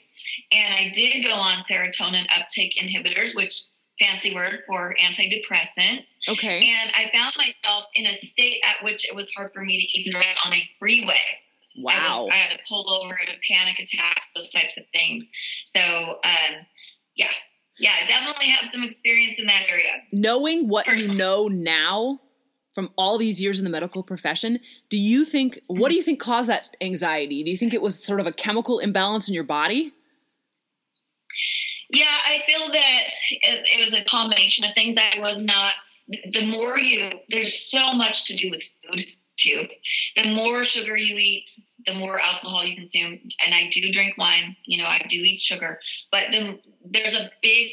and 0.52 0.74
I 0.74 0.92
did 0.94 1.24
go 1.24 1.32
on 1.32 1.64
serotonin 1.64 2.26
uptake 2.36 2.74
inhibitors, 2.80 3.34
which 3.34 3.52
fancy 4.00 4.34
word 4.34 4.60
for 4.66 4.94
antidepressants. 5.00 6.16
Okay. 6.28 6.68
And 6.68 6.90
I 6.94 7.10
found 7.12 7.34
myself 7.36 7.84
in 7.94 8.06
a 8.06 8.14
state 8.16 8.60
at 8.64 8.84
which 8.84 9.08
it 9.08 9.14
was 9.14 9.30
hard 9.36 9.52
for 9.52 9.62
me 9.62 9.80
to 9.80 9.98
even 10.00 10.12
drive 10.12 10.36
on 10.44 10.52
a 10.52 10.68
freeway. 10.78 11.14
Wow. 11.76 11.92
I, 11.94 12.20
was, 12.20 12.30
I 12.32 12.36
had 12.36 12.56
to 12.56 12.62
pull 12.68 12.90
over 12.90 13.14
to 13.14 13.52
panic 13.52 13.78
attacks, 13.78 14.30
those 14.34 14.50
types 14.50 14.76
of 14.76 14.84
things. 14.92 15.28
So, 15.66 15.80
um, 15.80 16.66
yeah, 17.16 17.30
yeah, 17.78 17.92
I 18.02 18.06
definitely 18.06 18.46
have 18.46 18.70
some 18.72 18.82
experience 18.84 19.38
in 19.38 19.46
that 19.46 19.62
area. 19.68 19.92
Knowing 20.12 20.68
what 20.68 20.86
Personally. 20.86 21.12
you 21.12 21.18
know 21.18 21.48
now 21.48 22.20
from 22.72 22.90
all 22.96 23.18
these 23.18 23.40
years 23.40 23.60
in 23.60 23.64
the 23.64 23.70
medical 23.70 24.02
profession, 24.02 24.58
do 24.88 24.96
you 24.96 25.24
think, 25.24 25.60
what 25.68 25.90
do 25.90 25.96
you 25.96 26.02
think 26.02 26.20
caused 26.20 26.48
that 26.48 26.76
anxiety? 26.80 27.44
Do 27.44 27.50
you 27.50 27.56
think 27.56 27.72
it 27.72 27.82
was 27.82 28.02
sort 28.02 28.20
of 28.20 28.26
a 28.26 28.32
chemical 28.32 28.80
imbalance 28.80 29.28
in 29.28 29.34
your 29.34 29.44
body? 29.44 29.92
Yeah, 31.90 32.16
I 32.26 32.42
feel 32.46 32.68
that 32.72 33.02
it, 33.30 33.66
it 33.78 33.80
was 33.80 33.94
a 33.94 34.04
combination 34.08 34.64
of 34.64 34.74
things. 34.74 34.96
I 34.98 35.20
was 35.20 35.42
not, 35.42 35.72
the 36.08 36.46
more 36.46 36.78
you, 36.78 37.10
there's 37.28 37.70
so 37.70 37.92
much 37.92 38.24
to 38.26 38.36
do 38.36 38.50
with 38.50 38.62
food 38.82 39.04
too. 39.36 39.66
The 40.16 40.32
more 40.32 40.64
sugar 40.64 40.96
you 40.96 41.16
eat, 41.16 41.50
the 41.86 41.94
more 41.94 42.20
alcohol 42.20 42.64
you 42.64 42.76
consume, 42.76 43.20
and 43.44 43.54
I 43.54 43.68
do 43.70 43.92
drink 43.92 44.16
wine, 44.16 44.56
you 44.64 44.82
know, 44.82 44.88
I 44.88 45.04
do 45.08 45.16
eat 45.16 45.40
sugar, 45.40 45.78
but 46.10 46.30
the, 46.30 46.58
there's 46.84 47.14
a 47.14 47.30
big 47.42 47.72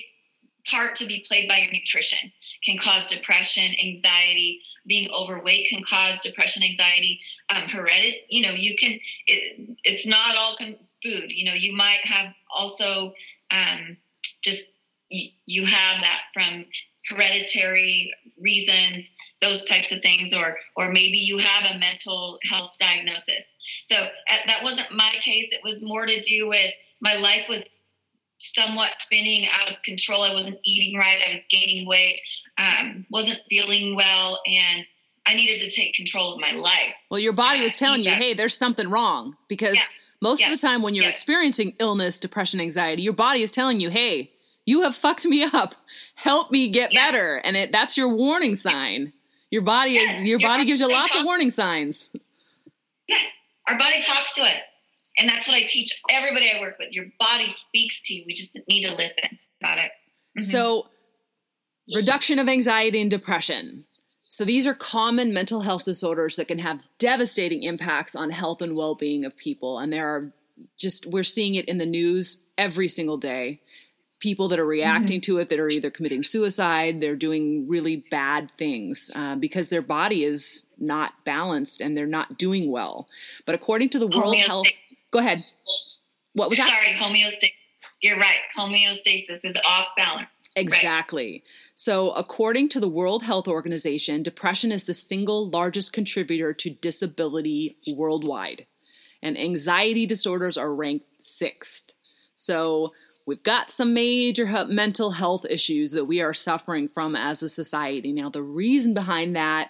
part 0.69 0.95
to 0.97 1.05
be 1.05 1.23
played 1.27 1.47
by 1.47 1.57
your 1.57 1.71
nutrition. 1.71 2.31
Can 2.63 2.77
cause 2.77 3.07
depression 3.07 3.73
anxiety. 3.83 4.61
Being 4.87 5.09
overweight 5.11 5.67
can 5.69 5.83
cause 5.87 6.19
depression 6.21 6.63
anxiety. 6.63 7.19
Um, 7.49 7.63
heredit 7.63 8.13
you 8.29 8.45
know 8.45 8.53
you 8.53 8.75
can 8.77 8.99
it, 9.27 9.77
it's 9.83 10.05
not 10.05 10.35
all 10.35 10.55
con- 10.57 10.77
food. 11.03 11.25
You 11.29 11.45
know 11.45 11.53
you 11.53 11.75
might 11.75 12.01
have 12.03 12.33
also 12.49 13.13
um, 13.51 13.97
just 14.43 14.63
you, 15.09 15.29
you 15.45 15.65
have 15.65 16.01
that 16.01 16.21
from 16.33 16.65
hereditary 17.09 18.13
reasons 18.39 19.09
those 19.41 19.63
types 19.65 19.91
of 19.91 20.01
things 20.01 20.33
or 20.33 20.55
or 20.77 20.91
maybe 20.91 21.17
you 21.17 21.39
have 21.39 21.63
a 21.63 21.77
mental 21.79 22.37
health 22.49 22.71
diagnosis 22.79 23.55
so 23.83 23.95
uh, 23.95 24.37
that 24.45 24.63
wasn't 24.63 24.87
my 24.91 25.11
case 25.23 25.47
it 25.51 25.61
was 25.63 25.81
more 25.81 26.05
to 26.05 26.21
do 26.21 26.47
with 26.47 26.71
my 27.01 27.15
life 27.15 27.45
was 27.49 27.63
somewhat 28.41 28.91
spinning 28.97 29.47
out 29.47 29.71
of 29.71 29.81
control. 29.83 30.23
I 30.23 30.33
wasn't 30.33 30.59
eating 30.63 30.97
right. 30.99 31.19
I 31.27 31.33
was 31.35 31.41
gaining 31.49 31.87
weight. 31.87 32.21
Um, 32.57 33.05
wasn't 33.09 33.39
feeling 33.49 33.95
well, 33.95 34.41
and 34.45 34.85
I 35.25 35.35
needed 35.35 35.61
to 35.61 35.71
take 35.71 35.93
control 35.93 36.33
of 36.33 36.39
my 36.39 36.51
life. 36.51 36.93
Well, 37.09 37.19
your 37.19 37.33
body 37.33 37.61
was 37.61 37.75
telling 37.75 38.03
you, 38.03 38.11
"Hey, 38.11 38.33
there's 38.33 38.57
something 38.57 38.89
wrong," 38.89 39.37
because 39.47 39.75
yeah. 39.75 39.83
Most 40.21 40.41
yeah. 40.41 40.51
of 40.51 40.59
the 40.59 40.67
time 40.67 40.81
when 40.81 40.95
you're 40.95 41.05
yeah. 41.05 41.09
experiencing 41.09 41.75
illness, 41.79 42.17
depression, 42.17 42.61
anxiety, 42.61 43.01
your 43.01 43.13
body 43.13 43.41
is 43.41 43.51
telling 43.51 43.79
you, 43.79 43.89
"Hey, 43.89 44.31
you 44.65 44.83
have 44.83 44.95
fucked 44.95 45.25
me 45.25 45.43
up. 45.43 45.75
Help 46.15 46.51
me 46.51 46.67
get 46.67 46.93
better." 46.93 47.37
And 47.37 47.57
it 47.57 47.71
that's 47.71 47.97
your 47.97 48.09
warning 48.09 48.55
sign. 48.55 49.13
Your 49.49 49.63
body 49.63 49.97
is 49.97 50.13
your, 50.17 50.39
your 50.39 50.39
body 50.39 50.65
gives 50.65 50.79
you 50.79 50.89
lots 50.89 51.15
of 51.15 51.25
warning 51.25 51.49
signs. 51.49 52.09
Yes, 53.07 53.21
our 53.67 53.77
body 53.77 54.01
talks 54.05 54.33
to 54.35 54.43
us. 54.43 54.61
And 55.17 55.29
that's 55.29 55.47
what 55.47 55.55
I 55.55 55.63
teach 55.67 55.91
everybody 56.09 56.49
I 56.49 56.61
work 56.61 56.77
with. 56.79 56.93
Your 56.93 57.05
body 57.19 57.47
speaks 57.47 58.01
to 58.05 58.13
you. 58.13 58.23
We 58.25 58.33
just 58.33 58.57
need 58.67 58.83
to 58.87 58.95
listen 58.95 59.39
about 59.59 59.77
it. 59.77 59.91
Mm-hmm. 60.37 60.43
So, 60.43 60.87
reduction 61.93 62.39
of 62.39 62.47
anxiety 62.47 63.01
and 63.01 63.11
depression. 63.11 63.85
So, 64.31 64.45
these 64.45 64.65
are 64.65 64.73
common 64.73 65.33
mental 65.33 65.61
health 65.61 65.83
disorders 65.83 66.37
that 66.37 66.47
can 66.47 66.59
have 66.59 66.81
devastating 66.97 67.63
impacts 67.63 68.15
on 68.15 68.29
health 68.29 68.61
and 68.61 68.77
well 68.77 68.95
being 68.95 69.25
of 69.25 69.35
people. 69.35 69.77
And 69.77 69.91
there 69.91 70.07
are 70.07 70.31
just, 70.77 71.05
we're 71.05 71.23
seeing 71.23 71.55
it 71.55 71.65
in 71.65 71.79
the 71.79 71.85
news 71.85 72.37
every 72.57 72.87
single 72.87 73.17
day. 73.17 73.59
People 74.21 74.47
that 74.47 74.57
are 74.59 74.65
reacting 74.65 75.17
mm-hmm. 75.17 75.33
to 75.33 75.39
it 75.39 75.49
that 75.49 75.59
are 75.59 75.67
either 75.67 75.91
committing 75.91 76.23
suicide, 76.23 77.01
they're 77.01 77.17
doing 77.17 77.67
really 77.67 78.05
bad 78.09 78.51
things 78.57 79.11
uh, 79.15 79.35
because 79.35 79.67
their 79.67 79.81
body 79.81 80.23
is 80.23 80.65
not 80.77 81.25
balanced 81.25 81.81
and 81.81 81.97
they're 81.97 82.07
not 82.07 82.37
doing 82.37 82.71
well. 82.71 83.09
But 83.45 83.55
according 83.55 83.89
to 83.89 83.99
the 83.99 84.07
World 84.07 84.37
Health 84.37 84.67
Go 85.11 85.19
ahead. 85.19 85.43
What 86.33 86.49
was 86.49 86.57
that? 86.57 86.69
Sorry, 86.69 86.95
homeostasis. 86.97 87.60
You're 88.01 88.17
right. 88.17 88.39
Homeostasis 88.57 89.45
is 89.45 89.55
off 89.63 89.89
balance. 89.95 90.49
Exactly. 90.55 91.31
Right. 91.31 91.43
So, 91.75 92.11
according 92.11 92.69
to 92.69 92.79
the 92.79 92.89
World 92.89 93.23
Health 93.23 93.47
Organization, 93.47 94.23
depression 94.23 94.71
is 94.71 94.85
the 94.85 94.93
single 94.93 95.49
largest 95.49 95.93
contributor 95.93 96.53
to 96.53 96.69
disability 96.71 97.75
worldwide, 97.87 98.65
and 99.21 99.37
anxiety 99.37 100.05
disorders 100.05 100.57
are 100.57 100.73
ranked 100.73 101.23
sixth. 101.23 101.93
So, 102.33 102.89
we've 103.27 103.43
got 103.43 103.69
some 103.69 103.93
major 103.93 104.65
mental 104.67 105.11
health 105.11 105.45
issues 105.47 105.91
that 105.91 106.05
we 106.05 106.21
are 106.21 106.33
suffering 106.33 106.87
from 106.87 107.15
as 107.15 107.43
a 107.43 107.49
society. 107.49 108.11
Now, 108.11 108.29
the 108.29 108.43
reason 108.43 108.95
behind 108.95 109.35
that 109.35 109.69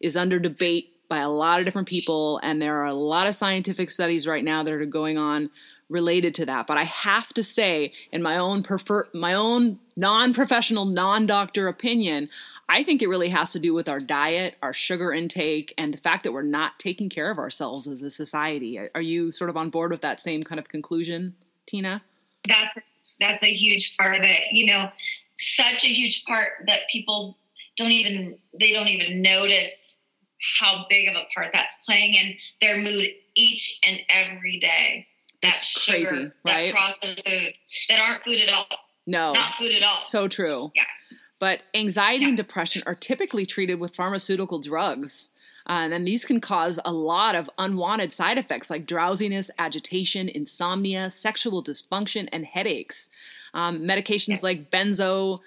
is 0.00 0.16
under 0.16 0.38
debate 0.38 0.90
by 1.08 1.18
a 1.18 1.28
lot 1.28 1.58
of 1.58 1.64
different 1.64 1.88
people, 1.88 2.40
and 2.44 2.62
there 2.62 2.78
are 2.78 2.86
a 2.86 2.94
lot 2.94 3.26
of 3.26 3.34
scientific 3.34 3.90
studies 3.90 4.26
right 4.26 4.44
now 4.44 4.62
that 4.62 4.72
are 4.72 4.86
going 4.86 5.18
on 5.18 5.50
related 5.92 6.34
to 6.36 6.46
that. 6.46 6.66
But 6.66 6.78
I 6.78 6.84
have 6.84 7.28
to 7.34 7.44
say, 7.44 7.92
in 8.10 8.22
my 8.22 8.36
own 8.36 8.62
prefer- 8.62 9.08
my 9.14 9.34
own 9.34 9.78
non-professional, 9.96 10.86
non-doctor 10.86 11.68
opinion, 11.68 12.28
I 12.68 12.82
think 12.82 13.02
it 13.02 13.08
really 13.08 13.28
has 13.28 13.50
to 13.50 13.58
do 13.58 13.74
with 13.74 13.88
our 13.88 14.00
diet, 14.00 14.56
our 14.62 14.72
sugar 14.72 15.12
intake, 15.12 15.74
and 15.76 15.92
the 15.92 15.98
fact 15.98 16.24
that 16.24 16.32
we're 16.32 16.42
not 16.42 16.78
taking 16.78 17.08
care 17.08 17.30
of 17.30 17.38
ourselves 17.38 17.86
as 17.86 18.02
a 18.02 18.10
society. 18.10 18.80
Are 18.94 19.00
you 19.02 19.30
sort 19.30 19.50
of 19.50 19.56
on 19.56 19.70
board 19.70 19.90
with 19.90 20.00
that 20.00 20.20
same 20.20 20.42
kind 20.42 20.58
of 20.58 20.68
conclusion, 20.68 21.34
Tina? 21.66 22.02
That's 22.48 22.78
that's 23.20 23.42
a 23.42 23.52
huge 23.52 23.96
part 23.96 24.16
of 24.16 24.22
it. 24.22 24.50
You 24.50 24.66
know, 24.66 24.90
such 25.36 25.84
a 25.84 25.88
huge 25.88 26.24
part 26.24 26.48
that 26.66 26.88
people 26.90 27.36
don't 27.76 27.92
even 27.92 28.38
they 28.58 28.72
don't 28.72 28.88
even 28.88 29.22
notice 29.22 30.02
how 30.60 30.86
big 30.88 31.08
of 31.08 31.14
a 31.14 31.24
part 31.34 31.52
that's 31.52 31.84
playing 31.84 32.14
in 32.14 32.34
their 32.60 32.78
mood 32.78 33.10
each 33.34 33.78
and 33.86 34.00
every 34.08 34.58
day. 34.58 35.06
That's 35.42 35.64
sugar, 35.64 36.08
crazy, 36.08 36.14
right? 36.14 36.32
That 36.44 36.72
processed 36.72 37.28
foods 37.28 37.66
that 37.88 38.00
aren't 38.00 38.22
food 38.22 38.40
at 38.40 38.52
all. 38.52 38.66
No, 39.06 39.32
not 39.32 39.54
food 39.54 39.72
at 39.72 39.82
all. 39.82 39.94
So 39.94 40.28
true. 40.28 40.70
Yeah. 40.74 40.84
But 41.40 41.62
anxiety 41.74 42.22
yeah. 42.22 42.28
and 42.28 42.36
depression 42.36 42.84
are 42.86 42.94
typically 42.94 43.44
treated 43.44 43.80
with 43.80 43.96
pharmaceutical 43.96 44.60
drugs. 44.60 45.30
Uh, 45.68 45.82
and 45.84 45.92
then 45.92 46.04
these 46.04 46.24
can 46.24 46.40
cause 46.40 46.78
a 46.84 46.92
lot 46.92 47.34
of 47.34 47.50
unwanted 47.58 48.12
side 48.12 48.38
effects 48.38 48.70
like 48.70 48.86
drowsiness, 48.86 49.50
agitation, 49.58 50.28
insomnia, 50.28 51.10
sexual 51.10 51.62
dysfunction, 51.62 52.28
and 52.32 52.44
headaches. 52.44 53.10
Um, 53.54 53.80
medications 53.80 54.28
yes. 54.28 54.42
like 54.42 54.70
benzo 54.70 55.40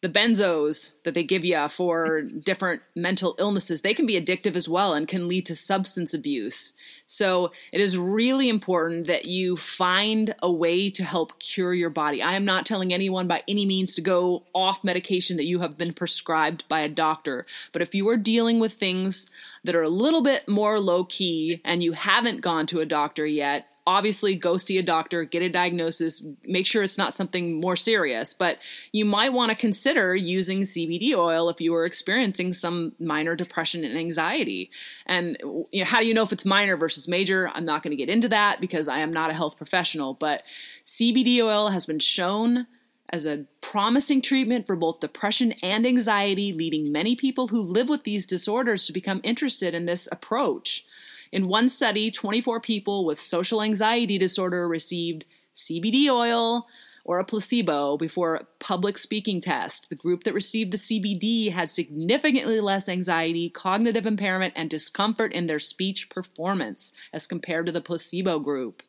the 0.00 0.08
benzos 0.08 0.92
that 1.02 1.14
they 1.14 1.24
give 1.24 1.44
you 1.44 1.68
for 1.68 2.22
different 2.22 2.82
mental 2.94 3.34
illnesses 3.38 3.82
they 3.82 3.94
can 3.94 4.06
be 4.06 4.20
addictive 4.20 4.54
as 4.54 4.68
well 4.68 4.94
and 4.94 5.08
can 5.08 5.26
lead 5.26 5.44
to 5.46 5.54
substance 5.54 6.14
abuse. 6.14 6.72
So 7.06 7.52
it 7.72 7.80
is 7.80 7.98
really 7.98 8.48
important 8.48 9.06
that 9.06 9.24
you 9.24 9.56
find 9.56 10.34
a 10.40 10.52
way 10.52 10.90
to 10.90 11.02
help 11.02 11.40
cure 11.40 11.74
your 11.74 11.90
body. 11.90 12.22
I 12.22 12.34
am 12.34 12.44
not 12.44 12.66
telling 12.66 12.92
anyone 12.92 13.26
by 13.26 13.42
any 13.48 13.66
means 13.66 13.94
to 13.96 14.00
go 14.02 14.44
off 14.54 14.84
medication 14.84 15.36
that 15.36 15.46
you 15.46 15.60
have 15.60 15.76
been 15.76 15.92
prescribed 15.92 16.68
by 16.68 16.80
a 16.80 16.88
doctor 16.88 17.46
but 17.72 17.82
if 17.82 17.94
you 17.94 18.08
are 18.08 18.16
dealing 18.16 18.60
with 18.60 18.72
things 18.72 19.30
that 19.64 19.74
are 19.74 19.82
a 19.82 19.88
little 19.88 20.22
bit 20.22 20.48
more 20.48 20.80
low 20.80 21.04
key 21.04 21.60
and 21.64 21.82
you 21.82 21.92
haven't 21.92 22.40
gone 22.40 22.66
to 22.66 22.80
a 22.80 22.86
doctor 22.86 23.26
yet 23.26 23.66
obviously 23.88 24.34
go 24.34 24.58
see 24.58 24.76
a 24.76 24.82
doctor, 24.82 25.24
get 25.24 25.40
a 25.40 25.48
diagnosis, 25.48 26.22
make 26.44 26.66
sure 26.66 26.82
it's 26.82 26.98
not 26.98 27.14
something 27.14 27.58
more 27.58 27.74
serious. 27.74 28.34
But 28.34 28.58
you 28.92 29.06
might 29.06 29.32
want 29.32 29.50
to 29.50 29.56
consider 29.56 30.14
using 30.14 30.60
CBD 30.60 31.14
oil 31.16 31.48
if 31.48 31.58
you 31.58 31.74
are 31.74 31.86
experiencing 31.86 32.52
some 32.52 32.92
minor 33.00 33.34
depression 33.34 33.84
and 33.84 33.96
anxiety. 33.96 34.70
And 35.06 35.38
you 35.72 35.80
know, 35.80 35.86
how 35.86 36.00
do 36.00 36.06
you 36.06 36.12
know 36.12 36.22
if 36.22 36.32
it's 36.32 36.44
minor 36.44 36.76
versus 36.76 37.08
major? 37.08 37.50
I'm 37.54 37.64
not 37.64 37.82
going 37.82 37.92
to 37.92 37.96
get 37.96 38.10
into 38.10 38.28
that 38.28 38.60
because 38.60 38.88
I 38.88 38.98
am 38.98 39.10
not 39.10 39.30
a 39.30 39.34
health 39.34 39.56
professional, 39.56 40.12
but 40.12 40.42
CBD 40.84 41.42
oil 41.42 41.70
has 41.70 41.86
been 41.86 41.98
shown 41.98 42.66
as 43.10 43.24
a 43.24 43.46
promising 43.62 44.20
treatment 44.20 44.66
for 44.66 44.76
both 44.76 45.00
depression 45.00 45.54
and 45.62 45.86
anxiety, 45.86 46.52
leading 46.52 46.92
many 46.92 47.16
people 47.16 47.48
who 47.48 47.58
live 47.58 47.88
with 47.88 48.04
these 48.04 48.26
disorders 48.26 48.84
to 48.84 48.92
become 48.92 49.22
interested 49.24 49.74
in 49.74 49.86
this 49.86 50.10
approach. 50.12 50.84
In 51.32 51.48
one 51.48 51.68
study, 51.68 52.10
24 52.10 52.60
people 52.60 53.04
with 53.04 53.18
social 53.18 53.62
anxiety 53.62 54.18
disorder 54.18 54.66
received 54.66 55.24
CBD 55.52 56.08
oil 56.08 56.66
or 57.04 57.18
a 57.18 57.24
placebo 57.24 57.96
before 57.96 58.34
a 58.34 58.44
public 58.58 58.98
speaking 58.98 59.40
test. 59.40 59.88
The 59.88 59.96
group 59.96 60.24
that 60.24 60.34
received 60.34 60.72
the 60.72 60.78
CBD 60.78 61.52
had 61.52 61.70
significantly 61.70 62.60
less 62.60 62.88
anxiety, 62.88 63.48
cognitive 63.48 64.04
impairment, 64.04 64.52
and 64.54 64.68
discomfort 64.68 65.32
in 65.32 65.46
their 65.46 65.58
speech 65.58 66.10
performance 66.10 66.92
as 67.12 67.26
compared 67.26 67.66
to 67.66 67.72
the 67.72 67.80
placebo 67.80 68.38
group. 68.38 68.82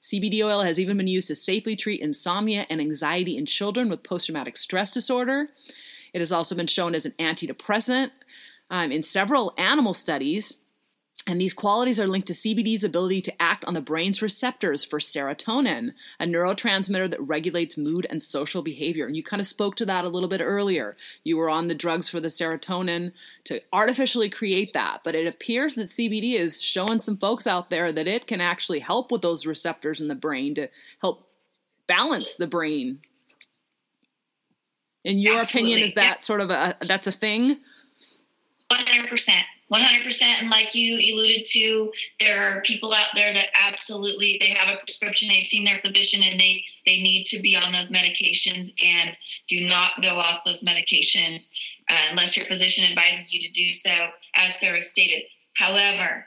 CBD 0.00 0.44
oil 0.44 0.62
has 0.62 0.80
even 0.80 0.96
been 0.96 1.06
used 1.06 1.28
to 1.28 1.34
safely 1.34 1.76
treat 1.76 2.00
insomnia 2.00 2.66
and 2.68 2.80
anxiety 2.80 3.36
in 3.36 3.46
children 3.46 3.88
with 3.88 4.02
post 4.02 4.26
traumatic 4.26 4.56
stress 4.56 4.92
disorder. 4.92 5.48
It 6.12 6.18
has 6.18 6.32
also 6.32 6.54
been 6.54 6.66
shown 6.66 6.94
as 6.94 7.06
an 7.06 7.12
antidepressant 7.18 8.10
um, 8.70 8.90
in 8.90 9.02
several 9.02 9.52
animal 9.56 9.94
studies. 9.94 10.56
And 11.24 11.40
these 11.40 11.54
qualities 11.54 12.00
are 12.00 12.08
linked 12.08 12.26
to 12.28 12.32
CBD's 12.32 12.82
ability 12.82 13.20
to 13.22 13.42
act 13.42 13.64
on 13.64 13.74
the 13.74 13.80
brain's 13.80 14.22
receptors 14.22 14.84
for 14.84 14.98
serotonin, 14.98 15.94
a 16.18 16.26
neurotransmitter 16.26 17.08
that 17.10 17.20
regulates 17.20 17.76
mood 17.76 18.08
and 18.10 18.20
social 18.20 18.60
behavior. 18.60 19.06
And 19.06 19.16
you 19.16 19.22
kind 19.22 19.40
of 19.40 19.46
spoke 19.46 19.76
to 19.76 19.86
that 19.86 20.04
a 20.04 20.08
little 20.08 20.28
bit 20.28 20.40
earlier. 20.40 20.96
You 21.22 21.36
were 21.36 21.48
on 21.48 21.68
the 21.68 21.76
drugs 21.76 22.08
for 22.08 22.18
the 22.18 22.28
serotonin 22.28 23.12
to 23.44 23.62
artificially 23.72 24.30
create 24.30 24.72
that. 24.72 25.02
But 25.04 25.14
it 25.14 25.28
appears 25.28 25.76
that 25.76 25.88
CBD 25.88 26.34
is 26.34 26.60
showing 26.60 26.98
some 26.98 27.16
folks 27.16 27.46
out 27.46 27.70
there 27.70 27.92
that 27.92 28.08
it 28.08 28.26
can 28.26 28.40
actually 28.40 28.80
help 28.80 29.12
with 29.12 29.22
those 29.22 29.46
receptors 29.46 30.00
in 30.00 30.08
the 30.08 30.16
brain 30.16 30.56
to 30.56 30.68
help 31.00 31.28
balance 31.86 32.34
the 32.34 32.48
brain. 32.48 32.98
In 35.04 35.18
your 35.18 35.40
Absolutely. 35.40 35.72
opinion, 35.72 35.88
is 35.88 35.94
that 35.94 36.16
yeah. 36.16 36.18
sort 36.18 36.40
of 36.40 36.50
a 36.50 36.76
that's 36.86 37.06
a 37.06 37.12
thing? 37.12 37.58
100%. 38.70 39.42
100% 39.72 40.22
and 40.22 40.50
like 40.50 40.74
you 40.74 40.96
alluded 41.14 41.44
to 41.44 41.92
there 42.20 42.42
are 42.42 42.60
people 42.62 42.92
out 42.92 43.08
there 43.14 43.32
that 43.32 43.48
absolutely 43.66 44.36
they 44.40 44.48
have 44.48 44.74
a 44.74 44.78
prescription 44.78 45.28
they've 45.28 45.46
seen 45.46 45.64
their 45.64 45.78
physician 45.78 46.22
and 46.22 46.38
they 46.38 46.64
they 46.86 47.00
need 47.00 47.24
to 47.24 47.40
be 47.40 47.56
on 47.56 47.72
those 47.72 47.90
medications 47.90 48.72
and 48.84 49.16
do 49.48 49.66
not 49.66 50.02
go 50.02 50.18
off 50.18 50.44
those 50.44 50.62
medications 50.62 51.56
uh, 51.88 51.96
unless 52.10 52.36
your 52.36 52.46
physician 52.46 52.84
advises 52.84 53.32
you 53.32 53.40
to 53.40 53.50
do 53.50 53.72
so 53.72 54.08
as 54.36 54.54
sarah 54.58 54.82
stated 54.82 55.22
however 55.54 56.26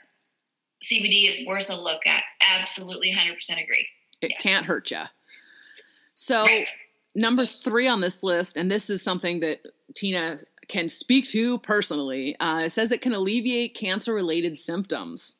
CBD 0.84 1.28
is 1.28 1.46
worth 1.46 1.70
a 1.70 1.76
look 1.76 2.06
at. 2.06 2.22
Absolutely, 2.58 3.12
100% 3.12 3.62
agree. 3.62 3.86
It 4.20 4.30
yes. 4.30 4.42
can't 4.42 4.66
hurt 4.66 4.90
you. 4.90 5.02
So, 6.14 6.44
right. 6.44 6.68
number 7.14 7.44
three 7.44 7.88
on 7.88 8.00
this 8.00 8.22
list, 8.22 8.56
and 8.56 8.70
this 8.70 8.88
is 8.88 9.02
something 9.02 9.40
that 9.40 9.60
Tina 9.94 10.38
can 10.68 10.88
speak 10.88 11.28
to 11.28 11.58
personally, 11.58 12.38
uh, 12.40 12.62
it 12.66 12.70
says 12.70 12.92
it 12.92 13.00
can 13.00 13.14
alleviate 13.14 13.74
cancer 13.74 14.12
related 14.12 14.58
symptoms. 14.58 15.36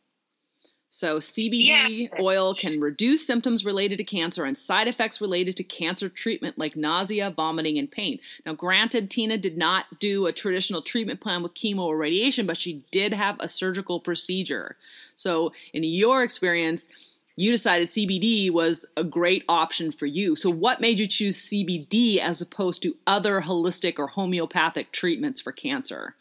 So, 0.89 1.19
CBD 1.19 2.09
yeah. 2.09 2.23
oil 2.23 2.55
can 2.55 2.81
reduce 2.81 3.27
symptoms 3.27 3.67
related 3.67 3.99
to 3.99 4.05
cancer 4.05 4.45
and 4.45 4.57
side 4.57 4.89
effects 4.89 5.21
related 5.21 5.55
to 5.57 5.63
cancer 5.63 6.09
treatment 6.09 6.57
like 6.57 6.75
nausea, 6.75 7.31
vomiting, 7.31 7.77
and 7.77 7.91
pain. 7.91 8.19
Now, 8.47 8.55
granted, 8.55 9.11
Tina 9.11 9.37
did 9.37 9.59
not 9.59 9.99
do 9.99 10.27
a 10.27 10.33
traditional 10.33 10.81
treatment 10.81 11.21
plan 11.21 11.43
with 11.43 11.55
chemo 11.55 11.81
or 11.81 11.99
radiation, 11.99 12.47
but 12.47 12.57
she 12.57 12.85
did 12.91 13.13
have 13.13 13.37
a 13.41 13.49
surgical 13.49 14.01
procedure. 14.01 14.77
So, 15.17 15.53
in 15.75 15.85
your 15.85 16.23
experience, 16.23 16.89
you 17.37 17.51
decided 17.51 17.87
CBD 17.89 18.51
was 18.51 18.87
a 18.97 19.05
great 19.05 19.45
option 19.49 19.91
for 19.91 20.07
you. 20.07 20.35
So, 20.35 20.51
what 20.51 20.81
made 20.81 20.99
you 20.99 21.07
choose 21.07 21.51
CBD 21.51 22.19
as 22.19 22.41
opposed 22.41 22.83
to 22.83 22.97
other 23.07 23.43
holistic 23.43 23.99
or 23.99 24.09
homeopathic 24.09 24.91
treatments 24.91 25.41
for 25.41 25.53
cancer? 25.53 26.15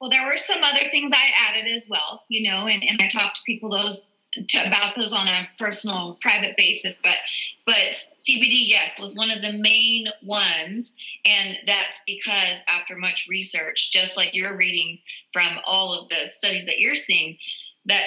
Well, 0.00 0.10
there 0.10 0.26
were 0.26 0.36
some 0.36 0.62
other 0.62 0.90
things 0.90 1.12
I 1.14 1.30
added 1.48 1.66
as 1.72 1.88
well, 1.88 2.24
you 2.28 2.50
know, 2.50 2.66
and, 2.66 2.84
and 2.86 3.00
I 3.00 3.08
talked 3.08 3.36
to 3.36 3.42
people 3.46 3.70
those 3.70 4.18
to, 4.48 4.66
about 4.66 4.94
those 4.94 5.12
on 5.12 5.26
a 5.26 5.48
personal, 5.58 6.18
private 6.20 6.56
basis. 6.56 7.00
But 7.02 7.16
but 7.64 7.94
CBD, 8.18 8.66
yes, 8.68 9.00
was 9.00 9.14
one 9.14 9.30
of 9.30 9.40
the 9.40 9.52
main 9.52 10.08
ones, 10.22 10.96
and 11.24 11.58
that's 11.66 12.00
because 12.06 12.62
after 12.68 12.96
much 12.96 13.26
research, 13.28 13.92
just 13.92 14.16
like 14.16 14.34
you're 14.34 14.56
reading 14.56 14.98
from 15.32 15.58
all 15.64 15.94
of 15.94 16.08
the 16.08 16.26
studies 16.26 16.66
that 16.66 16.80
you're 16.80 16.94
seeing, 16.94 17.38
that 17.86 18.06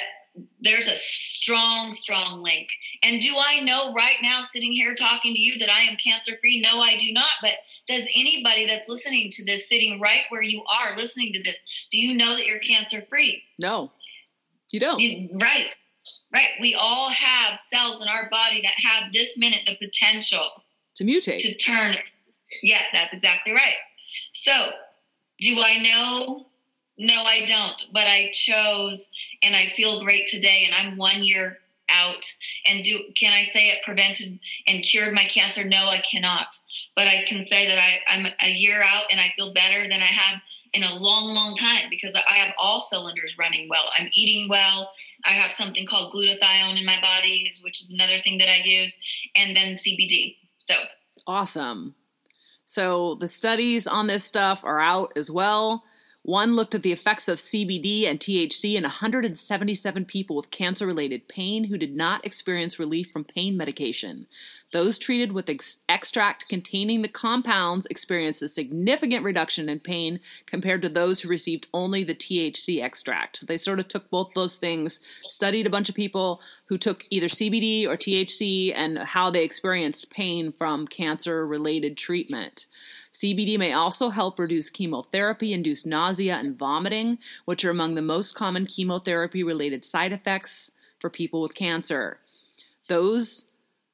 there's 0.62 0.88
a 0.88 0.96
strong, 0.96 1.92
strong 1.92 2.42
link. 2.42 2.70
And 3.04 3.22
do 3.22 3.34
I 3.38 3.62
know 3.62 3.94
right 3.94 4.18
now, 4.22 4.42
sitting 4.42 4.72
here 4.72 4.94
talking 4.94 5.34
to 5.34 5.40
you, 5.40 5.58
that 5.60 5.70
I 5.70 5.82
am 5.82 5.98
cancer 5.98 6.34
free? 6.38 6.62
No, 6.62 6.82
I 6.82 6.98
do 6.98 7.12
not. 7.12 7.32
But 7.42 7.54
does 7.88 8.08
anybody 8.16 8.66
that's 8.66 8.90
listening 8.90 9.30
to 9.32 9.46
this, 9.46 9.70
sitting 9.70 10.00
right 10.00 10.24
where 10.30 10.42
you 10.42 10.64
are, 10.66 10.96
listening 10.96 11.34
to 11.34 11.44
this, 11.44 11.58
do 11.92 12.00
you 12.00 12.16
know 12.16 12.36
that 12.36 12.46
you're 12.46 12.60
cancer 12.60 13.02
free? 13.02 13.42
No, 13.58 13.92
you 14.72 14.80
don't. 14.80 15.00
You, 15.00 15.30
right, 15.34 15.76
right. 16.34 16.50
We 16.62 16.76
all 16.76 17.10
have 17.10 17.60
cells 17.60 18.02
in 18.02 18.08
our 18.08 18.30
body 18.30 18.62
that 18.62 18.74
have 18.78 19.14
this 19.14 19.38
minute 19.38 19.62
the 19.66 19.76
potential 19.78 20.46
to 20.96 21.04
mutate, 21.04 21.40
to 21.40 21.56
turn. 21.56 21.96
Yeah, 22.64 22.82
that's 22.94 23.14
exactly 23.14 23.54
right. 23.54 23.76
So, 24.32 24.72
do 25.40 25.62
I 25.62 25.78
know 25.82 26.49
no, 27.00 27.24
I 27.24 27.46
don't. 27.46 27.88
But 27.94 28.08
I 28.08 28.30
chose, 28.34 29.10
and 29.42 29.56
I 29.56 29.68
feel 29.68 30.04
great 30.04 30.28
today. 30.28 30.66
And 30.66 30.76
I'm 30.76 30.98
one 30.98 31.24
year 31.24 31.60
out. 31.90 32.26
And 32.66 32.84
do 32.84 33.00
can 33.16 33.34
I 33.34 33.44
say 33.44 33.70
it 33.70 33.84
prevented 33.84 34.38
and 34.68 34.84
cured 34.84 35.14
my 35.14 35.24
cancer? 35.24 35.64
No, 35.64 35.88
I 35.88 36.02
cannot. 36.10 36.56
But 36.96 37.08
I 37.08 37.24
can 37.24 37.42
say 37.42 37.68
that 37.68 37.80
I, 37.80 38.00
I'm 38.10 38.28
a 38.42 38.52
year 38.52 38.84
out, 38.84 39.06
and 39.12 39.20
I 39.20 39.34
feel 39.38 39.54
better 39.54 39.84
than 39.84 40.02
I 40.02 40.08
have 40.08 40.42
in 40.74 40.84
a 40.84 40.96
long, 40.96 41.34
long 41.34 41.56
time 41.56 41.90
because 41.90 42.16
I 42.16 42.34
have 42.34 42.54
all 42.60 42.82
cylinders 42.82 43.38
running 43.40 43.68
well. 43.70 43.90
I'm 43.98 44.10
eating 44.14 44.50
well. 44.50 44.92
I 45.26 45.30
have 45.30 45.52
something 45.52 45.86
called 45.86 46.14
glutathione 46.14 46.78
in 46.78 46.86
my 46.86 47.00
body, 47.02 47.52
which 47.64 47.82
is 47.82 47.94
another 47.94 48.18
thing 48.18 48.38
that 48.40 48.50
I 48.50 48.62
use, 48.64 48.96
and 49.36 49.56
then 49.56 49.74
CBD. 49.74 50.36
So 50.58 50.76
awesome. 51.26 51.96
So 52.66 53.16
the 53.16 53.28
studies 53.28 53.88
on 53.88 54.08
this 54.08 54.24
stuff 54.24 54.64
are 54.64 54.80
out 54.80 55.14
as 55.16 55.32
well. 55.32 55.86
One 56.24 56.56
looked 56.56 56.76
at 56.76 56.84
the 56.84 56.92
effects 56.92 57.30
of 57.30 57.38
CBD 57.38 58.06
and 58.06 58.20
THC 58.20 58.76
in 58.76 58.84
177 58.84 60.06
people 60.06 60.36
with 60.36 60.52
cancer 60.52 60.86
related 60.86 61.30
pain 61.30 61.66
who 61.66 61.78
did 61.78 61.96
not 61.96 62.26
experience 62.26 62.78
relief 62.78 63.10
from 63.12 63.24
pain 63.24 63.56
medication. 63.56 64.28
Those 64.72 65.00
treated 65.00 65.32
with 65.32 65.50
ex- 65.50 65.78
extract 65.88 66.50
containing 66.50 67.02
the 67.02 67.08
compounds 67.08 67.88
experienced 67.88 68.44
a 68.44 68.50
significant 68.50 69.24
reduction 69.24 69.70
in 69.70 69.80
pain 69.80 70.20
compared 70.46 70.82
to 70.82 70.90
those 70.90 71.22
who 71.22 71.30
received 71.30 71.68
only 71.74 72.04
the 72.04 72.14
THC 72.14 72.84
extract. 72.84 73.38
So 73.38 73.46
they 73.46 73.58
sort 73.58 73.80
of 73.80 73.88
took 73.88 74.10
both 74.10 74.34
those 74.36 74.58
things, 74.58 75.00
studied 75.28 75.66
a 75.66 75.72
bunch 75.72 75.88
of 75.88 75.96
people 75.96 76.42
who 76.66 76.78
took 76.78 77.06
either 77.10 77.28
CBD 77.28 77.88
or 77.88 77.96
THC 77.96 78.74
and 78.76 79.00
how 79.00 79.32
they 79.32 79.44
experienced 79.44 80.12
pain 80.12 80.52
from 80.52 80.86
cancer 80.86 81.48
related 81.48 81.98
treatment. 81.98 82.68
CBD 83.12 83.58
may 83.58 83.74
also 83.74 84.10
help 84.10 84.40
reduce 84.40 84.70
chemotherapy 84.70 85.54
induced 85.54 85.86
nausea 85.86 86.36
and 86.36 86.58
vomiting, 86.58 87.18
which 87.46 87.66
are 87.66 87.72
among 87.72 87.96
the 87.96 88.02
most 88.02 88.36
common 88.36 88.66
chemotherapy 88.66 89.44
related 89.44 89.84
side 89.84 90.12
effects 90.12 90.72
for 91.00 91.10
people 91.10 91.42
with 91.42 91.56
cancer. 91.56 92.20
Those, 92.88 93.46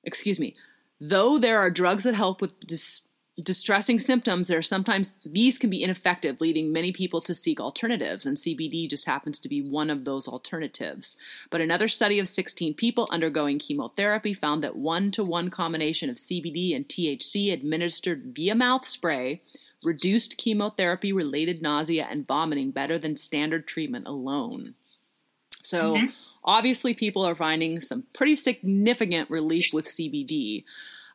excuse 0.04 0.40
me, 0.40 0.54
though 1.00 1.38
there 1.38 1.60
are 1.60 1.70
drugs 1.70 2.04
that 2.04 2.16
help 2.16 2.42
with 2.42 2.60
dis- 2.62 3.05
distressing 3.42 4.00
symptoms, 4.00 4.48
there 4.48 4.58
are 4.58 4.64
sometimes 4.64 5.14
these 5.26 5.58
can 5.58 5.70
be 5.70 5.84
ineffective, 5.84 6.40
leading 6.40 6.72
many 6.72 6.92
people 6.92 7.22
to 7.22 7.34
seek 7.34 7.60
alternatives, 7.60 8.26
and 8.26 8.38
CBD 8.38 8.90
just 8.90 9.06
happens 9.06 9.40
to 9.40 9.50
be 9.50 9.62
one 9.62 9.90
of 9.90 10.06
those 10.06 10.28
alternatives. 10.28 11.18
But 11.50 11.62
another 11.62 11.88
study 11.88 12.20
of 12.20 12.28
16 12.28 12.76
people 12.76 13.10
undergoing 13.12 13.60
chemotherapy 13.60 14.34
found 14.34 14.64
that 14.64 14.78
one 14.78 15.12
to 15.12 15.24
one 15.24 15.50
combination 15.50 16.10
of 16.10 16.16
CBD 16.16 16.76
and 16.76 16.88
THC 16.88 17.52
administered 17.52 18.34
via 18.36 18.56
mouth 18.56 18.86
spray 18.86 19.42
reduced 19.84 20.38
chemotherapy 20.38 21.14
related 21.14 21.62
nausea 21.62 22.08
and 22.10 22.28
vomiting 22.28 22.72
better 22.72 22.98
than 22.98 23.18
standard 23.18 23.68
treatment 23.68 24.08
alone. 24.08 24.76
So, 25.62 25.96
mm-hmm. 25.96 26.06
obviously, 26.44 26.94
people 26.94 27.26
are 27.26 27.36
finding 27.36 27.82
some 27.82 28.04
pretty 28.14 28.36
significant 28.36 29.30
relief 29.30 29.74
with 29.74 29.88
CBD. 29.88 30.64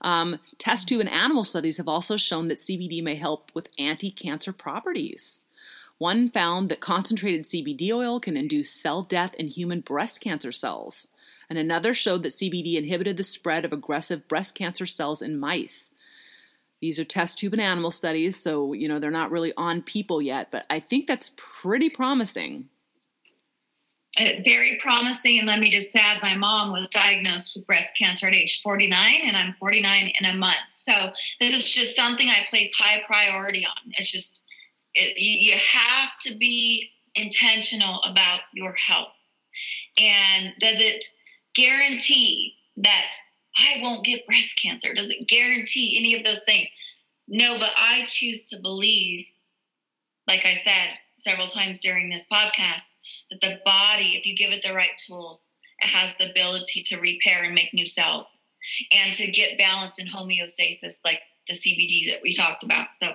Um, 0.01 0.39
test 0.59 0.89
tube 0.89 1.01
and 1.01 1.11
animal 1.11 1.45
studies 1.45 1.79
have 1.79 1.89
also 1.89 2.17
shown 2.17 2.49
that 2.49 2.59
CBD 2.59 3.03
may 3.03 3.15
help 3.15 3.55
with 3.55 3.69
anti 3.79 4.11
cancer 4.11 4.53
properties. 4.53 5.41
One 5.99 6.31
found 6.31 6.71
that 6.71 6.81
concentrated 6.81 7.43
CBD 7.43 7.93
oil 7.93 8.21
can 8.21 8.35
induce 8.35 8.71
cell 8.71 9.03
death 9.03 9.35
in 9.35 9.49
human 9.49 9.81
breast 9.81 10.23
cancer 10.23 10.51
cells, 10.51 11.09
and 11.51 11.59
another 11.59 11.93
showed 11.93 12.23
that 12.23 12.33
CBD 12.33 12.77
inhibited 12.77 13.19
the 13.19 13.23
spread 13.23 13.67
of 13.67 13.73
aggressive 13.73 14.27
breast 14.27 14.55
cancer 14.55 14.87
cells 14.87 15.21
in 15.21 15.39
mice. 15.39 15.93
These 16.81 16.99
are 16.99 17.05
test 17.05 17.39
tube 17.39 17.53
and 17.53 17.61
animal 17.61 17.91
studies, 17.91 18.37
so 18.37 18.73
you 18.73 18.89
know 18.89 18.99
they're 18.99 19.11
not 19.11 19.31
really 19.31 19.53
on 19.59 19.83
people 19.83 20.23
yet, 20.23 20.49
but 20.51 20.65
I 20.71 20.81
think 20.81 21.07
that's 21.07 21.33
pretty 21.37 21.91
promising 21.91 22.71
Uh, 24.21 24.41
very 24.45 24.77
promising. 24.77 25.39
And 25.39 25.49
let 25.49 25.61
me 25.61 25.71
just 25.71 25.97
add, 25.97 26.23
my 26.23 26.35
mom 26.35 26.73
was 26.73 26.91
diagnosed 26.91 27.57
with 27.57 27.67
breast 27.67 27.97
cancer 27.97 28.27
at 28.27 28.35
age 28.35 28.61
49, 28.61 29.21
and 29.25 29.37
I'm 29.37 29.55
49 29.55 30.13
in 30.21 30.27
a 30.27 30.35
month. 30.35 30.59
So 30.71 31.13
this 31.39 31.55
is 31.55 31.71
just 31.71 31.97
something 31.97 32.29
I 32.29 32.45
place 32.49 32.75
high 32.75 33.03
priority 33.07 33.65
on. 33.65 33.93
It's 33.93 34.11
just, 34.11 34.47
it, 34.95 35.19
you 35.19 35.53
have 35.53 36.19
to 36.23 36.35
be 36.35 36.91
intentional 37.15 38.03
about 38.03 38.41
your 38.53 38.73
health. 38.73 39.15
And 39.99 40.53
does 40.59 40.81
it 40.81 41.05
guarantee 41.55 42.57
that 42.77 43.13
I 43.57 43.81
won't 43.81 44.05
get 44.05 44.27
breast 44.27 44.61
cancer? 44.61 44.93
Does 44.93 45.11
it 45.11 45.29
guarantee 45.29 45.97
any 45.99 46.15
of 46.15 46.25
those 46.25 46.45
things? 46.45 46.69
No, 47.27 47.59
but 47.59 47.71
I 47.77 48.05
choose 48.07 48.45
to 48.47 48.61
believe, 48.61 49.25
like 50.27 50.45
I 50.45 50.55
said 50.55 50.99
several 51.17 51.47
times 51.47 51.81
during 51.81 52.11
this 52.11 52.27
podcast, 52.29 52.91
that 53.31 53.41
the 53.41 53.61
body, 53.65 54.17
if 54.17 54.27
you 54.27 54.37
give 54.37 54.51
it 54.51 54.63
the 54.63 54.75
right 54.75 54.97
tools, 55.07 55.49
it 55.81 55.89
has 55.89 56.15
the 56.17 56.31
ability 56.31 56.83
to 56.85 57.01
repair 57.01 57.43
and 57.45 57.55
make 57.55 57.73
new 57.73 57.87
cells 57.87 58.41
and 58.93 59.15
to 59.15 59.31
get 59.31 59.59
balance 59.59 59.99
and 59.99 60.09
homeostasis 60.09 61.01
like 61.05 61.21
the 61.49 61.55
CBD 61.55 62.11
that 62.11 62.21
we 62.23 62.33
talked 62.33 62.63
about. 62.63 62.89
So, 62.95 63.13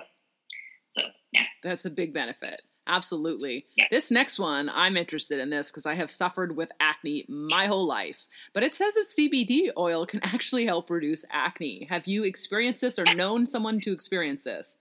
so 0.88 1.02
yeah. 1.32 1.44
That's 1.62 1.84
a 1.84 1.90
big 1.90 2.12
benefit. 2.12 2.62
Absolutely. 2.88 3.66
Yeah. 3.76 3.86
This 3.90 4.12
next 4.12 4.38
one, 4.38 4.70
I'm 4.72 4.96
interested 4.96 5.40
in 5.40 5.50
this 5.50 5.70
because 5.70 5.86
I 5.86 5.94
have 5.94 6.10
suffered 6.10 6.56
with 6.56 6.70
acne 6.78 7.24
my 7.28 7.66
whole 7.66 7.86
life. 7.86 8.26
But 8.52 8.62
it 8.62 8.76
says 8.76 8.94
that 8.94 9.06
CBD 9.18 9.70
oil 9.76 10.06
can 10.06 10.20
actually 10.22 10.66
help 10.66 10.88
reduce 10.88 11.24
acne. 11.32 11.86
Have 11.90 12.06
you 12.06 12.22
experienced 12.22 12.80
this 12.80 12.98
or 12.98 13.04
known 13.14 13.44
someone 13.44 13.80
to 13.80 13.92
experience 13.92 14.42
this? 14.42 14.76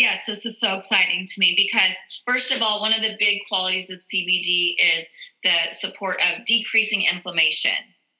Yes, 0.00 0.24
this 0.24 0.46
is 0.46 0.58
so 0.58 0.78
exciting 0.78 1.26
to 1.26 1.40
me 1.40 1.52
because, 1.54 1.94
first 2.26 2.52
of 2.52 2.62
all, 2.62 2.80
one 2.80 2.94
of 2.94 3.02
the 3.02 3.16
big 3.18 3.42
qualities 3.46 3.90
of 3.90 3.98
CBD 3.98 4.76
is 4.96 5.06
the 5.44 5.72
support 5.72 6.18
of 6.22 6.46
decreasing 6.46 7.02
inflammation. 7.02 7.76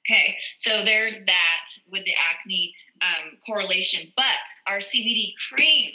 Okay, 0.07 0.37
so 0.57 0.85
there's 0.85 1.25
that 1.25 1.65
with 1.91 2.05
the 2.05 2.13
acne 2.31 2.75
um, 3.01 3.39
correlation. 3.47 4.13
But 4.15 4.25
our 4.67 4.77
CBD 4.77 5.33
cream, 5.49 5.93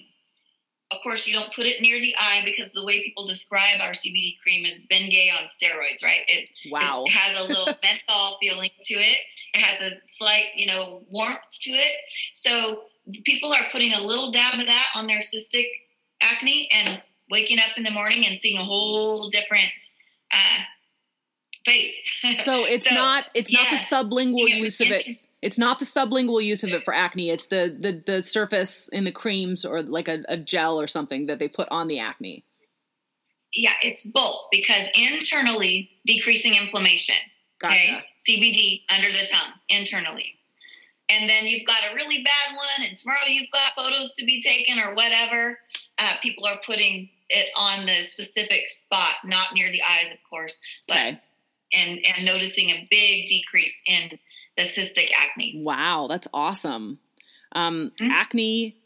of 0.89 0.97
course, 1.03 1.27
you 1.27 1.35
don't 1.35 1.53
put 1.53 1.67
it 1.67 1.83
near 1.83 2.01
the 2.01 2.15
eye 2.17 2.41
because 2.43 2.71
the 2.71 2.83
way 2.83 3.03
people 3.03 3.27
describe 3.27 3.79
our 3.79 3.91
CBD 3.91 4.39
cream 4.41 4.65
is 4.65 4.81
Bengay 4.91 5.29
on 5.39 5.45
steroids, 5.45 6.03
right? 6.03 6.21
It, 6.27 6.49
wow. 6.71 7.03
it 7.05 7.11
has 7.11 7.39
a 7.39 7.47
little 7.47 7.65
menthol 7.83 8.39
feeling 8.41 8.71
to 8.81 8.95
it. 8.95 9.19
It 9.53 9.59
has 9.61 9.93
a 9.93 9.97
slight, 10.03 10.45
you 10.55 10.65
know, 10.65 11.03
warmth 11.11 11.61
to 11.61 11.71
it. 11.73 11.97
So 12.33 12.85
people 13.23 13.53
are 13.53 13.65
putting 13.71 13.93
a 13.93 14.01
little 14.01 14.31
dab 14.31 14.59
of 14.59 14.65
that 14.65 14.87
on 14.95 15.07
their 15.07 15.19
cystic 15.19 15.65
acne 16.21 16.69
and 16.71 17.01
waking 17.29 17.59
up 17.59 17.77
in 17.77 17.83
the 17.83 17.91
morning 17.91 18.25
and 18.25 18.39
seeing 18.39 18.57
a 18.57 18.63
whole 18.63 19.29
different 19.29 19.71
uh, 20.31 20.63
face. 21.65 22.11
So 22.43 22.65
it's 22.65 22.87
so, 22.87 22.95
not 22.95 23.29
it's 23.33 23.53
not 23.53 23.69
the 23.69 23.77
sublingual 23.77 24.49
use 24.49 24.81
of 24.81 24.87
it. 24.87 25.05
It's 25.41 25.59
not 25.59 25.77
the 25.77 25.85
sublingual 25.85 26.43
use 26.43 26.63
of 26.63 26.71
it 26.71 26.83
for 26.83 26.93
acne. 26.93 27.29
It's 27.29 27.47
the 27.47 27.75
the 27.79 28.01
the 28.05 28.21
surface 28.21 28.87
in 28.89 29.03
the 29.03 29.11
creams 29.11 29.63
or 29.63 29.83
like 29.83 30.07
a, 30.07 30.23
a 30.27 30.37
gel 30.37 30.79
or 30.79 30.87
something 30.87 31.27
that 31.27 31.39
they 31.39 31.47
put 31.47 31.67
on 31.69 31.87
the 31.87 31.99
acne. 31.99 32.43
Yeah, 33.53 33.73
it's 33.83 34.03
both 34.03 34.47
because 34.51 34.87
internally 34.95 35.91
decreasing 36.05 36.55
inflammation. 36.55 37.15
Gotcha. 37.59 37.75
Okay, 37.75 38.03
CBD 38.27 38.81
under 38.93 39.11
the 39.11 39.25
tongue 39.31 39.53
internally 39.69 40.34
and 41.09 41.29
then 41.29 41.45
you've 41.45 41.65
got 41.65 41.81
a 41.91 41.95
really 41.95 42.23
bad 42.23 42.55
one, 42.55 42.87
and 42.87 42.95
tomorrow 42.95 43.27
you've 43.27 43.51
got 43.51 43.73
photos 43.75 44.13
to 44.13 44.25
be 44.25 44.41
taken 44.41 44.79
or 44.79 44.95
whatever. 44.95 45.59
Uh, 45.97 46.13
people 46.21 46.45
are 46.45 46.59
putting 46.65 47.09
it 47.29 47.49
on 47.55 47.85
the 47.85 48.03
specific 48.03 48.67
spot, 48.67 49.15
not 49.23 49.53
near 49.53 49.71
the 49.71 49.81
eyes, 49.81 50.11
of 50.11 50.17
course, 50.29 50.57
but 50.87 50.97
okay. 50.97 51.21
and 51.73 51.99
and 52.17 52.25
noticing 52.25 52.69
a 52.69 52.87
big 52.89 53.25
decrease 53.25 53.81
in 53.87 54.17
the 54.57 54.63
cystic 54.63 55.11
acne. 55.15 55.61
Wow, 55.63 56.07
that's 56.09 56.27
awesome. 56.33 56.99
Um, 57.51 57.91
mm-hmm. 57.99 58.11
Acne. 58.11 58.77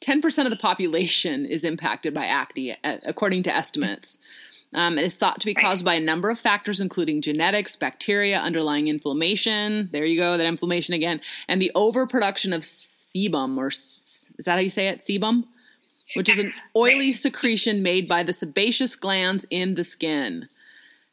10% 0.00 0.44
of 0.44 0.50
the 0.50 0.56
population 0.56 1.44
is 1.44 1.64
impacted 1.64 2.14
by 2.14 2.24
acne, 2.24 2.76
according 2.84 3.42
to 3.42 3.52
estimates. 3.52 4.16
Um, 4.74 4.98
it 4.98 5.04
is 5.04 5.16
thought 5.16 5.40
to 5.40 5.46
be 5.46 5.54
caused 5.54 5.84
by 5.84 5.94
a 5.94 6.00
number 6.00 6.28
of 6.28 6.38
factors, 6.38 6.80
including 6.80 7.22
genetics, 7.22 7.74
bacteria, 7.74 8.38
underlying 8.38 8.86
inflammation. 8.88 9.88
There 9.92 10.04
you 10.04 10.18
go, 10.18 10.36
that 10.36 10.46
inflammation 10.46 10.94
again, 10.94 11.20
and 11.48 11.60
the 11.60 11.72
overproduction 11.74 12.52
of 12.52 12.62
sebum, 12.62 13.56
or 13.56 13.68
is 13.68 14.28
that 14.44 14.52
how 14.52 14.60
you 14.60 14.68
say 14.68 14.88
it? 14.88 15.00
Sebum, 15.00 15.44
which 16.14 16.28
is 16.28 16.38
an 16.38 16.52
oily 16.76 17.12
secretion 17.12 17.82
made 17.82 18.06
by 18.06 18.22
the 18.22 18.32
sebaceous 18.32 18.94
glands 18.94 19.46
in 19.50 19.74
the 19.74 19.84
skin. 19.84 20.48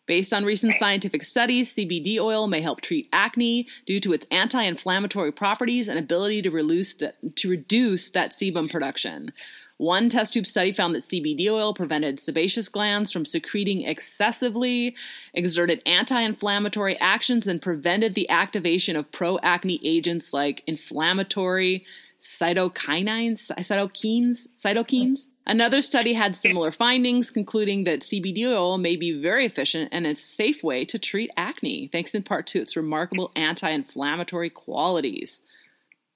Based 0.05 0.33
on 0.33 0.45
recent 0.45 0.75
scientific 0.75 1.23
studies, 1.23 1.73
CBD 1.73 2.19
oil 2.19 2.45
may 2.45 2.61
help 2.61 2.81
treat 2.81 3.09
acne 3.11 3.67
due 3.87 3.99
to 4.01 4.13
its 4.13 4.27
anti-inflammatory 4.29 5.31
properties 5.31 5.87
and 5.87 5.97
ability 5.97 6.43
to 6.43 6.51
reduce, 6.51 6.93
the, 6.93 7.13
to 7.35 7.49
reduce 7.49 8.11
that 8.11 8.31
sebum 8.31 8.69
production. 8.69 9.33
One 9.77 10.07
test 10.07 10.33
tube 10.33 10.45
study 10.45 10.71
found 10.71 10.95
that 10.95 11.03
CBD 11.03 11.49
oil 11.49 11.73
prevented 11.73 12.19
sebaceous 12.19 12.69
glands 12.69 13.11
from 13.11 13.25
secreting 13.25 13.83
excessively, 13.83 14.95
exerted 15.33 15.81
anti 15.85 16.21
inflammatory 16.21 16.97
actions, 16.99 17.45
and 17.45 17.61
prevented 17.61 18.15
the 18.15 18.29
activation 18.29 18.95
of 18.95 19.11
pro 19.11 19.37
acne 19.39 19.81
agents 19.83 20.33
like 20.33 20.63
inflammatory 20.65 21.85
cytokinines, 22.19 23.51
cytokines, 23.51 24.47
cytokines. 24.55 25.27
Another 25.45 25.81
study 25.81 26.13
had 26.13 26.35
similar 26.35 26.71
findings, 26.71 27.29
concluding 27.29 27.83
that 27.83 27.99
CBD 27.99 28.45
oil 28.47 28.77
may 28.77 28.95
be 28.95 29.11
very 29.11 29.45
efficient 29.45 29.89
and 29.91 30.07
a 30.07 30.15
safe 30.15 30.63
way 30.63 30.85
to 30.85 30.97
treat 30.97 31.29
acne, 31.35 31.87
thanks 31.91 32.15
in 32.15 32.23
part 32.23 32.47
to 32.47 32.61
its 32.61 32.77
remarkable 32.77 33.31
anti 33.35 33.69
inflammatory 33.69 34.49
qualities. 34.49 35.41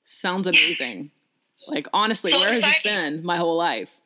Sounds 0.01 0.47
amazing. 0.47 1.12
Like 1.70 1.88
honestly, 1.93 2.32
so 2.32 2.39
where 2.39 2.49
exciting. 2.49 2.70
has 2.70 2.84
this 2.84 2.91
been 2.91 3.26
my 3.26 3.38
whole 3.38 3.57
life? 3.57 3.99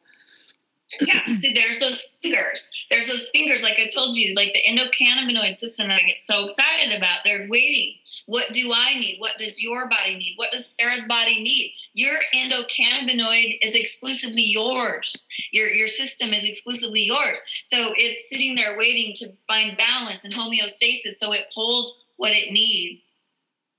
yeah, 1.01 1.25
see, 1.33 1.53
there's 1.53 1.79
those 1.79 2.15
fingers. 2.21 2.71
There's 2.89 3.07
those 3.07 3.29
fingers, 3.29 3.63
like 3.63 3.79
I 3.79 3.87
told 3.87 4.15
you, 4.15 4.33
like 4.35 4.53
the 4.53 4.61
endocannabinoid 4.67 5.55
system 5.55 5.87
that 5.89 6.01
I 6.01 6.05
get 6.05 6.19
so 6.19 6.45
excited 6.45 6.95
about. 6.95 7.19
They're 7.23 7.47
waiting. 7.49 7.95
What 8.25 8.53
do 8.53 8.71
I 8.73 8.93
need? 8.99 9.17
What 9.19 9.37
does 9.37 9.61
your 9.61 9.89
body 9.89 10.15
need? 10.15 10.35
What 10.37 10.51
does 10.51 10.75
Sarah's 10.79 11.03
body 11.05 11.41
need? 11.41 11.73
Your 11.93 12.15
endocannabinoid 12.33 13.59
is 13.61 13.75
exclusively 13.75 14.43
yours. 14.43 15.27
Your 15.51 15.69
your 15.71 15.87
system 15.87 16.33
is 16.33 16.45
exclusively 16.45 17.03
yours. 17.03 17.41
So 17.63 17.93
it's 17.97 18.29
sitting 18.29 18.55
there 18.55 18.77
waiting 18.77 19.13
to 19.15 19.33
find 19.47 19.77
balance 19.77 20.25
and 20.25 20.33
homeostasis. 20.33 21.15
So 21.17 21.33
it 21.33 21.51
pulls 21.53 22.03
what 22.17 22.31
it 22.31 22.51
needs 22.51 23.15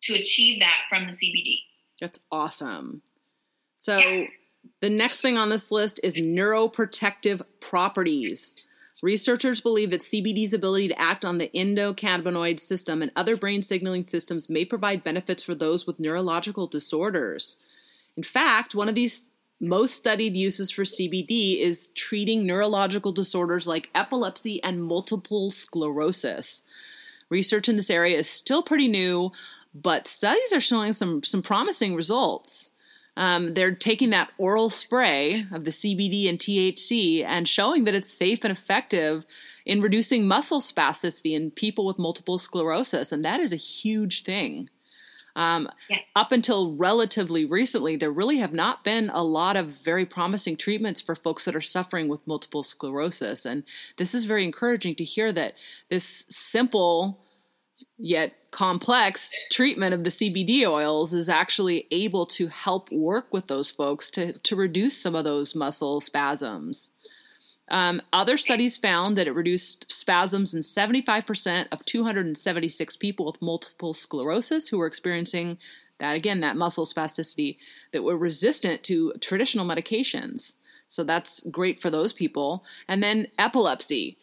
to 0.02 0.14
achieve 0.14 0.60
that 0.60 0.82
from 0.88 1.06
the 1.06 1.12
CBD. 1.12 1.60
That's 2.00 2.20
awesome. 2.30 3.02
So 3.84 4.28
the 4.80 4.88
next 4.88 5.20
thing 5.20 5.36
on 5.36 5.50
this 5.50 5.70
list 5.70 6.00
is 6.02 6.16
neuroprotective 6.16 7.42
properties. 7.60 8.54
Researchers 9.02 9.60
believe 9.60 9.90
that 9.90 10.00
CBD's 10.00 10.54
ability 10.54 10.88
to 10.88 10.98
act 10.98 11.22
on 11.22 11.36
the 11.36 11.50
endocannabinoid 11.54 12.58
system 12.60 13.02
and 13.02 13.12
other 13.14 13.36
brain 13.36 13.60
signaling 13.62 14.06
systems 14.06 14.48
may 14.48 14.64
provide 14.64 15.02
benefits 15.02 15.42
for 15.42 15.54
those 15.54 15.86
with 15.86 16.00
neurological 16.00 16.66
disorders. 16.66 17.56
In 18.16 18.22
fact, 18.22 18.74
one 18.74 18.88
of 18.88 18.94
these 18.94 19.28
most 19.60 19.96
studied 19.96 20.34
uses 20.34 20.70
for 20.70 20.84
CBD 20.84 21.60
is 21.60 21.88
treating 21.88 22.46
neurological 22.46 23.12
disorders 23.12 23.66
like 23.66 23.90
epilepsy 23.94 24.64
and 24.64 24.82
multiple 24.82 25.50
sclerosis. 25.50 26.62
Research 27.28 27.68
in 27.68 27.76
this 27.76 27.90
area 27.90 28.16
is 28.16 28.30
still 28.30 28.62
pretty 28.62 28.88
new, 28.88 29.30
but 29.74 30.08
studies 30.08 30.54
are 30.54 30.60
showing 30.60 30.94
some, 30.94 31.22
some 31.22 31.42
promising 31.42 31.94
results. 31.94 32.70
Um, 33.16 33.54
they're 33.54 33.74
taking 33.74 34.10
that 34.10 34.32
oral 34.38 34.68
spray 34.68 35.46
of 35.52 35.64
the 35.64 35.70
CBD 35.70 36.28
and 36.28 36.38
THC 36.38 37.24
and 37.24 37.46
showing 37.46 37.84
that 37.84 37.94
it's 37.94 38.12
safe 38.12 38.44
and 38.44 38.50
effective 38.50 39.24
in 39.64 39.80
reducing 39.80 40.26
muscle 40.26 40.60
spasticity 40.60 41.34
in 41.34 41.50
people 41.50 41.86
with 41.86 41.98
multiple 41.98 42.38
sclerosis. 42.38 43.12
And 43.12 43.24
that 43.24 43.40
is 43.40 43.52
a 43.52 43.56
huge 43.56 44.22
thing. 44.22 44.68
Um, 45.36 45.68
yes. 45.90 46.12
Up 46.14 46.30
until 46.30 46.76
relatively 46.76 47.44
recently, 47.44 47.96
there 47.96 48.10
really 48.10 48.38
have 48.38 48.52
not 48.52 48.84
been 48.84 49.10
a 49.12 49.24
lot 49.24 49.56
of 49.56 49.82
very 49.82 50.06
promising 50.06 50.56
treatments 50.56 51.02
for 51.02 51.16
folks 51.16 51.44
that 51.44 51.56
are 51.56 51.60
suffering 51.60 52.08
with 52.08 52.26
multiple 52.26 52.62
sclerosis. 52.62 53.44
And 53.44 53.64
this 53.96 54.14
is 54.14 54.26
very 54.26 54.44
encouraging 54.44 54.94
to 54.96 55.04
hear 55.04 55.32
that 55.32 55.54
this 55.90 56.24
simple 56.28 57.23
yet 57.98 58.34
complex 58.50 59.30
treatment 59.50 59.94
of 59.94 60.04
the 60.04 60.10
CBD 60.10 60.66
oils 60.66 61.14
is 61.14 61.28
actually 61.28 61.86
able 61.90 62.26
to 62.26 62.48
help 62.48 62.90
work 62.90 63.32
with 63.32 63.46
those 63.46 63.70
folks 63.70 64.10
to, 64.12 64.38
to 64.38 64.56
reduce 64.56 64.96
some 64.96 65.14
of 65.14 65.24
those 65.24 65.54
muscle 65.54 66.00
spasms. 66.00 66.92
Um, 67.70 68.02
other 68.12 68.36
studies 68.36 68.76
found 68.76 69.16
that 69.16 69.26
it 69.26 69.32
reduced 69.32 69.90
spasms 69.90 70.52
in 70.52 70.60
75% 70.60 71.66
of 71.72 71.84
276 71.84 72.96
people 72.98 73.26
with 73.26 73.40
multiple 73.40 73.94
sclerosis 73.94 74.68
who 74.68 74.78
were 74.78 74.86
experiencing 74.86 75.56
that, 75.98 76.14
again, 76.14 76.40
that 76.40 76.56
muscle 76.56 76.84
spasticity 76.84 77.56
that 77.92 78.02
were 78.02 78.18
resistant 78.18 78.82
to 78.84 79.14
traditional 79.20 79.66
medications. 79.66 80.56
So 80.88 81.04
that's 81.04 81.40
great 81.50 81.80
for 81.80 81.88
those 81.88 82.12
people. 82.12 82.64
And 82.86 83.02
then 83.02 83.28
epilepsy. 83.38 84.18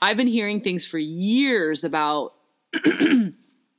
I've 0.00 0.16
been 0.16 0.26
hearing 0.26 0.60
things 0.60 0.86
for 0.86 0.98
years 0.98 1.84
about 1.84 2.34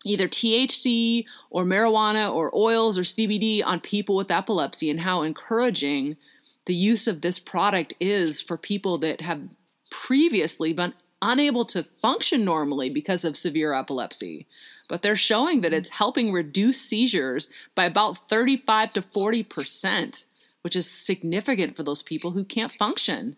either 0.05 0.27
THC 0.27 1.25
or 1.49 1.63
marijuana 1.63 2.33
or 2.33 2.55
oils 2.55 2.97
or 2.97 3.01
CBD 3.01 3.63
on 3.63 3.79
people 3.79 4.15
with 4.15 4.31
epilepsy 4.31 4.89
and 4.89 5.01
how 5.01 5.21
encouraging 5.21 6.17
the 6.65 6.75
use 6.75 7.07
of 7.07 7.21
this 7.21 7.39
product 7.39 7.93
is 7.99 8.41
for 8.41 8.57
people 8.57 8.97
that 8.99 9.21
have 9.21 9.41
previously 9.89 10.73
been 10.73 10.93
unable 11.21 11.65
to 11.65 11.83
function 12.01 12.45
normally 12.45 12.89
because 12.89 13.25
of 13.25 13.37
severe 13.37 13.73
epilepsy. 13.73 14.47
But 14.87 15.01
they're 15.01 15.15
showing 15.15 15.61
that 15.61 15.73
it's 15.73 15.89
helping 15.89 16.31
reduce 16.31 16.81
seizures 16.81 17.49
by 17.75 17.85
about 17.85 18.29
35 18.29 18.93
to 18.93 19.01
40%, 19.01 20.25
which 20.61 20.75
is 20.75 20.89
significant 20.89 21.75
for 21.75 21.83
those 21.83 22.03
people 22.03 22.31
who 22.31 22.43
can't 22.43 22.71
function. 22.71 23.35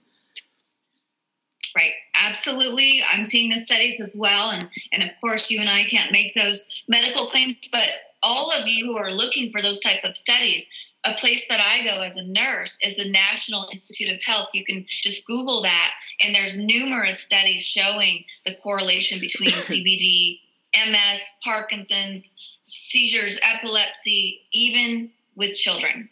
Right. 1.75 1.93
Absolutely. 2.15 3.03
I'm 3.11 3.23
seeing 3.23 3.49
the 3.49 3.57
studies 3.57 3.99
as 3.99 4.15
well. 4.17 4.51
And, 4.51 4.67
and 4.91 5.03
of 5.03 5.09
course, 5.19 5.49
you 5.49 5.59
and 5.59 5.69
I 5.69 5.85
can't 5.85 6.11
make 6.11 6.35
those 6.35 6.83
medical 6.87 7.25
claims, 7.25 7.55
but 7.71 7.89
all 8.23 8.51
of 8.51 8.67
you 8.67 8.85
who 8.85 8.97
are 8.97 9.11
looking 9.11 9.51
for 9.51 9.61
those 9.61 9.79
type 9.79 10.03
of 10.03 10.15
studies, 10.15 10.69
a 11.03 11.13
place 11.13 11.47
that 11.47 11.59
I 11.59 11.83
go 11.83 12.01
as 12.01 12.17
a 12.17 12.23
nurse 12.23 12.77
is 12.83 12.97
the 12.97 13.09
National 13.09 13.67
Institute 13.71 14.13
of 14.13 14.21
Health. 14.23 14.49
You 14.53 14.63
can 14.63 14.85
just 14.87 15.25
Google 15.25 15.63
that, 15.63 15.91
and 16.19 16.35
there's 16.35 16.57
numerous 16.57 17.19
studies 17.19 17.65
showing 17.65 18.23
the 18.45 18.55
correlation 18.61 19.19
between 19.19 19.49
CBD, 19.51 20.39
MS, 20.75 21.21
Parkinson's, 21.43 22.35
seizures, 22.61 23.39
epilepsy, 23.41 24.41
even 24.51 25.09
with 25.35 25.53
children. 25.53 26.09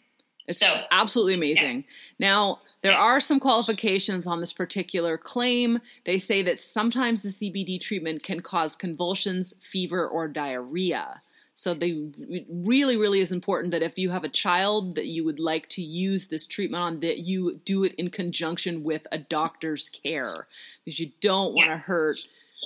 It's 0.48 0.58
so 0.58 0.82
absolutely 0.90 1.34
amazing. 1.34 1.66
Yes. 1.68 1.86
Now, 2.18 2.60
there 2.82 2.96
are 2.96 3.20
some 3.20 3.40
qualifications 3.40 4.26
on 4.26 4.40
this 4.40 4.52
particular 4.52 5.18
claim. 5.18 5.80
They 6.04 6.18
say 6.18 6.42
that 6.42 6.58
sometimes 6.58 7.22
the 7.22 7.28
CBD 7.28 7.80
treatment 7.80 8.22
can 8.22 8.40
cause 8.40 8.74
convulsions, 8.74 9.54
fever, 9.60 10.06
or 10.06 10.28
diarrhea. 10.28 11.22
So 11.52 11.74
they 11.74 11.90
it 11.90 12.46
really, 12.48 12.96
really 12.96 13.20
is 13.20 13.32
important 13.32 13.72
that 13.72 13.82
if 13.82 13.98
you 13.98 14.10
have 14.10 14.24
a 14.24 14.30
child 14.30 14.94
that 14.94 15.06
you 15.06 15.24
would 15.24 15.38
like 15.38 15.68
to 15.70 15.82
use 15.82 16.28
this 16.28 16.46
treatment 16.46 16.82
on, 16.82 17.00
that 17.00 17.18
you 17.18 17.58
do 17.58 17.84
it 17.84 17.94
in 17.96 18.08
conjunction 18.08 18.82
with 18.82 19.06
a 19.12 19.18
doctor's 19.18 19.90
care 19.90 20.46
because 20.82 20.98
you 20.98 21.10
don't 21.20 21.52
want 21.52 21.68
to 21.68 21.76
hurt 21.76 22.18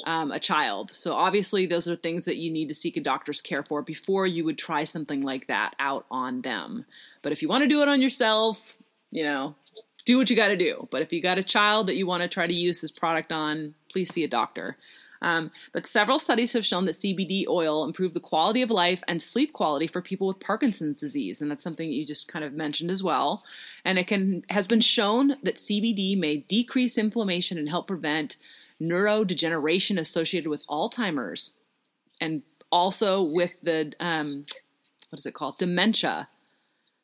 um, 0.05 0.31
a 0.31 0.39
child. 0.39 0.93
So 0.93 1.15
obviously, 1.15 1.67
those 1.67 1.89
are 1.89 1.97
things 1.97 2.25
that 2.27 2.37
you 2.37 2.53
need 2.53 2.69
to 2.69 2.75
seek 2.75 2.97
a 2.97 3.01
doctor's 3.01 3.41
care 3.41 3.65
for 3.65 3.83
before 3.83 4.29
you 4.29 4.45
would 4.45 4.59
try 4.59 4.85
something 4.85 5.23
like 5.23 5.49
that 5.49 5.75
out 5.81 6.05
on 6.13 6.43
them. 6.43 6.85
But 7.23 7.33
if 7.33 7.43
you 7.43 7.49
want 7.49 7.63
to 7.63 7.69
do 7.69 7.83
it 7.83 7.89
on 7.89 8.01
yourself, 8.01 8.79
you 9.11 9.25
know, 9.25 9.57
do 10.05 10.19
what 10.19 10.31
you 10.31 10.37
got 10.37 10.49
to 10.49 10.57
do. 10.57 10.89
But 10.91 11.03
if 11.03 11.13
you 11.13 11.23
got 11.23 11.39
a 11.39 11.43
child 11.43 11.87
that 11.87 11.97
you 11.97 12.07
want 12.07 12.23
to 12.23 12.29
try 12.29 12.47
to 12.47 12.55
use 12.55 12.81
this 12.81 12.91
product 12.91 13.33
on, 13.33 13.75
please 13.89 14.13
see 14.13 14.25
a 14.25 14.29
doctor. 14.29 14.77
Um, 15.23 15.51
but 15.73 15.87
several 15.87 16.19
studies 16.19 16.53
have 16.53 16.67
shown 16.67 16.85
that 16.85 16.97
CBD 16.97 17.47
oil 17.49 17.83
improve 17.85 18.13
the 18.13 18.21
quality 18.21 18.61
of 18.61 18.71
life 18.71 19.03
and 19.09 19.23
sleep 19.23 19.55
quality 19.55 19.87
for 19.87 20.03
people 20.03 20.27
with 20.27 20.39
Parkinson's 20.39 20.97
disease, 20.97 21.41
and 21.41 21.51
that's 21.51 21.65
something 21.65 21.89
that 21.89 21.97
you 21.97 22.05
just 22.05 22.29
kind 22.29 22.45
of 22.45 22.53
mentioned 22.53 22.91
as 22.91 23.03
well. 23.03 23.43
And 23.87 23.99
it 23.99 24.07
can 24.07 24.45
has 24.51 24.67
been 24.67 24.83
shown 24.83 25.37
that 25.43 25.57
CBD 25.57 26.19
may 26.19 26.37
decrease 26.37 26.99
inflammation 26.99 27.57
and 27.57 27.71
help 27.71 27.87
prevent 27.87 28.37
neurodegeneration 28.79 29.99
associated 29.99 30.51
with 30.51 30.67
Alzheimer's, 30.67 31.55
and 32.21 32.43
also 32.71 33.23
with 33.23 33.59
the 33.63 33.95
um, 34.01 34.45
what 35.09 35.21
is 35.21 35.25
it 35.25 35.33
called 35.33 35.57
dementia. 35.57 36.29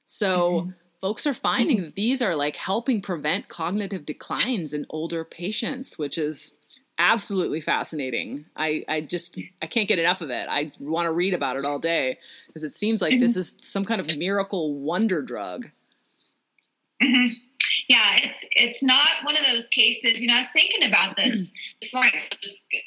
So. 0.00 0.50
Mm-hmm 0.50 0.70
folks 1.00 1.26
are 1.26 1.34
finding 1.34 1.82
that 1.82 1.94
these 1.94 2.20
are 2.22 2.36
like 2.36 2.56
helping 2.56 3.00
prevent 3.00 3.48
cognitive 3.48 4.04
declines 4.04 4.72
in 4.72 4.86
older 4.90 5.24
patients, 5.24 5.98
which 5.98 6.18
is 6.18 6.54
absolutely 6.98 7.62
fascinating. 7.62 8.44
I, 8.54 8.84
I 8.86 9.00
just 9.00 9.38
I 9.62 9.66
can't 9.66 9.88
get 9.88 9.98
enough 9.98 10.20
of 10.20 10.30
it. 10.30 10.46
I 10.48 10.70
want 10.78 11.06
to 11.06 11.12
read 11.12 11.34
about 11.34 11.56
it 11.56 11.64
all 11.64 11.78
day 11.78 12.18
because 12.46 12.62
it 12.62 12.74
seems 12.74 13.00
like 13.00 13.14
mm-hmm. 13.14 13.20
this 13.20 13.36
is 13.36 13.56
some 13.62 13.84
kind 13.84 14.00
of 14.00 14.16
miracle 14.18 14.74
wonder 14.74 15.22
drug. 15.22 15.66
Mm-hmm. 17.02 17.32
Yeah, 17.88 18.18
it's 18.22 18.46
it's 18.52 18.82
not 18.82 19.08
one 19.24 19.36
of 19.36 19.44
those 19.50 19.68
cases. 19.68 20.20
You 20.20 20.28
know, 20.28 20.34
I 20.34 20.38
was 20.38 20.50
thinking 20.50 20.84
about 20.84 21.16
this. 21.16 21.52
Like 21.94 22.20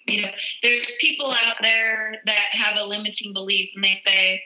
you 0.07 0.21
know, 0.21 0.29
there's 0.61 0.91
people 1.01 1.31
out 1.45 1.55
there 1.61 2.21
that 2.25 2.47
have 2.51 2.77
a 2.77 2.85
limiting 2.85 3.33
belief, 3.33 3.71
and 3.75 3.83
they 3.83 3.93
say, 3.93 4.41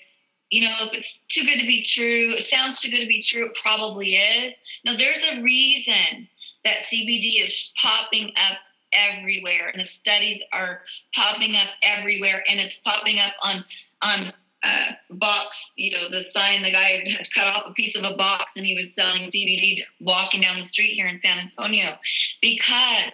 you 0.50 0.62
know, 0.62 0.76
if 0.82 0.94
it's 0.94 1.22
too 1.24 1.46
good 1.46 1.60
to 1.60 1.68
be 1.68 1.82
true, 1.82 2.36
it 2.36 2.42
sounds 2.42 2.82
too 2.82 2.90
good 2.90 3.02
to 3.02 3.08
be 3.08 3.22
true, 3.22 3.48
it 3.48 3.56
probably 3.56 4.16
is. 4.16 4.60
No, 4.86 4.96
there's 4.96 5.24
a 5.32 5.42
reason 5.42 6.28
that 6.64 6.80
CBD 6.80 7.44
is 7.44 7.74
popping 7.82 8.32
up 8.36 8.58
everywhere 8.94 9.70
and 9.70 9.80
the 9.80 9.86
studies 9.86 10.44
are 10.54 10.82
popping 11.14 11.56
up 11.56 11.68
everywhere 11.84 12.44
and 12.50 12.60
it's 12.60 12.80
popping 12.80 13.20
up 13.20 13.34
on 13.42 13.64
on 14.02 14.34
uh, 14.64 14.92
box 15.12 15.74
you 15.78 15.92
know 15.92 16.10
the 16.10 16.22
sign 16.22 16.64
the 16.64 16.72
guy 16.72 17.04
had 17.06 17.30
cut 17.32 17.48
off 17.48 17.64
a 17.68 17.74
piece 17.74 17.96
of 17.96 18.04
a 18.04 18.16
box 18.16 18.56
and 18.56 18.66
he 18.66 18.74
was 18.74 18.96
selling 18.96 19.24
cbd 19.24 19.82
walking 20.00 20.42
down 20.42 20.58
the 20.58 20.64
street 20.64 20.94
here 20.94 21.08
in 21.08 21.18
san 21.18 21.38
antonio 21.38 21.96
because 22.42 23.12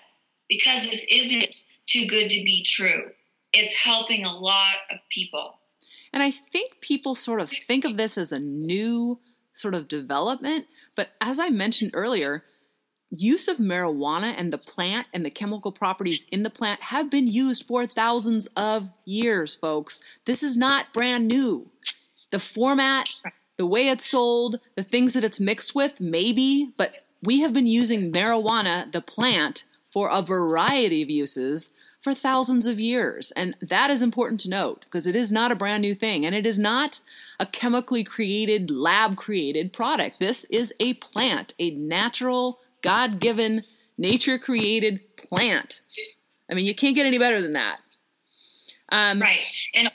because 0.48 0.86
this 0.86 1.06
isn't 1.10 1.66
too 1.86 2.06
good 2.08 2.30
to 2.30 2.44
be 2.44 2.64
true 2.64 3.10
it's 3.52 3.76
helping 3.76 4.26
a 4.26 4.32
lot 4.32 4.76
of 4.92 5.00
people 5.10 5.56
and 6.14 6.22
I 6.22 6.32
think 6.32 6.80
people 6.80 7.16
sort 7.16 7.42
of 7.42 7.50
think 7.50 7.84
of 7.84 7.98
this 7.98 8.18
as 8.18 8.32
a 8.32 8.40
new 8.40 9.20
sort 9.54 9.74
of 9.74 9.88
development. 9.88 10.68
But 10.96 11.10
as 11.20 11.40
I 11.40 11.50
mentioned 11.50 11.92
earlier, 11.94 12.44
use 13.10 13.48
of 13.48 13.58
marijuana 13.58 14.34
and 14.38 14.54
the 14.54 14.58
plant 14.58 15.08
and 15.14 15.26
the 15.26 15.30
chemical 15.30 15.72
properties 15.72 16.26
in 16.32 16.44
the 16.44 16.50
plant 16.50 16.82
have 16.82 17.10
been 17.10 17.28
used 17.28 17.68
for 17.68 17.86
thousands 17.86 18.48
of 18.56 18.90
years, 19.06 19.56
folks. 19.56 20.00
This 20.26 20.44
is 20.44 20.56
not 20.56 20.94
brand 20.94 21.28
new. 21.28 21.64
The 22.32 22.40
format, 22.40 23.10
the 23.58 23.68
way 23.68 23.90
it's 23.90 24.06
sold, 24.06 24.60
the 24.76 24.84
things 24.84 25.14
that 25.14 25.24
it's 25.24 25.40
mixed 25.40 25.76
with, 25.76 26.00
maybe, 26.00 26.72
but 26.78 27.06
we 27.22 27.42
have 27.42 27.54
been 27.54 27.68
using 27.68 28.12
marijuana, 28.12 28.92
the 28.92 29.02
plant, 29.02 29.66
for 29.92 30.10
a 30.10 30.24
variety 30.24 31.04
of 31.04 31.10
uses 31.10 31.72
for 32.04 32.14
thousands 32.14 32.68
of 32.68 32.82
years. 32.82 33.32
And 33.32 33.56
that 33.62 33.90
is 33.90 34.02
important 34.02 34.42
to 34.42 34.50
note 34.50 34.82
because 34.84 35.08
it 35.08 35.16
is 35.16 35.32
not 35.32 35.54
a 35.54 35.56
brand 35.56 35.82
new 35.82 35.96
thing 35.96 36.26
and 36.26 36.36
it 36.36 36.46
is 36.46 36.60
not 36.60 37.00
a 37.40 37.46
chemically 37.46 38.04
created, 38.04 38.70
lab 38.70 39.16
created 39.16 39.72
product. 39.72 40.20
This 40.20 40.44
is 40.50 40.74
a 40.82 40.96
plant, 40.96 41.54
a 41.60 41.72
natural, 41.72 42.60
God 42.82 43.22
given, 43.22 43.64
nature 43.98 44.38
created 44.38 45.16
plant. 45.16 45.80
I 46.52 46.56
mean, 46.56 46.66
you 46.66 46.76
can't 46.76 46.94
get 46.94 47.06
any 47.06 47.18
better 47.18 47.42
than 47.42 47.54
that. 47.54 47.80
Um, 48.90 49.22
right. 49.22 49.40
And 49.74 49.90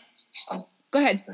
go 0.91 0.99
ahead 0.99 1.25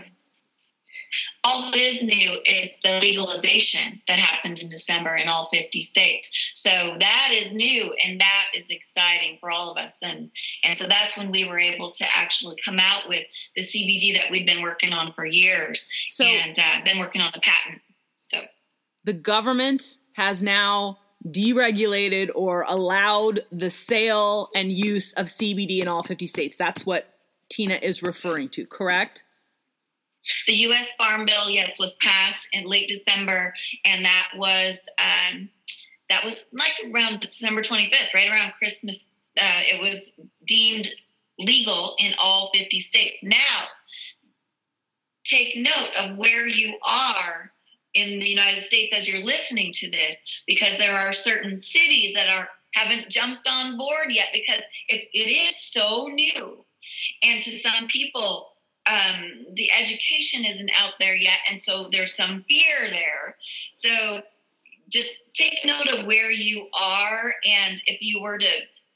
all 1.44 1.70
that 1.70 1.76
is 1.76 2.02
new 2.02 2.40
is 2.46 2.78
the 2.82 2.98
legalization 3.00 4.00
that 4.08 4.18
happened 4.18 4.58
in 4.58 4.68
December 4.68 5.16
in 5.16 5.28
all 5.28 5.46
50 5.46 5.80
states. 5.80 6.52
So 6.54 6.96
that 6.98 7.30
is 7.32 7.52
new 7.52 7.94
and 8.04 8.20
that 8.20 8.46
is 8.54 8.70
exciting 8.70 9.38
for 9.40 9.50
all 9.50 9.70
of 9.70 9.76
us. 9.76 10.02
And, 10.02 10.30
and 10.64 10.76
so 10.76 10.86
that's 10.86 11.16
when 11.16 11.30
we 11.30 11.44
were 11.44 11.58
able 11.58 11.90
to 11.90 12.06
actually 12.14 12.56
come 12.64 12.78
out 12.78 13.08
with 13.08 13.24
the 13.56 13.62
CBD 13.62 14.14
that 14.14 14.30
we'd 14.30 14.46
been 14.46 14.62
working 14.62 14.92
on 14.92 15.12
for 15.12 15.24
years 15.24 15.88
so, 16.06 16.24
and 16.24 16.58
uh, 16.58 16.84
been 16.84 16.98
working 16.98 17.20
on 17.20 17.30
the 17.34 17.40
patent. 17.40 17.82
So 18.16 18.40
the 19.04 19.12
government 19.12 19.98
has 20.14 20.42
now 20.42 20.98
deregulated 21.26 22.30
or 22.34 22.64
allowed 22.68 23.40
the 23.50 23.70
sale 23.70 24.50
and 24.54 24.70
use 24.70 25.12
of 25.14 25.26
CBD 25.26 25.80
in 25.80 25.88
all 25.88 26.02
50 26.02 26.26
states. 26.26 26.56
That's 26.56 26.84
what 26.84 27.08
Tina 27.48 27.78
is 27.82 28.02
referring 28.02 28.48
to, 28.50 28.66
correct? 28.66 29.23
The 30.46 30.54
U.S. 30.54 30.94
Farm 30.96 31.26
Bill, 31.26 31.50
yes, 31.50 31.78
was 31.78 31.96
passed 31.96 32.48
in 32.52 32.64
late 32.64 32.88
December, 32.88 33.54
and 33.84 34.04
that 34.04 34.28
was 34.36 34.88
um, 34.98 35.48
that 36.08 36.24
was 36.24 36.46
like 36.52 36.72
around 36.92 37.20
December 37.20 37.62
25th, 37.62 38.14
right 38.14 38.30
around 38.30 38.52
Christmas. 38.52 39.10
Uh, 39.40 39.62
it 39.70 39.80
was 39.82 40.16
deemed 40.46 40.88
legal 41.38 41.96
in 41.98 42.14
all 42.18 42.50
50 42.54 42.78
states. 42.80 43.24
Now, 43.24 43.64
take 45.24 45.56
note 45.56 45.90
of 45.98 46.18
where 46.18 46.46
you 46.46 46.78
are 46.84 47.50
in 47.94 48.18
the 48.18 48.28
United 48.28 48.62
States 48.62 48.94
as 48.94 49.08
you're 49.08 49.24
listening 49.24 49.72
to 49.72 49.90
this, 49.90 50.42
because 50.46 50.78
there 50.78 50.96
are 50.96 51.12
certain 51.12 51.56
cities 51.56 52.14
that 52.14 52.28
are 52.28 52.48
haven't 52.74 53.08
jumped 53.08 53.46
on 53.46 53.78
board 53.78 54.06
yet 54.08 54.28
because 54.32 54.60
it's 54.88 55.08
it 55.12 55.30
is 55.30 55.56
so 55.56 56.08
new, 56.08 56.64
and 57.22 57.40
to 57.42 57.50
some 57.50 57.86
people 57.88 58.53
um, 58.94 59.46
the 59.54 59.70
education 59.72 60.44
isn't 60.44 60.70
out 60.78 60.94
there 60.98 61.16
yet, 61.16 61.38
and 61.50 61.60
so 61.60 61.88
there's 61.90 62.14
some 62.14 62.44
fear 62.48 62.90
there. 62.90 63.36
So 63.72 64.22
just 64.88 65.20
take 65.32 65.64
note 65.64 65.88
of 65.88 66.06
where 66.06 66.30
you 66.30 66.68
are, 66.78 67.34
and 67.44 67.80
if 67.86 68.00
you 68.00 68.22
were 68.22 68.38
to 68.38 68.50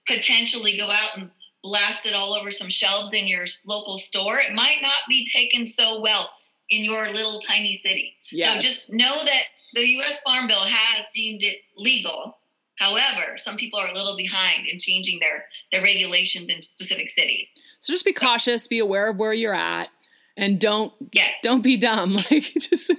potentially 0.07 0.77
go 0.77 0.91
out 0.91 1.17
and 1.17 1.31
blast 1.63 2.07
it 2.07 2.15
all 2.15 2.35
over 2.35 2.51
some 2.51 2.69
shelves 2.69 3.13
in 3.13 3.27
your 3.27 3.45
local 3.67 3.99
store, 3.99 4.39
it 4.39 4.55
might 4.55 4.79
not 4.83 5.03
be 5.09 5.27
taken 5.27 5.67
so 5.67 6.01
well 6.01 6.31
in 6.71 6.85
your 6.85 7.11
little 7.11 7.41
tiny 7.41 7.75
city. 7.75 8.15
Yes. 8.31 8.55
So 8.55 8.61
just 8.61 8.93
know 8.93 9.25
that 9.25 9.43
the 9.75 9.87
U.S. 9.87 10.23
Farm 10.23 10.47
Bill 10.47 10.65
has 10.65 11.05
deemed 11.13 11.43
it 11.43 11.59
legal. 11.77 12.39
However, 12.77 13.37
some 13.37 13.57
people 13.57 13.81
are 13.81 13.89
a 13.89 13.95
little 13.95 14.17
behind 14.17 14.67
in 14.67 14.79
changing 14.79 15.19
their, 15.19 15.47
their 15.73 15.83
regulations 15.83 16.49
in 16.49 16.63
specific 16.63 17.11
cities. 17.11 17.61
So 17.81 17.93
just 17.93 18.05
be 18.05 18.13
cautious, 18.13 18.67
be 18.67 18.79
aware 18.79 19.09
of 19.11 19.17
where 19.17 19.33
you're 19.33 19.55
at 19.55 19.91
and 20.39 20.61
don't 20.61 20.93
yes. 21.13 21.35
don't 21.43 21.63
be 21.63 21.77
dumb. 21.77 22.15
Like 22.31 22.55
just 22.55 22.93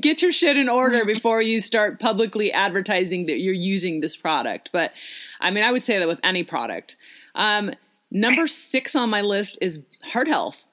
get 0.00 0.22
your 0.22 0.32
shit 0.32 0.56
in 0.56 0.68
order 0.68 0.98
mm-hmm. 0.98 1.08
before 1.08 1.42
you 1.42 1.60
start 1.60 2.00
publicly 2.00 2.50
advertising 2.50 3.26
that 3.26 3.38
you're 3.38 3.54
using 3.54 4.00
this 4.00 4.16
product. 4.16 4.70
But 4.72 4.92
i 5.40 5.50
mean 5.50 5.62
i 5.62 5.70
would 5.70 5.82
say 5.82 5.98
that 5.98 6.08
with 6.08 6.20
any 6.24 6.42
product. 6.42 6.96
Um, 7.34 7.72
number 8.10 8.46
six 8.46 8.96
on 8.96 9.10
my 9.10 9.20
list 9.20 9.58
is 9.60 9.82
heart 10.02 10.26
health. 10.26 10.64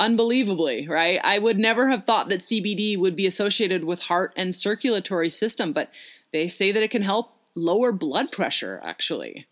Unbelievably 0.00 0.88
right? 0.88 1.20
I 1.22 1.38
would 1.38 1.58
never 1.58 1.88
have 1.88 2.06
thought 2.06 2.30
that 2.30 2.40
cbd 2.40 2.98
would 2.98 3.14
be 3.14 3.26
associated 3.26 3.84
with 3.84 4.00
heart 4.00 4.32
and 4.34 4.54
circulatory 4.54 5.28
system 5.28 5.72
but 5.72 5.90
they 6.32 6.46
say 6.48 6.72
that 6.72 6.82
it 6.82 6.90
can 6.90 7.02
help 7.02 7.34
lower 7.54 7.92
blood 7.92 8.32
pressure 8.32 8.80
actually. 8.82 9.46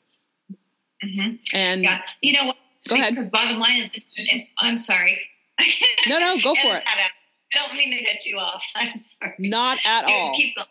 Mm-hmm. 1.04 1.36
and 1.54 1.82
yeah. 1.84 2.00
You 2.22 2.32
know 2.32 2.46
what 2.46 2.56
Go 2.88 2.94
ahead. 2.96 3.14
Because 3.14 3.30
bottom 3.30 3.58
line 3.58 3.82
is, 3.82 3.92
I'm 4.58 4.76
sorry. 4.76 5.18
No, 6.06 6.18
no, 6.18 6.36
go 6.42 6.54
for 6.54 6.76
it. 6.76 6.84
I 6.86 7.08
don't 7.52 7.76
mean 7.76 7.90
to 7.98 8.04
cut 8.04 8.24
you 8.24 8.38
off. 8.38 8.64
I'm 8.76 8.98
sorry. 8.98 9.34
Not 9.38 9.78
at 9.84 10.06
Dude, 10.06 10.16
all. 10.16 10.34
Keep 10.34 10.56
going. 10.56 10.68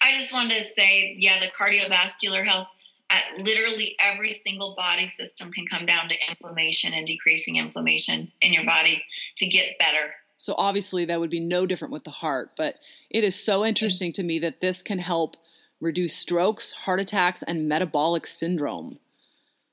I 0.00 0.18
just 0.18 0.32
wanted 0.32 0.56
to 0.56 0.62
say, 0.62 1.14
yeah, 1.18 1.38
the 1.38 1.46
cardiovascular 1.48 2.44
health 2.44 2.68
at 3.10 3.22
literally 3.38 3.94
every 4.00 4.32
single 4.32 4.74
body 4.74 5.06
system 5.06 5.52
can 5.52 5.66
come 5.66 5.86
down 5.86 6.08
to 6.08 6.14
inflammation 6.28 6.94
and 6.94 7.06
decreasing 7.06 7.56
inflammation 7.56 8.32
in 8.40 8.52
your 8.52 8.64
body 8.64 9.04
to 9.36 9.46
get 9.46 9.78
better. 9.78 10.14
So 10.36 10.54
obviously 10.58 11.04
that 11.04 11.20
would 11.20 11.30
be 11.30 11.40
no 11.40 11.66
different 11.66 11.92
with 11.92 12.04
the 12.04 12.10
heart, 12.10 12.52
but 12.56 12.76
it 13.10 13.22
is 13.22 13.36
so 13.36 13.64
interesting 13.64 14.12
to 14.14 14.22
me 14.22 14.38
that 14.40 14.60
this 14.60 14.82
can 14.82 14.98
help 14.98 15.36
reduce 15.80 16.14
strokes, 16.14 16.72
heart 16.72 17.00
attacks, 17.00 17.42
and 17.42 17.68
metabolic 17.68 18.26
syndrome. 18.26 18.98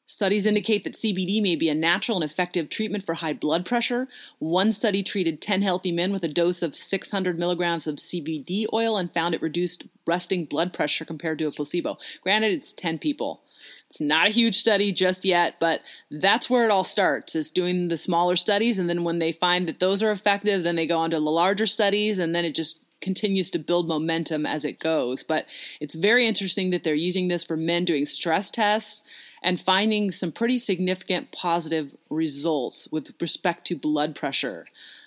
Studies 0.09 0.47
indicate 0.47 0.83
that 0.83 0.95
CBD 0.95 1.39
may 1.39 1.55
be 1.55 1.69
a 1.69 1.75
natural 1.75 2.17
and 2.17 2.23
effective 2.23 2.67
treatment 2.67 3.05
for 3.05 3.13
high 3.13 3.31
blood 3.31 3.63
pressure. 3.63 4.07
One 4.39 4.71
study 4.71 5.03
treated 5.03 5.39
10 5.39 5.61
healthy 5.61 5.91
men 5.91 6.11
with 6.11 6.23
a 6.23 6.27
dose 6.27 6.63
of 6.63 6.75
600 6.75 7.37
milligrams 7.37 7.85
of 7.85 7.97
CBD 7.97 8.65
oil 8.73 8.97
and 8.97 9.13
found 9.13 9.35
it 9.35 9.41
reduced 9.41 9.85
resting 10.07 10.45
blood 10.45 10.73
pressure 10.73 11.05
compared 11.05 11.37
to 11.37 11.45
a 11.45 11.51
placebo. 11.51 11.99
Granted, 12.23 12.53
it's 12.53 12.73
10 12.73 12.97
people. 12.97 13.41
It's 13.85 14.01
not 14.01 14.27
a 14.27 14.31
huge 14.31 14.55
study 14.55 14.91
just 14.91 15.25
yet, 15.25 15.59
but 15.59 15.81
that's 16.09 16.49
where 16.49 16.65
it 16.65 16.71
all 16.71 16.83
starts 16.83 17.35
is 17.35 17.51
doing 17.51 17.89
the 17.89 17.95
smaller 17.97 18.35
studies. 18.35 18.79
And 18.79 18.89
then 18.89 19.03
when 19.03 19.19
they 19.19 19.31
find 19.31 19.67
that 19.67 19.77
those 19.77 20.01
are 20.01 20.09
effective, 20.09 20.63
then 20.63 20.75
they 20.75 20.87
go 20.87 20.97
on 20.97 21.11
to 21.11 21.17
the 21.17 21.21
larger 21.21 21.67
studies 21.67 22.17
and 22.17 22.33
then 22.33 22.45
it 22.45 22.55
just 22.55 22.81
continues 22.99 23.51
to 23.51 23.59
build 23.59 23.87
momentum 23.87 24.47
as 24.47 24.65
it 24.65 24.79
goes. 24.79 25.23
But 25.23 25.45
it's 25.79 25.93
very 25.93 26.27
interesting 26.27 26.71
that 26.71 26.81
they're 26.81 26.95
using 26.95 27.27
this 27.27 27.43
for 27.43 27.55
men 27.55 27.85
doing 27.85 28.07
stress 28.07 28.49
tests 28.49 29.03
and 29.41 29.59
finding 29.59 30.11
some 30.11 30.31
pretty 30.31 30.57
significant 30.57 31.31
positive 31.31 31.95
results 32.09 32.87
with 32.91 33.13
respect 33.21 33.65
to 33.67 33.75
blood 33.75 34.15
pressure. 34.15 34.65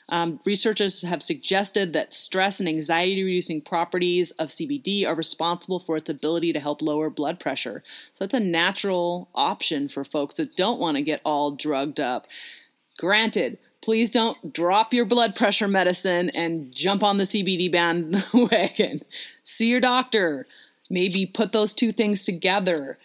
Um, 0.08 0.40
researchers 0.44 1.02
have 1.02 1.22
suggested 1.22 1.92
that 1.92 2.12
stress 2.12 2.60
and 2.60 2.68
anxiety 2.68 3.22
reducing 3.22 3.62
properties 3.62 4.30
of 4.32 4.48
CBD 4.48 5.06
are 5.06 5.14
responsible 5.14 5.78
for 5.78 5.96
its 5.96 6.10
ability 6.10 6.52
to 6.52 6.60
help 6.60 6.82
lower 6.82 7.08
blood 7.08 7.40
pressure. 7.40 7.82
So 8.14 8.24
it's 8.24 8.34
a 8.34 8.40
natural 8.40 9.28
option 9.34 9.88
for 9.88 10.04
folks 10.04 10.34
that 10.34 10.56
don't 10.56 10.80
want 10.80 10.96
to 10.96 11.02
get 11.02 11.22
all 11.24 11.52
drugged 11.52 12.00
up. 12.00 12.26
Granted, 12.98 13.58
please 13.80 14.10
don't 14.10 14.52
drop 14.52 14.92
your 14.92 15.04
blood 15.04 15.34
pressure 15.34 15.68
medicine 15.68 16.30
and 16.30 16.74
jump 16.74 17.02
on 17.02 17.16
the 17.16 17.24
CBD 17.24 17.70
bandwagon. 17.70 19.00
See 19.44 19.68
your 19.68 19.80
doctor. 19.80 20.46
Maybe 20.90 21.24
put 21.24 21.52
those 21.52 21.72
two 21.72 21.90
things 21.90 22.26
together. 22.26 22.98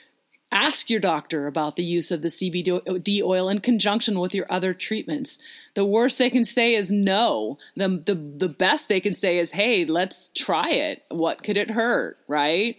Ask 0.52 0.90
your 0.90 1.02
doctor 1.02 1.46
about 1.46 1.76
the 1.76 1.84
use 1.84 2.10
of 2.10 2.22
the 2.22 2.30
CBD 2.30 2.70
uh, 2.70 3.28
oil 3.28 3.50
in 3.50 3.60
conjunction 3.60 4.18
with 4.18 4.34
your 4.34 4.46
other 4.50 4.74
treatments. 4.74 5.40
The 5.74 5.86
worst 5.86 6.18
they 6.18 6.30
can 6.30 6.46
say 6.46 6.74
is 6.74 6.90
no. 6.90 7.58
The, 7.76 8.02
the, 8.06 8.16
the 8.16 8.50
best 8.50 8.88
they 8.88 9.02
can 9.02 9.14
say 9.14 9.40
is, 9.40 9.52
hey, 9.52 9.84
let's 9.84 10.30
try 10.30 10.70
it. 10.70 11.04
What 11.10 11.44
could 11.44 11.58
it 11.58 11.72
hurt, 11.72 12.18
right? 12.30 12.78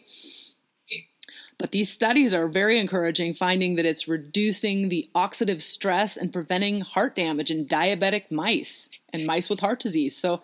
But 1.58 1.72
these 1.72 1.90
studies 1.90 2.32
are 2.32 2.48
very 2.48 2.78
encouraging, 2.78 3.34
finding 3.34 3.74
that 3.74 3.84
it's 3.84 4.08
reducing 4.08 4.88
the 4.88 5.10
oxidative 5.14 5.60
stress 5.60 6.16
and 6.16 6.32
preventing 6.32 6.80
heart 6.80 7.16
damage 7.16 7.50
in 7.50 7.66
diabetic 7.66 8.30
mice 8.30 8.88
and 9.12 9.26
mice 9.26 9.50
with 9.50 9.60
heart 9.60 9.80
disease. 9.80 10.16
So 10.16 10.40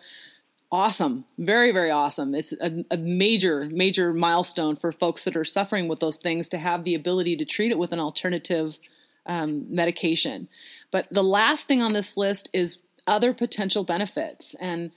awesome. 0.75 1.25
Very, 1.39 1.70
very 1.70 1.93
awesome. 1.93 2.35
It's 2.35 2.53
a, 2.53 2.85
a, 2.91 2.97
major, 2.97 3.68
major 3.70 4.12
milestone 4.12 4.75
for 4.75 4.91
folks 4.91 5.22
that 5.25 5.37
are 5.37 5.45
suffering 5.45 5.87
with 5.87 6.01
those 6.01 6.18
things 6.18 6.49
to 6.49 6.59
have 6.59 6.83
the 6.83 6.97
ability 6.97 7.37
to 7.37 7.45
treat 7.45 7.70
it 7.70 7.79
with 7.79 7.93
an 7.93 8.01
alternative 8.01 8.81
um, 9.27 9.72
medication. 9.72 10.49
But 10.91 11.07
the 11.12 11.22
last 11.22 11.68
thing 11.68 11.81
on 11.81 11.93
this 11.93 12.16
list 12.16 12.49
is 12.53 12.83
other 13.07 13.33
potential 13.33 13.85
benefits. 13.85 14.57
And 14.61 14.91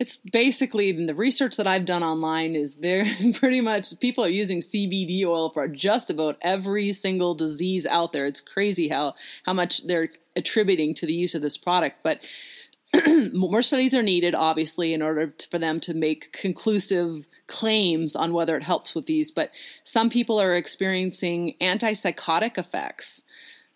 it's 0.00 0.16
basically 0.16 0.90
the 0.90 1.14
research 1.14 1.56
that 1.56 1.68
I've 1.68 1.84
done 1.84 2.02
online 2.02 2.56
is 2.56 2.74
there 2.74 3.06
pretty 3.34 3.60
much 3.60 3.98
people 4.00 4.24
are 4.24 4.28
using 4.28 4.58
CBD 4.58 5.24
oil 5.24 5.50
for 5.50 5.68
just 5.68 6.10
about 6.10 6.36
every 6.42 6.92
single 6.92 7.34
disease 7.34 7.86
out 7.86 8.10
there. 8.10 8.26
It's 8.26 8.40
crazy 8.40 8.88
how 8.88 9.14
how 9.46 9.52
much 9.52 9.86
they're 9.86 10.08
attributing 10.34 10.94
to 10.94 11.06
the 11.06 11.12
use 11.12 11.36
of 11.36 11.42
this 11.42 11.56
product, 11.56 11.98
but 12.02 12.20
more 13.32 13.62
studies 13.62 13.94
are 13.94 14.02
needed, 14.02 14.34
obviously, 14.34 14.92
in 14.92 15.02
order 15.02 15.28
to, 15.28 15.48
for 15.48 15.58
them 15.58 15.80
to 15.80 15.94
make 15.94 16.32
conclusive 16.32 17.26
claims 17.46 18.16
on 18.16 18.32
whether 18.32 18.56
it 18.56 18.62
helps 18.62 18.94
with 18.94 19.06
these. 19.06 19.30
But 19.30 19.50
some 19.84 20.10
people 20.10 20.40
are 20.40 20.54
experiencing 20.54 21.54
antipsychotic 21.60 22.58
effects. 22.58 23.24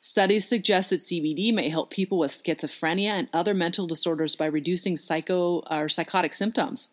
Studies 0.01 0.47
suggest 0.47 0.91
that 0.91 1.01
CBD 1.01 1.53
may 1.53 1.71
help 1.71 1.91
people 1.91 2.19
with 2.19 2.31
schizophrenia 2.31 3.09
and 3.09 3.29
other 3.33 3.55
mental 3.55 3.87
disorders 3.87 4.37
by 4.37 4.47
reducing 4.47 4.97
psycho 4.97 5.63
or 5.71 5.89
psychotic 5.89 6.35
symptoms, 6.35 6.91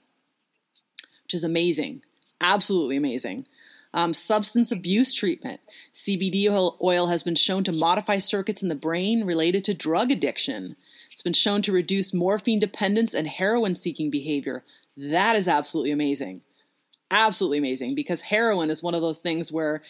which 1.23 1.33
is 1.33 1.43
amazing, 1.43 2.03
absolutely 2.39 2.95
amazing. 2.95 3.45
Um, 3.93 4.13
substance 4.13 4.71
abuse 4.71 5.13
treatment. 5.13 5.59
CBD 5.93 6.49
oil, 6.49 6.77
oil 6.81 7.07
has 7.07 7.23
been 7.23 7.35
shown 7.35 7.65
to 7.65 7.73
modify 7.73 8.17
circuits 8.19 8.63
in 8.63 8.69
the 8.69 8.75
brain 8.75 9.25
related 9.25 9.65
to 9.65 9.73
drug 9.73 10.09
addiction. 10.09 10.77
It's 11.11 11.21
been 11.21 11.33
shown 11.33 11.61
to 11.63 11.71
reduce 11.71 12.13
morphine 12.13 12.59
dependence 12.59 13.13
and 13.13 13.27
heroin 13.27 13.75
seeking 13.75 14.09
behavior. 14.09 14.63
That 14.97 15.35
is 15.35 15.47
absolutely 15.47 15.91
amazing. 15.91 16.41
Absolutely 17.09 17.57
amazing 17.57 17.95
because 17.95 18.21
heroin 18.21 18.69
is 18.69 18.81
one 18.81 18.95
of 18.95 19.01
those 19.01 19.19
things 19.19 19.51
where 19.51 19.81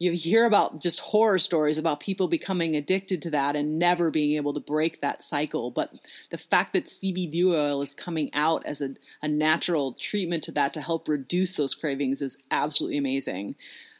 you 0.00 0.12
hear 0.12 0.46
about 0.46 0.80
just 0.80 0.98
horror 1.00 1.38
stories 1.38 1.76
about 1.76 2.00
people 2.00 2.26
becoming 2.26 2.74
addicted 2.74 3.20
to 3.20 3.30
that 3.30 3.54
and 3.54 3.78
never 3.78 4.10
being 4.10 4.34
able 4.36 4.54
to 4.54 4.60
break 4.60 5.00
that 5.00 5.22
cycle. 5.22 5.70
But 5.70 5.92
the 6.30 6.38
fact 6.38 6.72
that 6.72 6.86
CBD 6.86 7.44
oil 7.44 7.82
is 7.82 7.92
coming 7.92 8.30
out 8.32 8.64
as 8.64 8.80
a, 8.80 8.94
a 9.22 9.28
natural 9.28 9.92
treatment 9.92 10.42
to 10.44 10.52
that 10.52 10.72
to 10.72 10.80
help 10.80 11.06
reduce 11.06 11.56
those 11.56 11.74
cravings 11.74 12.22
is 12.22 12.38
absolutely 12.50 12.96
amazing. 12.96 13.56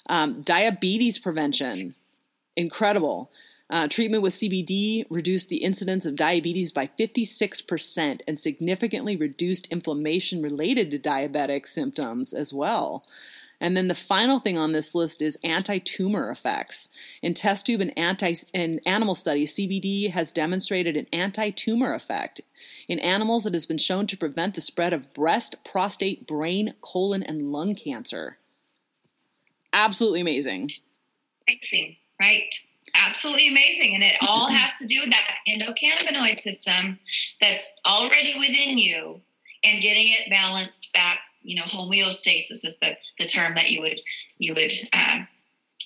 Um, 0.09 0.41
diabetes 0.41 1.19
prevention, 1.19 1.95
incredible. 2.57 3.31
Uh, 3.71 3.87
treatment 3.87 4.23
with 4.23 4.33
CBD 4.33 5.05
reduced 5.11 5.49
the 5.49 5.63
incidence 5.63 6.05
of 6.05 6.17
diabetes 6.17 6.73
by 6.73 6.91
56% 6.99 8.21
and 8.27 8.39
significantly 8.39 9.15
reduced 9.17 9.69
inflammation 9.69 10.43
related 10.43 10.91
to 10.91 10.99
diabetic 10.99 11.67
symptoms 11.67 12.33
as 12.33 12.53
well. 12.53 13.07
And 13.61 13.77
then 13.77 13.89
the 13.89 13.95
final 13.95 14.41
thing 14.41 14.59
on 14.59 14.73
this 14.73 14.95
list 14.95 15.23
is 15.23 15.39
anti-tumor 15.45 16.31
effects. 16.31 16.91
In 17.23 17.35
test 17.35 17.67
tube 17.67 17.83
and 17.83 17.97
anti 17.97 18.35
in 18.55 18.81
animal 18.87 19.15
studies, 19.15 19.55
CBD 19.55 20.11
has 20.11 20.33
demonstrated 20.33 20.97
an 20.97 21.07
anti-tumor 21.13 21.93
effect. 21.93 22.41
In 22.89 22.99
animals, 22.99 23.47
it 23.47 23.53
has 23.53 23.67
been 23.67 23.79
shown 23.79 24.07
to 24.09 24.17
prevent 24.17 24.55
the 24.55 24.63
spread 24.63 24.93
of 24.93 25.13
breast, 25.13 25.57
prostate, 25.63 26.27
brain, 26.27 26.75
colon, 26.81 27.23
and 27.23 27.53
lung 27.53 27.75
cancer. 27.75 28.39
Absolutely 29.73 30.23
amazing. 30.23 30.71
Amazing, 31.47 31.97
right? 32.19 32.53
Absolutely 32.95 33.49
amazing. 33.49 33.95
And 33.95 34.03
it 34.03 34.17
all 34.21 34.49
has 34.51 34.75
to 34.75 34.87
do 34.87 35.01
with 35.01 35.11
that 35.11 35.37
endocannabinoid 35.49 36.39
system 36.39 36.99
that's 37.41 37.81
already 37.87 38.39
within 38.39 38.79
you 38.79 39.21
and 39.65 39.83
getting 39.83 40.09
it 40.09 40.31
balanced 40.31 40.93
back. 40.93 41.19
You 41.43 41.57
know, 41.57 41.63
homeostasis 41.63 42.67
is 42.67 42.79
the, 42.81 42.97
the 43.19 43.25
term 43.25 43.55
that 43.55 43.71
you 43.71 43.81
would 43.81 44.01
you 44.37 44.55
would 44.55 44.73
uh, 44.93 45.21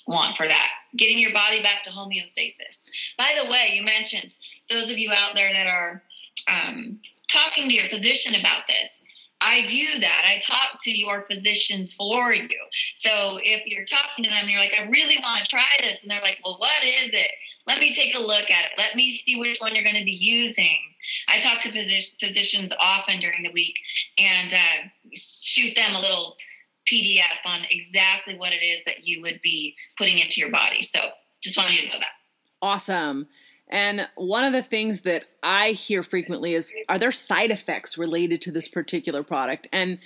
want 0.07 0.37
for 0.37 0.49
that. 0.49 0.69
Getting 0.97 1.19
your 1.19 1.33
body 1.33 1.63
back 1.63 1.83
to 1.85 1.91
homeostasis. 1.91 2.91
By 3.17 3.39
the 3.41 3.49
way, 3.49 3.71
you 3.73 3.85
mentioned 3.85 4.35
those 4.69 4.91
of 4.91 4.99
you 4.99 5.13
out 5.13 5.35
there 5.35 5.53
that 5.53 5.67
are 5.67 6.03
um, 6.49 6.99
talking 7.29 7.69
to 7.69 7.75
your 7.75 7.89
physician 7.89 8.39
about 8.39 8.67
this. 8.67 9.03
I 9.45 9.67
do 9.67 10.01
that. 10.01 10.23
I 10.27 10.39
talk 10.39 10.79
to 10.81 10.91
your 10.91 11.27
physicians 11.31 11.93
for 11.93 12.33
you. 12.33 12.49
So 12.95 13.39
if 13.43 13.67
you're 13.67 13.85
talking 13.85 14.25
to 14.25 14.31
them, 14.31 14.41
and 14.43 14.51
you're 14.51 14.61
like, 14.61 14.75
I 14.79 14.89
really 14.89 15.19
want 15.23 15.45
to 15.45 15.51
try 15.51 15.67
this. 15.81 16.03
And 16.03 16.11
they're 16.11 16.23
like, 16.23 16.39
well, 16.43 16.57
what 16.59 16.83
is 16.83 17.13
it? 17.13 17.31
Let 17.67 17.79
me 17.79 17.95
take 17.95 18.17
a 18.17 18.21
look 18.21 18.51
at 18.51 18.65
it. 18.65 18.71
Let 18.79 18.97
me 18.97 19.11
see 19.11 19.39
which 19.39 19.61
one 19.61 19.75
you're 19.75 19.85
going 19.85 19.99
to 19.99 20.05
be 20.05 20.13
using. 20.19 20.79
I 21.29 21.39
talk 21.39 21.61
to 21.63 21.69
phys- 21.69 22.19
physicians 22.19 22.73
often 22.81 23.21
during 23.21 23.43
the 23.43 23.53
week 23.53 23.79
and 24.19 24.55
uh, 24.55 24.89
shoot 25.13 25.75
them 25.77 25.95
a 25.95 26.01
little 26.01 26.37
PDF 26.91 27.45
on 27.45 27.61
exactly 27.71 28.37
what 28.39 28.53
it 28.53 28.65
is 28.65 28.85
that 28.85 29.07
you 29.07 29.21
would 29.23 29.41
be 29.43 29.75
putting 29.99 30.19
into 30.19 30.41
your 30.41 30.51
body. 30.51 30.83
So 30.83 31.01
just 31.43 31.59
wanted 31.59 31.75
you 31.75 31.83
to 31.83 31.89
know 31.89 31.99
that. 31.99 32.07
Awesome. 32.63 33.29
And 33.69 34.09
one 34.15 34.45
of 34.45 34.53
the 34.53 34.63
things 34.63 35.03
that 35.03 35.25
I 35.43 35.71
hear 35.71 36.03
frequently 36.03 36.55
is 36.55 36.75
are 36.89 36.99
there 36.99 37.13
side 37.13 37.51
effects 37.51 37.97
related 37.97 38.41
to 38.43 38.53
this 38.53 38.69
particular 38.69 39.23
product? 39.23 39.69
And 39.73 39.99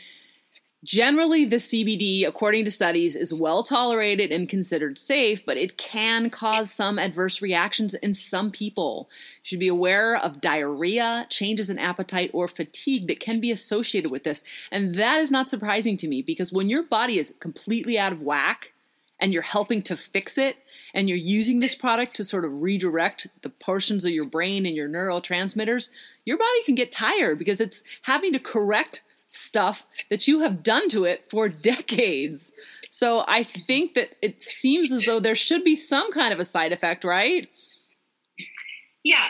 generally, 0.85 1.45
the 1.45 1.57
CBD, 1.57 2.27
according 2.27 2.65
to 2.65 2.71
studies, 2.71 3.17
is 3.17 3.35
well 3.35 3.65
tolerated 3.65 4.31
and 4.31 4.49
considered 4.49 4.97
safe, 4.97 5.45
but 5.45 5.57
it 5.57 5.77
can 5.77 6.31
cause 6.31 6.71
some 6.71 6.99
adverse 6.99 7.43
reactions 7.43 7.95
in 7.95 8.15
some 8.15 8.53
people. 8.53 9.09
You 9.11 9.43
should 9.43 9.59
be 9.59 9.69
aware 9.69 10.17
of 10.17 10.41
diarrhea, 10.41 11.27
changes 11.29 11.69
in 11.69 11.81
appetite, 11.81 12.31
or 12.33 12.47
fatigue 12.47 13.09
that 13.09 13.21
can 13.21 13.41
be 13.41 13.51
associated 13.51 14.11
with 14.13 14.23
this. 14.23 14.45
And 14.71 14.95
that 14.95 15.21
is 15.21 15.33
not 15.33 15.51
surprising 15.51 15.97
to 15.99 16.09
me 16.09 16.23
because 16.23 16.53
when 16.53 16.69
your 16.71 16.85
body 16.85 17.19
is 17.19 17.35
completely 17.41 17.99
out 17.99 18.13
of 18.13 18.23
whack 18.23 18.73
and 19.19 19.33
you're 19.33 19.43
helping 19.43 19.83
to 19.83 19.97
fix 19.97 20.39
it, 20.39 20.59
and 20.95 21.09
you're 21.09 21.19
using 21.19 21.61
this 21.61 21.75
product 21.75 22.15
to 22.17 22.25
sort 22.25 22.45
of 22.45 22.63
redirect 22.63 23.27
the 23.43 23.51
portions 23.51 24.05
of 24.05 24.13
your 24.13 24.25
brain 24.25 24.67
and 24.67 24.75
your 24.75 24.89
neurotransmitters, 24.89 25.91
your 26.25 26.39
body 26.39 26.63
can 26.65 26.75
get 26.75 26.91
tired 26.91 27.39
because 27.39 27.61
it's 27.61 27.83
having 28.03 28.33
to 28.33 28.39
correct 28.39 29.03
stuff 29.27 29.87
that 30.11 30.27
you 30.27 30.41
have 30.41 30.63
done 30.63 30.89
to 30.89 31.05
it 31.05 31.31
for 31.31 31.49
decades. 31.49 32.53
So 32.91 33.25
I 33.29 33.43
think 33.43 33.95
that 33.95 34.17
it 34.23 34.43
seems 34.43 34.91
as 34.91 35.05
though 35.05 35.21
there 35.21 35.35
should 35.35 35.63
be 35.63 35.77
some 35.77 36.11
kind 36.11 36.33
of 36.33 36.41
a 36.41 36.45
side 36.45 36.73
effect, 36.73 37.05
right? 37.05 37.49
Yeah, 39.09 39.25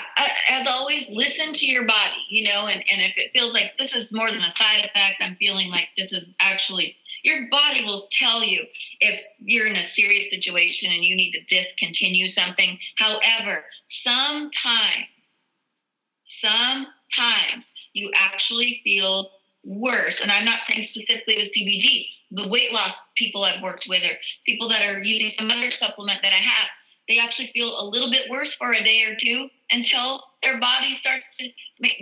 as 0.50 0.66
always, 0.66 1.06
listen 1.08 1.54
to 1.54 1.64
your 1.64 1.86
body, 1.86 2.18
you 2.28 2.42
know, 2.42 2.66
and, 2.66 2.82
and 2.90 3.00
if 3.00 3.16
it 3.16 3.30
feels 3.32 3.52
like 3.54 3.78
this 3.78 3.94
is 3.94 4.12
more 4.12 4.28
than 4.28 4.40
a 4.40 4.50
side 4.50 4.84
effect, 4.84 5.20
I'm 5.20 5.36
feeling 5.36 5.70
like 5.70 5.86
this 5.96 6.12
is 6.12 6.34
actually 6.40 6.96
your 7.22 7.48
body 7.48 7.84
will 7.84 8.08
tell 8.10 8.42
you 8.42 8.64
if 8.98 9.20
you're 9.38 9.68
in 9.68 9.76
a 9.76 9.84
serious 9.84 10.30
situation 10.30 10.90
and 10.92 11.04
you 11.04 11.14
need 11.14 11.30
to 11.30 11.44
discontinue 11.44 12.26
something. 12.26 12.76
However, 12.96 13.62
sometimes, 13.84 15.44
sometimes 16.24 17.72
you 17.92 18.10
actually 18.16 18.80
feel 18.82 19.30
worse. 19.62 20.20
And 20.20 20.32
I'm 20.32 20.44
not 20.44 20.62
saying 20.66 20.82
specifically 20.82 21.36
with 21.36 21.54
CBD. 21.54 22.06
The 22.32 22.48
weight 22.48 22.72
loss 22.72 22.98
people 23.16 23.44
I've 23.44 23.62
worked 23.62 23.86
with 23.88 24.02
or 24.02 24.16
people 24.44 24.68
that 24.70 24.82
are 24.82 25.04
using 25.04 25.28
some 25.38 25.52
other 25.52 25.70
supplement 25.70 26.22
that 26.22 26.32
I 26.32 26.38
have, 26.38 26.66
they 27.06 27.20
actually 27.20 27.52
feel 27.54 27.78
a 27.78 27.86
little 27.86 28.10
bit 28.10 28.28
worse 28.28 28.56
for 28.56 28.72
a 28.72 28.82
day 28.82 29.02
or 29.02 29.14
two 29.14 29.48
until 29.70 30.22
their 30.42 30.58
body 30.60 30.94
starts 30.94 31.36
to 31.38 31.48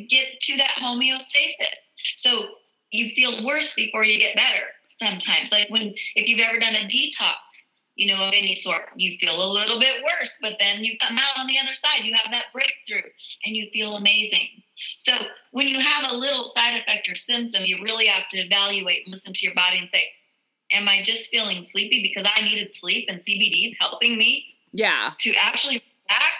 get 0.09 0.41
to 0.41 0.57
that 0.57 0.79
homeostasis. 0.81 1.91
So 2.17 2.47
you 2.91 3.15
feel 3.15 3.45
worse 3.45 3.75
before 3.75 4.05
you 4.05 4.19
get 4.19 4.37
better 4.37 4.65
sometimes. 4.87 5.51
Like 5.51 5.69
when, 5.71 5.95
if 6.15 6.29
you've 6.29 6.41
ever 6.41 6.59
done 6.59 6.75
a 6.75 6.87
detox, 6.87 7.37
you 7.97 8.15
know, 8.15 8.23
of 8.23 8.35
any 8.35 8.55
sort. 8.55 8.91
You 8.95 9.17
feel 9.19 9.35
a 9.35 9.53
little 9.53 9.81
bit 9.81 10.03
worse, 10.05 10.37
but 10.43 10.57
then 10.61 10.85
you 10.85 10.99
come 10.99 11.17
out 11.17 11.39
on 11.39 11.47
the 11.47 11.59
other 11.59 11.73
side. 11.73 12.05
You 12.05 12.15
have 12.15 12.31
that 12.31 12.53
breakthrough 12.53 13.11
and 13.45 13.57
you 13.57 13.69
feel 13.73 13.97
amazing. 13.97 14.49
So 14.99 15.13
when 15.53 15.67
you 15.67 15.81
have 15.81 16.11
a 16.11 16.15
little 16.15 16.45
side 16.55 16.79
effect 16.79 17.09
or 17.09 17.15
symptom, 17.15 17.63
you 17.65 17.83
really 17.83 18.07
have 18.07 18.29
to 18.29 18.37
evaluate 18.37 19.07
and 19.07 19.15
listen 19.15 19.33
to 19.33 19.41
your 19.47 19.55
body 19.55 19.79
and 19.79 19.91
say, 19.91 20.05
Am 20.73 20.89
I 20.89 21.01
just 21.03 21.31
feeling 21.31 21.65
sleepy 21.65 22.03
because 22.03 22.29
I 22.35 22.43
needed 22.43 22.75
sleep 22.75 23.07
and 23.09 23.21
CBD 23.21 23.71
is 23.71 23.77
helping 23.79 24.19
me? 24.19 24.57
Yeah. 24.73 25.13
To 25.21 25.35
actually 25.37 25.81
relax, 26.09 26.35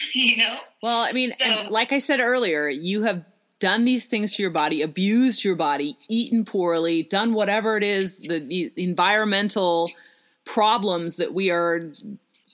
you 0.14 0.36
know? 0.36 0.58
Well, 0.82 1.00
I 1.00 1.12
mean, 1.12 1.32
so, 1.38 1.66
like 1.70 1.92
I 1.92 1.98
said 1.98 2.20
earlier, 2.20 2.68
you 2.68 3.02
have 3.02 3.24
done 3.58 3.84
these 3.84 4.06
things 4.06 4.34
to 4.34 4.42
your 4.42 4.50
body, 4.50 4.82
abused 4.82 5.44
your 5.44 5.54
body, 5.54 5.96
eaten 6.08 6.44
poorly, 6.44 7.02
done 7.02 7.34
whatever 7.34 7.76
it 7.76 7.82
is, 7.82 8.18
the, 8.20 8.40
the 8.40 8.72
environmental 8.76 9.90
problems 10.44 11.16
that 11.16 11.34
we 11.34 11.50
are 11.50 11.92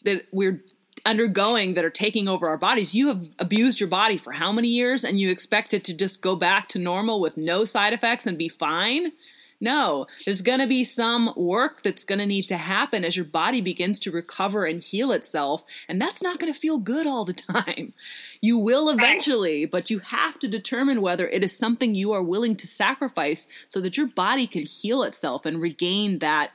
that 0.05 0.27
we're 0.33 0.63
undergoing 1.05 1.75
that 1.75 1.85
are 1.85 1.91
taking 1.91 2.29
over 2.29 2.49
our 2.49 2.59
bodies. 2.59 2.95
You 2.95 3.09
have 3.09 3.25
abused 3.39 3.81
your 3.81 3.89
body 3.89 4.17
for 4.17 4.33
how 4.33 4.53
many 4.53 4.69
years 4.69 5.05
and 5.05 5.21
you 5.21 5.31
expect 5.31 5.73
it 5.73 5.85
to 5.85 5.95
just 5.95 6.21
go 6.21 6.35
back 6.35 6.69
to 6.69 6.79
normal 6.79 7.21
with 7.21 7.37
no 7.37 7.65
side 7.65 7.93
effects 7.93 8.27
and 8.27 8.37
be 8.37 8.49
fine? 8.49 9.13
No, 9.61 10.07
there's 10.25 10.43
going 10.43 10.61
to 10.61 10.67
be 10.67 10.85
some 10.85 11.33
work 11.37 11.83
that's 11.83 12.05
going 12.05 12.19
to 12.19 12.27
need 12.27 12.47
to 12.49 12.57
happen 12.57 13.05
as 13.05 13.17
your 13.17 13.25
body 13.25 13.61
begins 13.61 13.99
to 14.01 14.11
recover 14.11 14.67
and 14.67 14.83
heal 14.83 15.13
itself. 15.13 15.65
And 15.89 16.01
that's 16.01 16.23
not 16.23 16.39
going 16.39 16.53
to 16.53 16.59
feel 16.59 16.79
good 16.79 17.07
all 17.07 17.25
the 17.25 17.33
time. 17.33 17.95
You 18.41 18.59
will 18.59 18.91
eventually, 18.91 19.65
but 19.65 19.91
you 19.91 20.01
have 20.01 20.39
to 20.41 20.49
determine 20.49 21.01
whether 21.01 21.27
it 21.29 21.43
is 21.43 21.57
something 21.57 21.95
you 21.95 22.13
are 22.13 22.23
willing 22.23 22.57
to 22.57 22.67
sacrifice 22.67 23.47
so 23.69 23.81
that 23.81 23.97
your 23.97 24.07
body 24.07 24.47
can 24.47 24.63
heal 24.63 25.03
itself 25.03 25.47
and 25.47 25.61
regain 25.61 26.19
that 26.19 26.51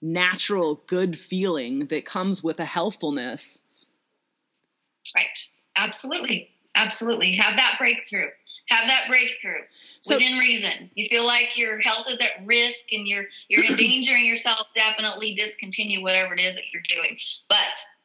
natural 0.00 0.82
good 0.88 1.16
feeling 1.16 1.86
that 1.86 2.04
comes 2.04 2.42
with 2.42 2.58
a 2.58 2.64
healthfulness. 2.64 3.62
Right. 5.14 5.38
Absolutely. 5.76 6.50
Absolutely. 6.74 7.36
Have 7.36 7.56
that 7.56 7.76
breakthrough. 7.78 8.28
Have 8.68 8.86
that 8.86 9.08
breakthrough 9.08 9.62
so, 10.00 10.16
within 10.16 10.38
reason. 10.38 10.90
You 10.94 11.08
feel 11.08 11.26
like 11.26 11.58
your 11.58 11.80
health 11.80 12.06
is 12.08 12.18
at 12.20 12.46
risk 12.46 12.78
and 12.92 13.06
you're 13.06 13.24
you're 13.48 13.64
endangering 13.64 14.24
yourself, 14.26 14.66
definitely 14.74 15.34
discontinue 15.34 16.02
whatever 16.02 16.34
it 16.34 16.40
is 16.40 16.54
that 16.54 16.64
you're 16.72 16.82
doing. 16.88 17.18
But 17.48 17.58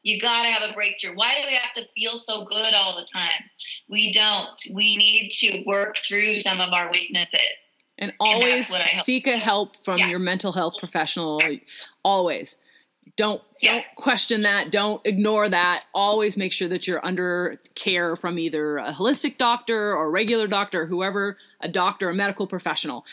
you 0.04 0.20
got 0.20 0.44
to 0.44 0.50
have 0.50 0.70
a 0.70 0.74
breakthrough. 0.74 1.16
Why 1.16 1.36
do 1.36 1.48
we 1.48 1.54
have 1.54 1.74
to 1.76 1.92
feel 1.96 2.18
so 2.18 2.46
good 2.46 2.74
all 2.74 2.96
the 2.96 3.06
time? 3.12 3.44
We 3.90 4.14
don't. 4.14 4.60
We 4.74 4.96
need 4.96 5.32
to 5.40 5.64
work 5.66 5.98
through 6.08 6.42
some 6.42 6.62
of 6.62 6.74
our 6.74 6.90
weaknesses. 6.92 7.40
And 8.00 8.14
always 8.20 8.74
and 8.74 8.88
seek 8.88 9.26
a 9.28 9.38
help 9.38 9.84
from 9.84 9.98
yeah. 9.98 10.10
your 10.10 10.20
mental 10.20 10.54
health 10.54 10.76
professional. 10.80 11.42
Always. 12.04 12.58
Don't 13.16 13.42
yes. 13.62 13.86
don't 13.86 13.96
question 13.96 14.42
that. 14.44 14.72
Don't 14.72 15.02
ignore 15.06 15.50
that. 15.50 15.86
Always 15.94 16.38
make 16.38 16.52
sure 16.52 16.68
that 16.68 16.88
you're 16.88 17.06
under 17.06 17.58
care 17.76 18.16
from 18.16 18.38
either 18.38 18.78
a 18.78 18.92
holistic 18.92 19.38
doctor 19.38 19.96
or 19.96 20.08
a 20.08 20.10
regular 20.10 20.48
doctor, 20.48 20.88
whoever, 20.88 21.38
a 21.62 21.68
doctor, 21.68 22.10
a 22.10 22.14
medical 22.14 22.48
professional. 22.48 23.06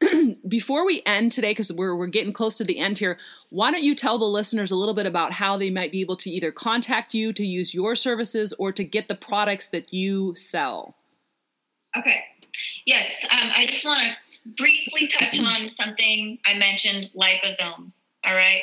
Before 0.48 0.86
we 0.86 1.02
end 1.04 1.32
today, 1.32 1.50
because 1.50 1.72
we're, 1.72 1.94
we're 1.94 2.06
getting 2.06 2.32
close 2.32 2.56
to 2.56 2.64
the 2.64 2.78
end 2.78 2.98
here, 2.98 3.18
why 3.50 3.70
don't 3.70 3.82
you 3.82 3.94
tell 3.94 4.18
the 4.18 4.24
listeners 4.24 4.70
a 4.70 4.76
little 4.76 4.94
bit 4.94 5.06
about 5.06 5.34
how 5.34 5.58
they 5.58 5.70
might 5.70 5.92
be 5.92 6.00
able 6.00 6.16
to 6.16 6.30
either 6.30 6.50
contact 6.50 7.12
you 7.12 7.32
to 7.34 7.44
use 7.44 7.74
your 7.74 7.94
services 7.94 8.54
or 8.58 8.72
to 8.72 8.84
get 8.84 9.08
the 9.08 9.14
products 9.14 9.68
that 9.68 9.92
you 9.92 10.34
sell? 10.36 10.94
Okay. 11.96 12.24
Yes, 12.86 13.10
um, 13.30 13.50
I 13.54 13.66
just 13.66 13.84
want 13.84 14.00
to 14.02 14.48
briefly 14.56 15.08
touch 15.08 15.38
on 15.38 15.68
something 15.68 16.38
I 16.46 16.54
mentioned 16.54 17.10
liposomes. 17.14 18.08
All 18.24 18.34
right. 18.34 18.62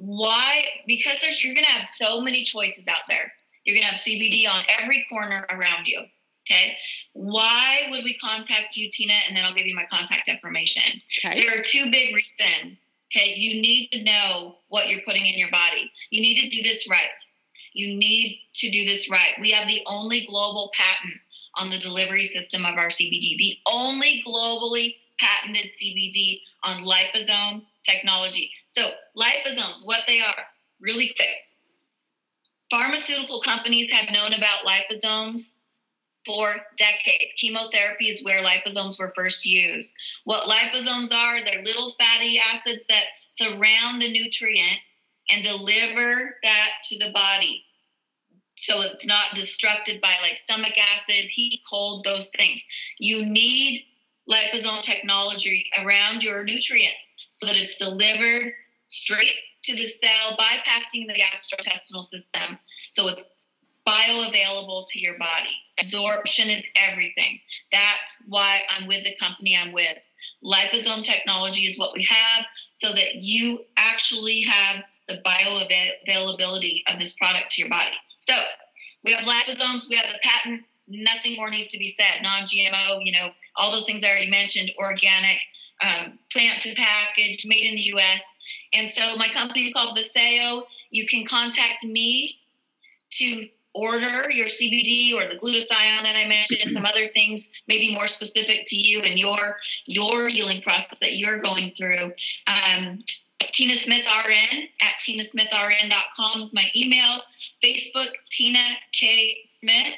Why? 0.00 0.64
Because 0.86 1.20
there's 1.20 1.44
you're 1.44 1.54
going 1.54 1.66
to 1.66 1.70
have 1.70 1.86
so 1.86 2.22
many 2.22 2.42
choices 2.42 2.88
out 2.88 3.04
there. 3.06 3.30
You're 3.64 3.76
going 3.76 3.86
to 3.86 3.92
have 3.92 4.00
CBD 4.00 4.48
on 4.48 4.64
every 4.80 5.04
corner 5.10 5.46
around 5.50 5.86
you. 5.86 6.00
Okay. 6.48 6.72
Why 7.12 7.86
would 7.90 8.02
we 8.02 8.16
contact 8.16 8.76
you, 8.76 8.88
Tina? 8.90 9.12
And 9.28 9.36
then 9.36 9.44
I'll 9.44 9.54
give 9.54 9.66
you 9.66 9.76
my 9.76 9.84
contact 9.90 10.28
information. 10.28 11.02
Okay. 11.22 11.42
There 11.42 11.50
are 11.50 11.62
two 11.62 11.90
big 11.90 12.14
reasons. 12.14 12.78
Okay. 13.14 13.34
You 13.34 13.60
need 13.60 13.90
to 13.92 14.02
know 14.02 14.56
what 14.68 14.88
you're 14.88 15.02
putting 15.04 15.26
in 15.26 15.38
your 15.38 15.50
body. 15.50 15.92
You 16.08 16.22
need 16.22 16.40
to 16.40 16.56
do 16.56 16.62
this 16.62 16.88
right. 16.88 17.10
You 17.74 17.98
need 17.98 18.40
to 18.54 18.70
do 18.70 18.86
this 18.86 19.10
right. 19.10 19.32
We 19.38 19.50
have 19.50 19.68
the 19.68 19.82
only 19.86 20.24
global 20.26 20.72
patent 20.74 21.20
on 21.56 21.68
the 21.68 21.78
delivery 21.78 22.26
system 22.26 22.64
of 22.64 22.78
our 22.78 22.88
CBD, 22.88 23.36
the 23.36 23.58
only 23.66 24.22
globally 24.26 24.96
patented 25.18 25.70
CBD 25.80 26.40
on 26.64 26.84
liposome 26.84 27.62
technology. 27.84 28.50
So, 28.76 28.90
liposomes, 29.16 29.84
what 29.84 30.02
they 30.06 30.20
are, 30.20 30.44
really 30.80 31.12
quick. 31.16 31.28
Pharmaceutical 32.70 33.42
companies 33.42 33.90
have 33.90 34.12
known 34.12 34.32
about 34.32 34.64
liposomes 34.64 35.54
for 36.24 36.54
decades. 36.78 37.32
Chemotherapy 37.36 38.10
is 38.10 38.22
where 38.22 38.44
liposomes 38.44 38.96
were 38.96 39.12
first 39.16 39.44
used. 39.44 39.92
What 40.22 40.48
liposomes 40.48 41.12
are, 41.12 41.44
they're 41.44 41.64
little 41.64 41.96
fatty 41.98 42.38
acids 42.38 42.84
that 42.88 43.06
surround 43.30 44.00
the 44.00 44.12
nutrient 44.12 44.78
and 45.30 45.42
deliver 45.42 46.36
that 46.44 46.68
to 46.90 46.98
the 46.98 47.10
body. 47.12 47.64
So 48.56 48.82
it's 48.82 49.04
not 49.04 49.34
destructed 49.34 50.00
by 50.00 50.14
like 50.22 50.38
stomach 50.38 50.74
acid, 50.78 51.28
heat, 51.28 51.62
cold, 51.68 52.04
those 52.04 52.30
things. 52.36 52.62
You 52.98 53.26
need 53.26 53.86
liposome 54.30 54.82
technology 54.82 55.68
around 55.76 56.22
your 56.22 56.44
nutrients 56.44 57.09
so 57.40 57.46
that 57.46 57.56
it's 57.56 57.78
delivered 57.78 58.52
straight 58.88 59.36
to 59.64 59.74
the 59.74 59.88
cell, 59.88 60.36
bypassing 60.38 61.06
the 61.06 61.14
gastrointestinal 61.14 62.04
system. 62.04 62.58
So 62.90 63.08
it's 63.08 63.24
bioavailable 63.86 64.86
to 64.88 65.00
your 65.00 65.18
body. 65.18 65.56
Absorption 65.80 66.48
is 66.48 66.64
everything. 66.76 67.40
That's 67.72 68.12
why 68.28 68.60
I'm 68.68 68.86
with 68.86 69.04
the 69.04 69.16
company 69.18 69.56
I'm 69.56 69.72
with. 69.72 69.98
Liposome 70.44 71.04
technology 71.04 71.62
is 71.62 71.78
what 71.78 71.94
we 71.94 72.06
have 72.08 72.46
so 72.72 72.92
that 72.92 73.16
you 73.16 73.60
actually 73.76 74.42
have 74.42 74.84
the 75.08 75.20
bioavailability 75.24 76.82
of 76.86 76.98
this 76.98 77.14
product 77.14 77.52
to 77.52 77.62
your 77.62 77.70
body. 77.70 77.96
So 78.20 78.34
we 79.04 79.12
have 79.12 79.24
liposomes, 79.24 79.88
we 79.88 79.96
have 79.96 80.06
the 80.12 80.20
patent, 80.22 80.62
nothing 80.86 81.36
more 81.36 81.50
needs 81.50 81.70
to 81.72 81.78
be 81.78 81.94
said. 81.96 82.22
Non 82.22 82.44
GMO, 82.44 83.00
you 83.02 83.12
know, 83.12 83.30
all 83.56 83.72
those 83.72 83.86
things 83.86 84.04
I 84.04 84.08
already 84.08 84.30
mentioned, 84.30 84.70
organic, 84.78 85.38
um, 85.82 86.18
plant 86.30 86.60
to 86.62 86.74
package, 86.74 87.46
made 87.46 87.64
in 87.64 87.74
the 87.74 87.92
US. 87.94 88.22
And 88.72 88.88
so 88.88 89.16
my 89.16 89.28
company 89.28 89.64
is 89.64 89.72
called 89.72 89.96
Viseo. 89.96 90.64
You 90.90 91.06
can 91.06 91.24
contact 91.24 91.84
me 91.84 92.38
to 93.10 93.48
order 93.72 94.30
your 94.30 94.46
CBD 94.46 95.14
or 95.14 95.28
the 95.28 95.38
glutathione 95.38 96.02
that 96.02 96.16
I 96.16 96.26
mentioned 96.26 96.70
some 96.70 96.84
other 96.84 97.06
things 97.06 97.52
maybe 97.68 97.94
more 97.94 98.08
specific 98.08 98.64
to 98.66 98.76
you 98.76 99.00
and 99.02 99.18
your 99.18 99.58
your 99.86 100.28
healing 100.28 100.60
process 100.60 100.98
that 100.98 101.16
you're 101.16 101.38
going 101.38 101.70
through. 101.70 102.12
Um, 102.46 102.98
Tina 103.38 103.74
Smith 103.74 104.04
RN 104.06 104.68
at 104.80 104.94
tinasmithrn.com 105.00 106.40
is 106.40 106.54
my 106.54 106.68
email. 106.74 107.20
Facebook, 107.62 108.08
Tina 108.30 108.76
K. 108.92 109.40
Smith. 109.44 109.96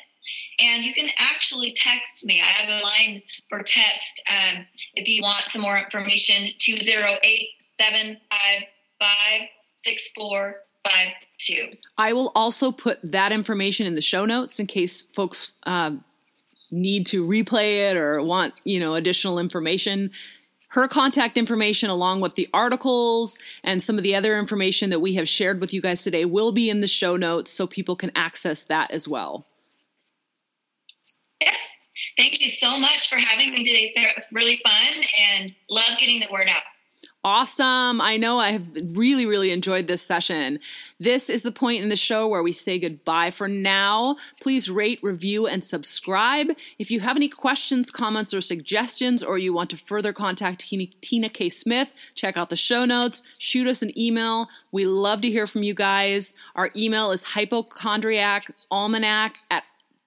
And 0.60 0.84
you 0.84 0.94
can 0.94 1.08
actually 1.18 1.72
text 1.72 2.24
me. 2.24 2.40
I 2.40 2.46
have 2.46 2.68
a 2.68 2.82
line 2.82 3.22
for 3.48 3.62
text 3.62 4.22
um, 4.30 4.66
if 4.94 5.08
you 5.08 5.22
want 5.22 5.48
some 5.48 5.62
more 5.62 5.78
information 5.78 6.50
208 6.58 7.48
755 7.58 9.48
6452. 9.74 11.70
I 11.98 12.12
will 12.12 12.32
also 12.34 12.70
put 12.72 12.98
that 13.02 13.32
information 13.32 13.86
in 13.86 13.94
the 13.94 14.00
show 14.00 14.24
notes 14.24 14.60
in 14.60 14.66
case 14.66 15.02
folks 15.02 15.52
uh, 15.64 15.92
need 16.70 17.06
to 17.06 17.24
replay 17.24 17.90
it 17.90 17.96
or 17.96 18.22
want 18.22 18.54
you 18.64 18.78
know 18.80 18.94
additional 18.94 19.38
information 19.38 20.10
her 20.72 20.88
contact 20.88 21.36
information, 21.36 21.90
along 21.90 22.22
with 22.22 22.34
the 22.34 22.48
articles 22.54 23.36
and 23.62 23.82
some 23.82 23.98
of 23.98 24.02
the 24.02 24.14
other 24.14 24.38
information 24.38 24.88
that 24.88 25.00
we 25.00 25.14
have 25.16 25.28
shared 25.28 25.60
with 25.60 25.74
you 25.74 25.82
guys 25.82 26.02
today, 26.02 26.24
will 26.24 26.50
be 26.50 26.70
in 26.70 26.78
the 26.78 26.88
show 26.88 27.14
notes 27.14 27.50
so 27.50 27.66
people 27.66 27.94
can 27.94 28.10
access 28.16 28.64
that 28.64 28.90
as 28.90 29.06
well. 29.06 29.44
Yes. 31.44 31.86
Thank 32.16 32.40
you 32.40 32.48
so 32.48 32.78
much 32.78 33.08
for 33.08 33.16
having 33.16 33.52
me 33.52 33.64
today, 33.64 33.86
Sarah. 33.86 34.12
It's 34.16 34.32
really 34.32 34.60
fun 34.64 35.04
and 35.18 35.54
love 35.70 35.98
getting 35.98 36.20
the 36.20 36.28
word 36.30 36.48
out. 36.48 36.62
Awesome. 37.24 38.00
I 38.00 38.16
know 38.16 38.38
I 38.38 38.50
have 38.50 38.66
really, 38.96 39.26
really 39.26 39.52
enjoyed 39.52 39.86
this 39.86 40.02
session. 40.02 40.58
This 40.98 41.30
is 41.30 41.42
the 41.42 41.52
point 41.52 41.80
in 41.80 41.88
the 41.88 41.94
show 41.94 42.26
where 42.26 42.42
we 42.42 42.50
say 42.50 42.80
goodbye 42.80 43.30
for 43.30 43.46
now. 43.46 44.16
Please 44.40 44.68
rate, 44.68 44.98
review, 45.04 45.46
and 45.46 45.62
subscribe. 45.62 46.48
If 46.80 46.90
you 46.90 46.98
have 46.98 47.14
any 47.14 47.28
questions, 47.28 47.92
comments, 47.92 48.34
or 48.34 48.40
suggestions, 48.40 49.22
or 49.22 49.38
you 49.38 49.52
want 49.52 49.70
to 49.70 49.76
further 49.76 50.12
contact 50.12 50.68
Tina 50.68 51.28
K. 51.28 51.48
Smith, 51.48 51.94
check 52.16 52.36
out 52.36 52.48
the 52.48 52.56
show 52.56 52.84
notes. 52.84 53.22
Shoot 53.38 53.68
us 53.68 53.82
an 53.82 53.96
email. 53.96 54.48
We 54.72 54.84
love 54.84 55.20
to 55.20 55.30
hear 55.30 55.46
from 55.46 55.62
you 55.62 55.74
guys. 55.74 56.34
Our 56.56 56.70
email 56.74 57.12
is 57.12 57.22
hypochondriacalmanac 57.22 59.34
at 59.48 59.62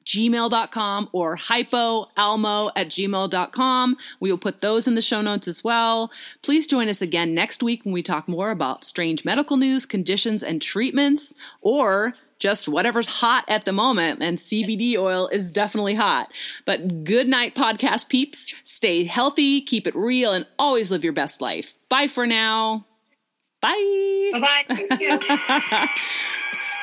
gmail.com 0.05 1.09
or 1.11 1.35
hypoalmo 1.35 2.71
at 2.75 2.87
gmail.com. 2.87 3.97
We 4.19 4.31
will 4.31 4.37
put 4.37 4.61
those 4.61 4.87
in 4.87 4.95
the 4.95 5.01
show 5.01 5.21
notes 5.21 5.47
as 5.47 5.63
well. 5.63 6.11
Please 6.41 6.67
join 6.67 6.87
us 6.89 7.01
again 7.01 7.33
next 7.33 7.63
week 7.63 7.83
when 7.83 7.93
we 7.93 8.03
talk 8.03 8.27
more 8.27 8.51
about 8.51 8.83
strange 8.83 9.25
medical 9.25 9.57
news, 9.57 9.85
conditions, 9.85 10.43
and 10.43 10.61
treatments, 10.61 11.33
or 11.61 12.13
just 12.37 12.67
whatever's 12.67 13.07
hot 13.07 13.45
at 13.47 13.65
the 13.65 13.71
moment. 13.71 14.21
And 14.21 14.37
CBD 14.37 14.97
oil 14.97 15.27
is 15.29 15.51
definitely 15.51 15.95
hot. 15.95 16.31
But 16.65 17.03
good 17.03 17.27
night, 17.27 17.55
podcast 17.55 18.09
peeps. 18.09 18.51
Stay 18.63 19.03
healthy, 19.05 19.61
keep 19.61 19.87
it 19.87 19.95
real, 19.95 20.33
and 20.33 20.45
always 20.59 20.91
live 20.91 21.03
your 21.03 21.13
best 21.13 21.41
life. 21.41 21.75
Bye 21.89 22.07
for 22.07 22.27
now. 22.27 22.85
Bye. 23.61 24.31
Bye 24.33 24.65
bye. 24.67 24.85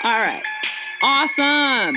All 0.05 0.21
right. 0.21 0.43
Awesome. 1.03 1.97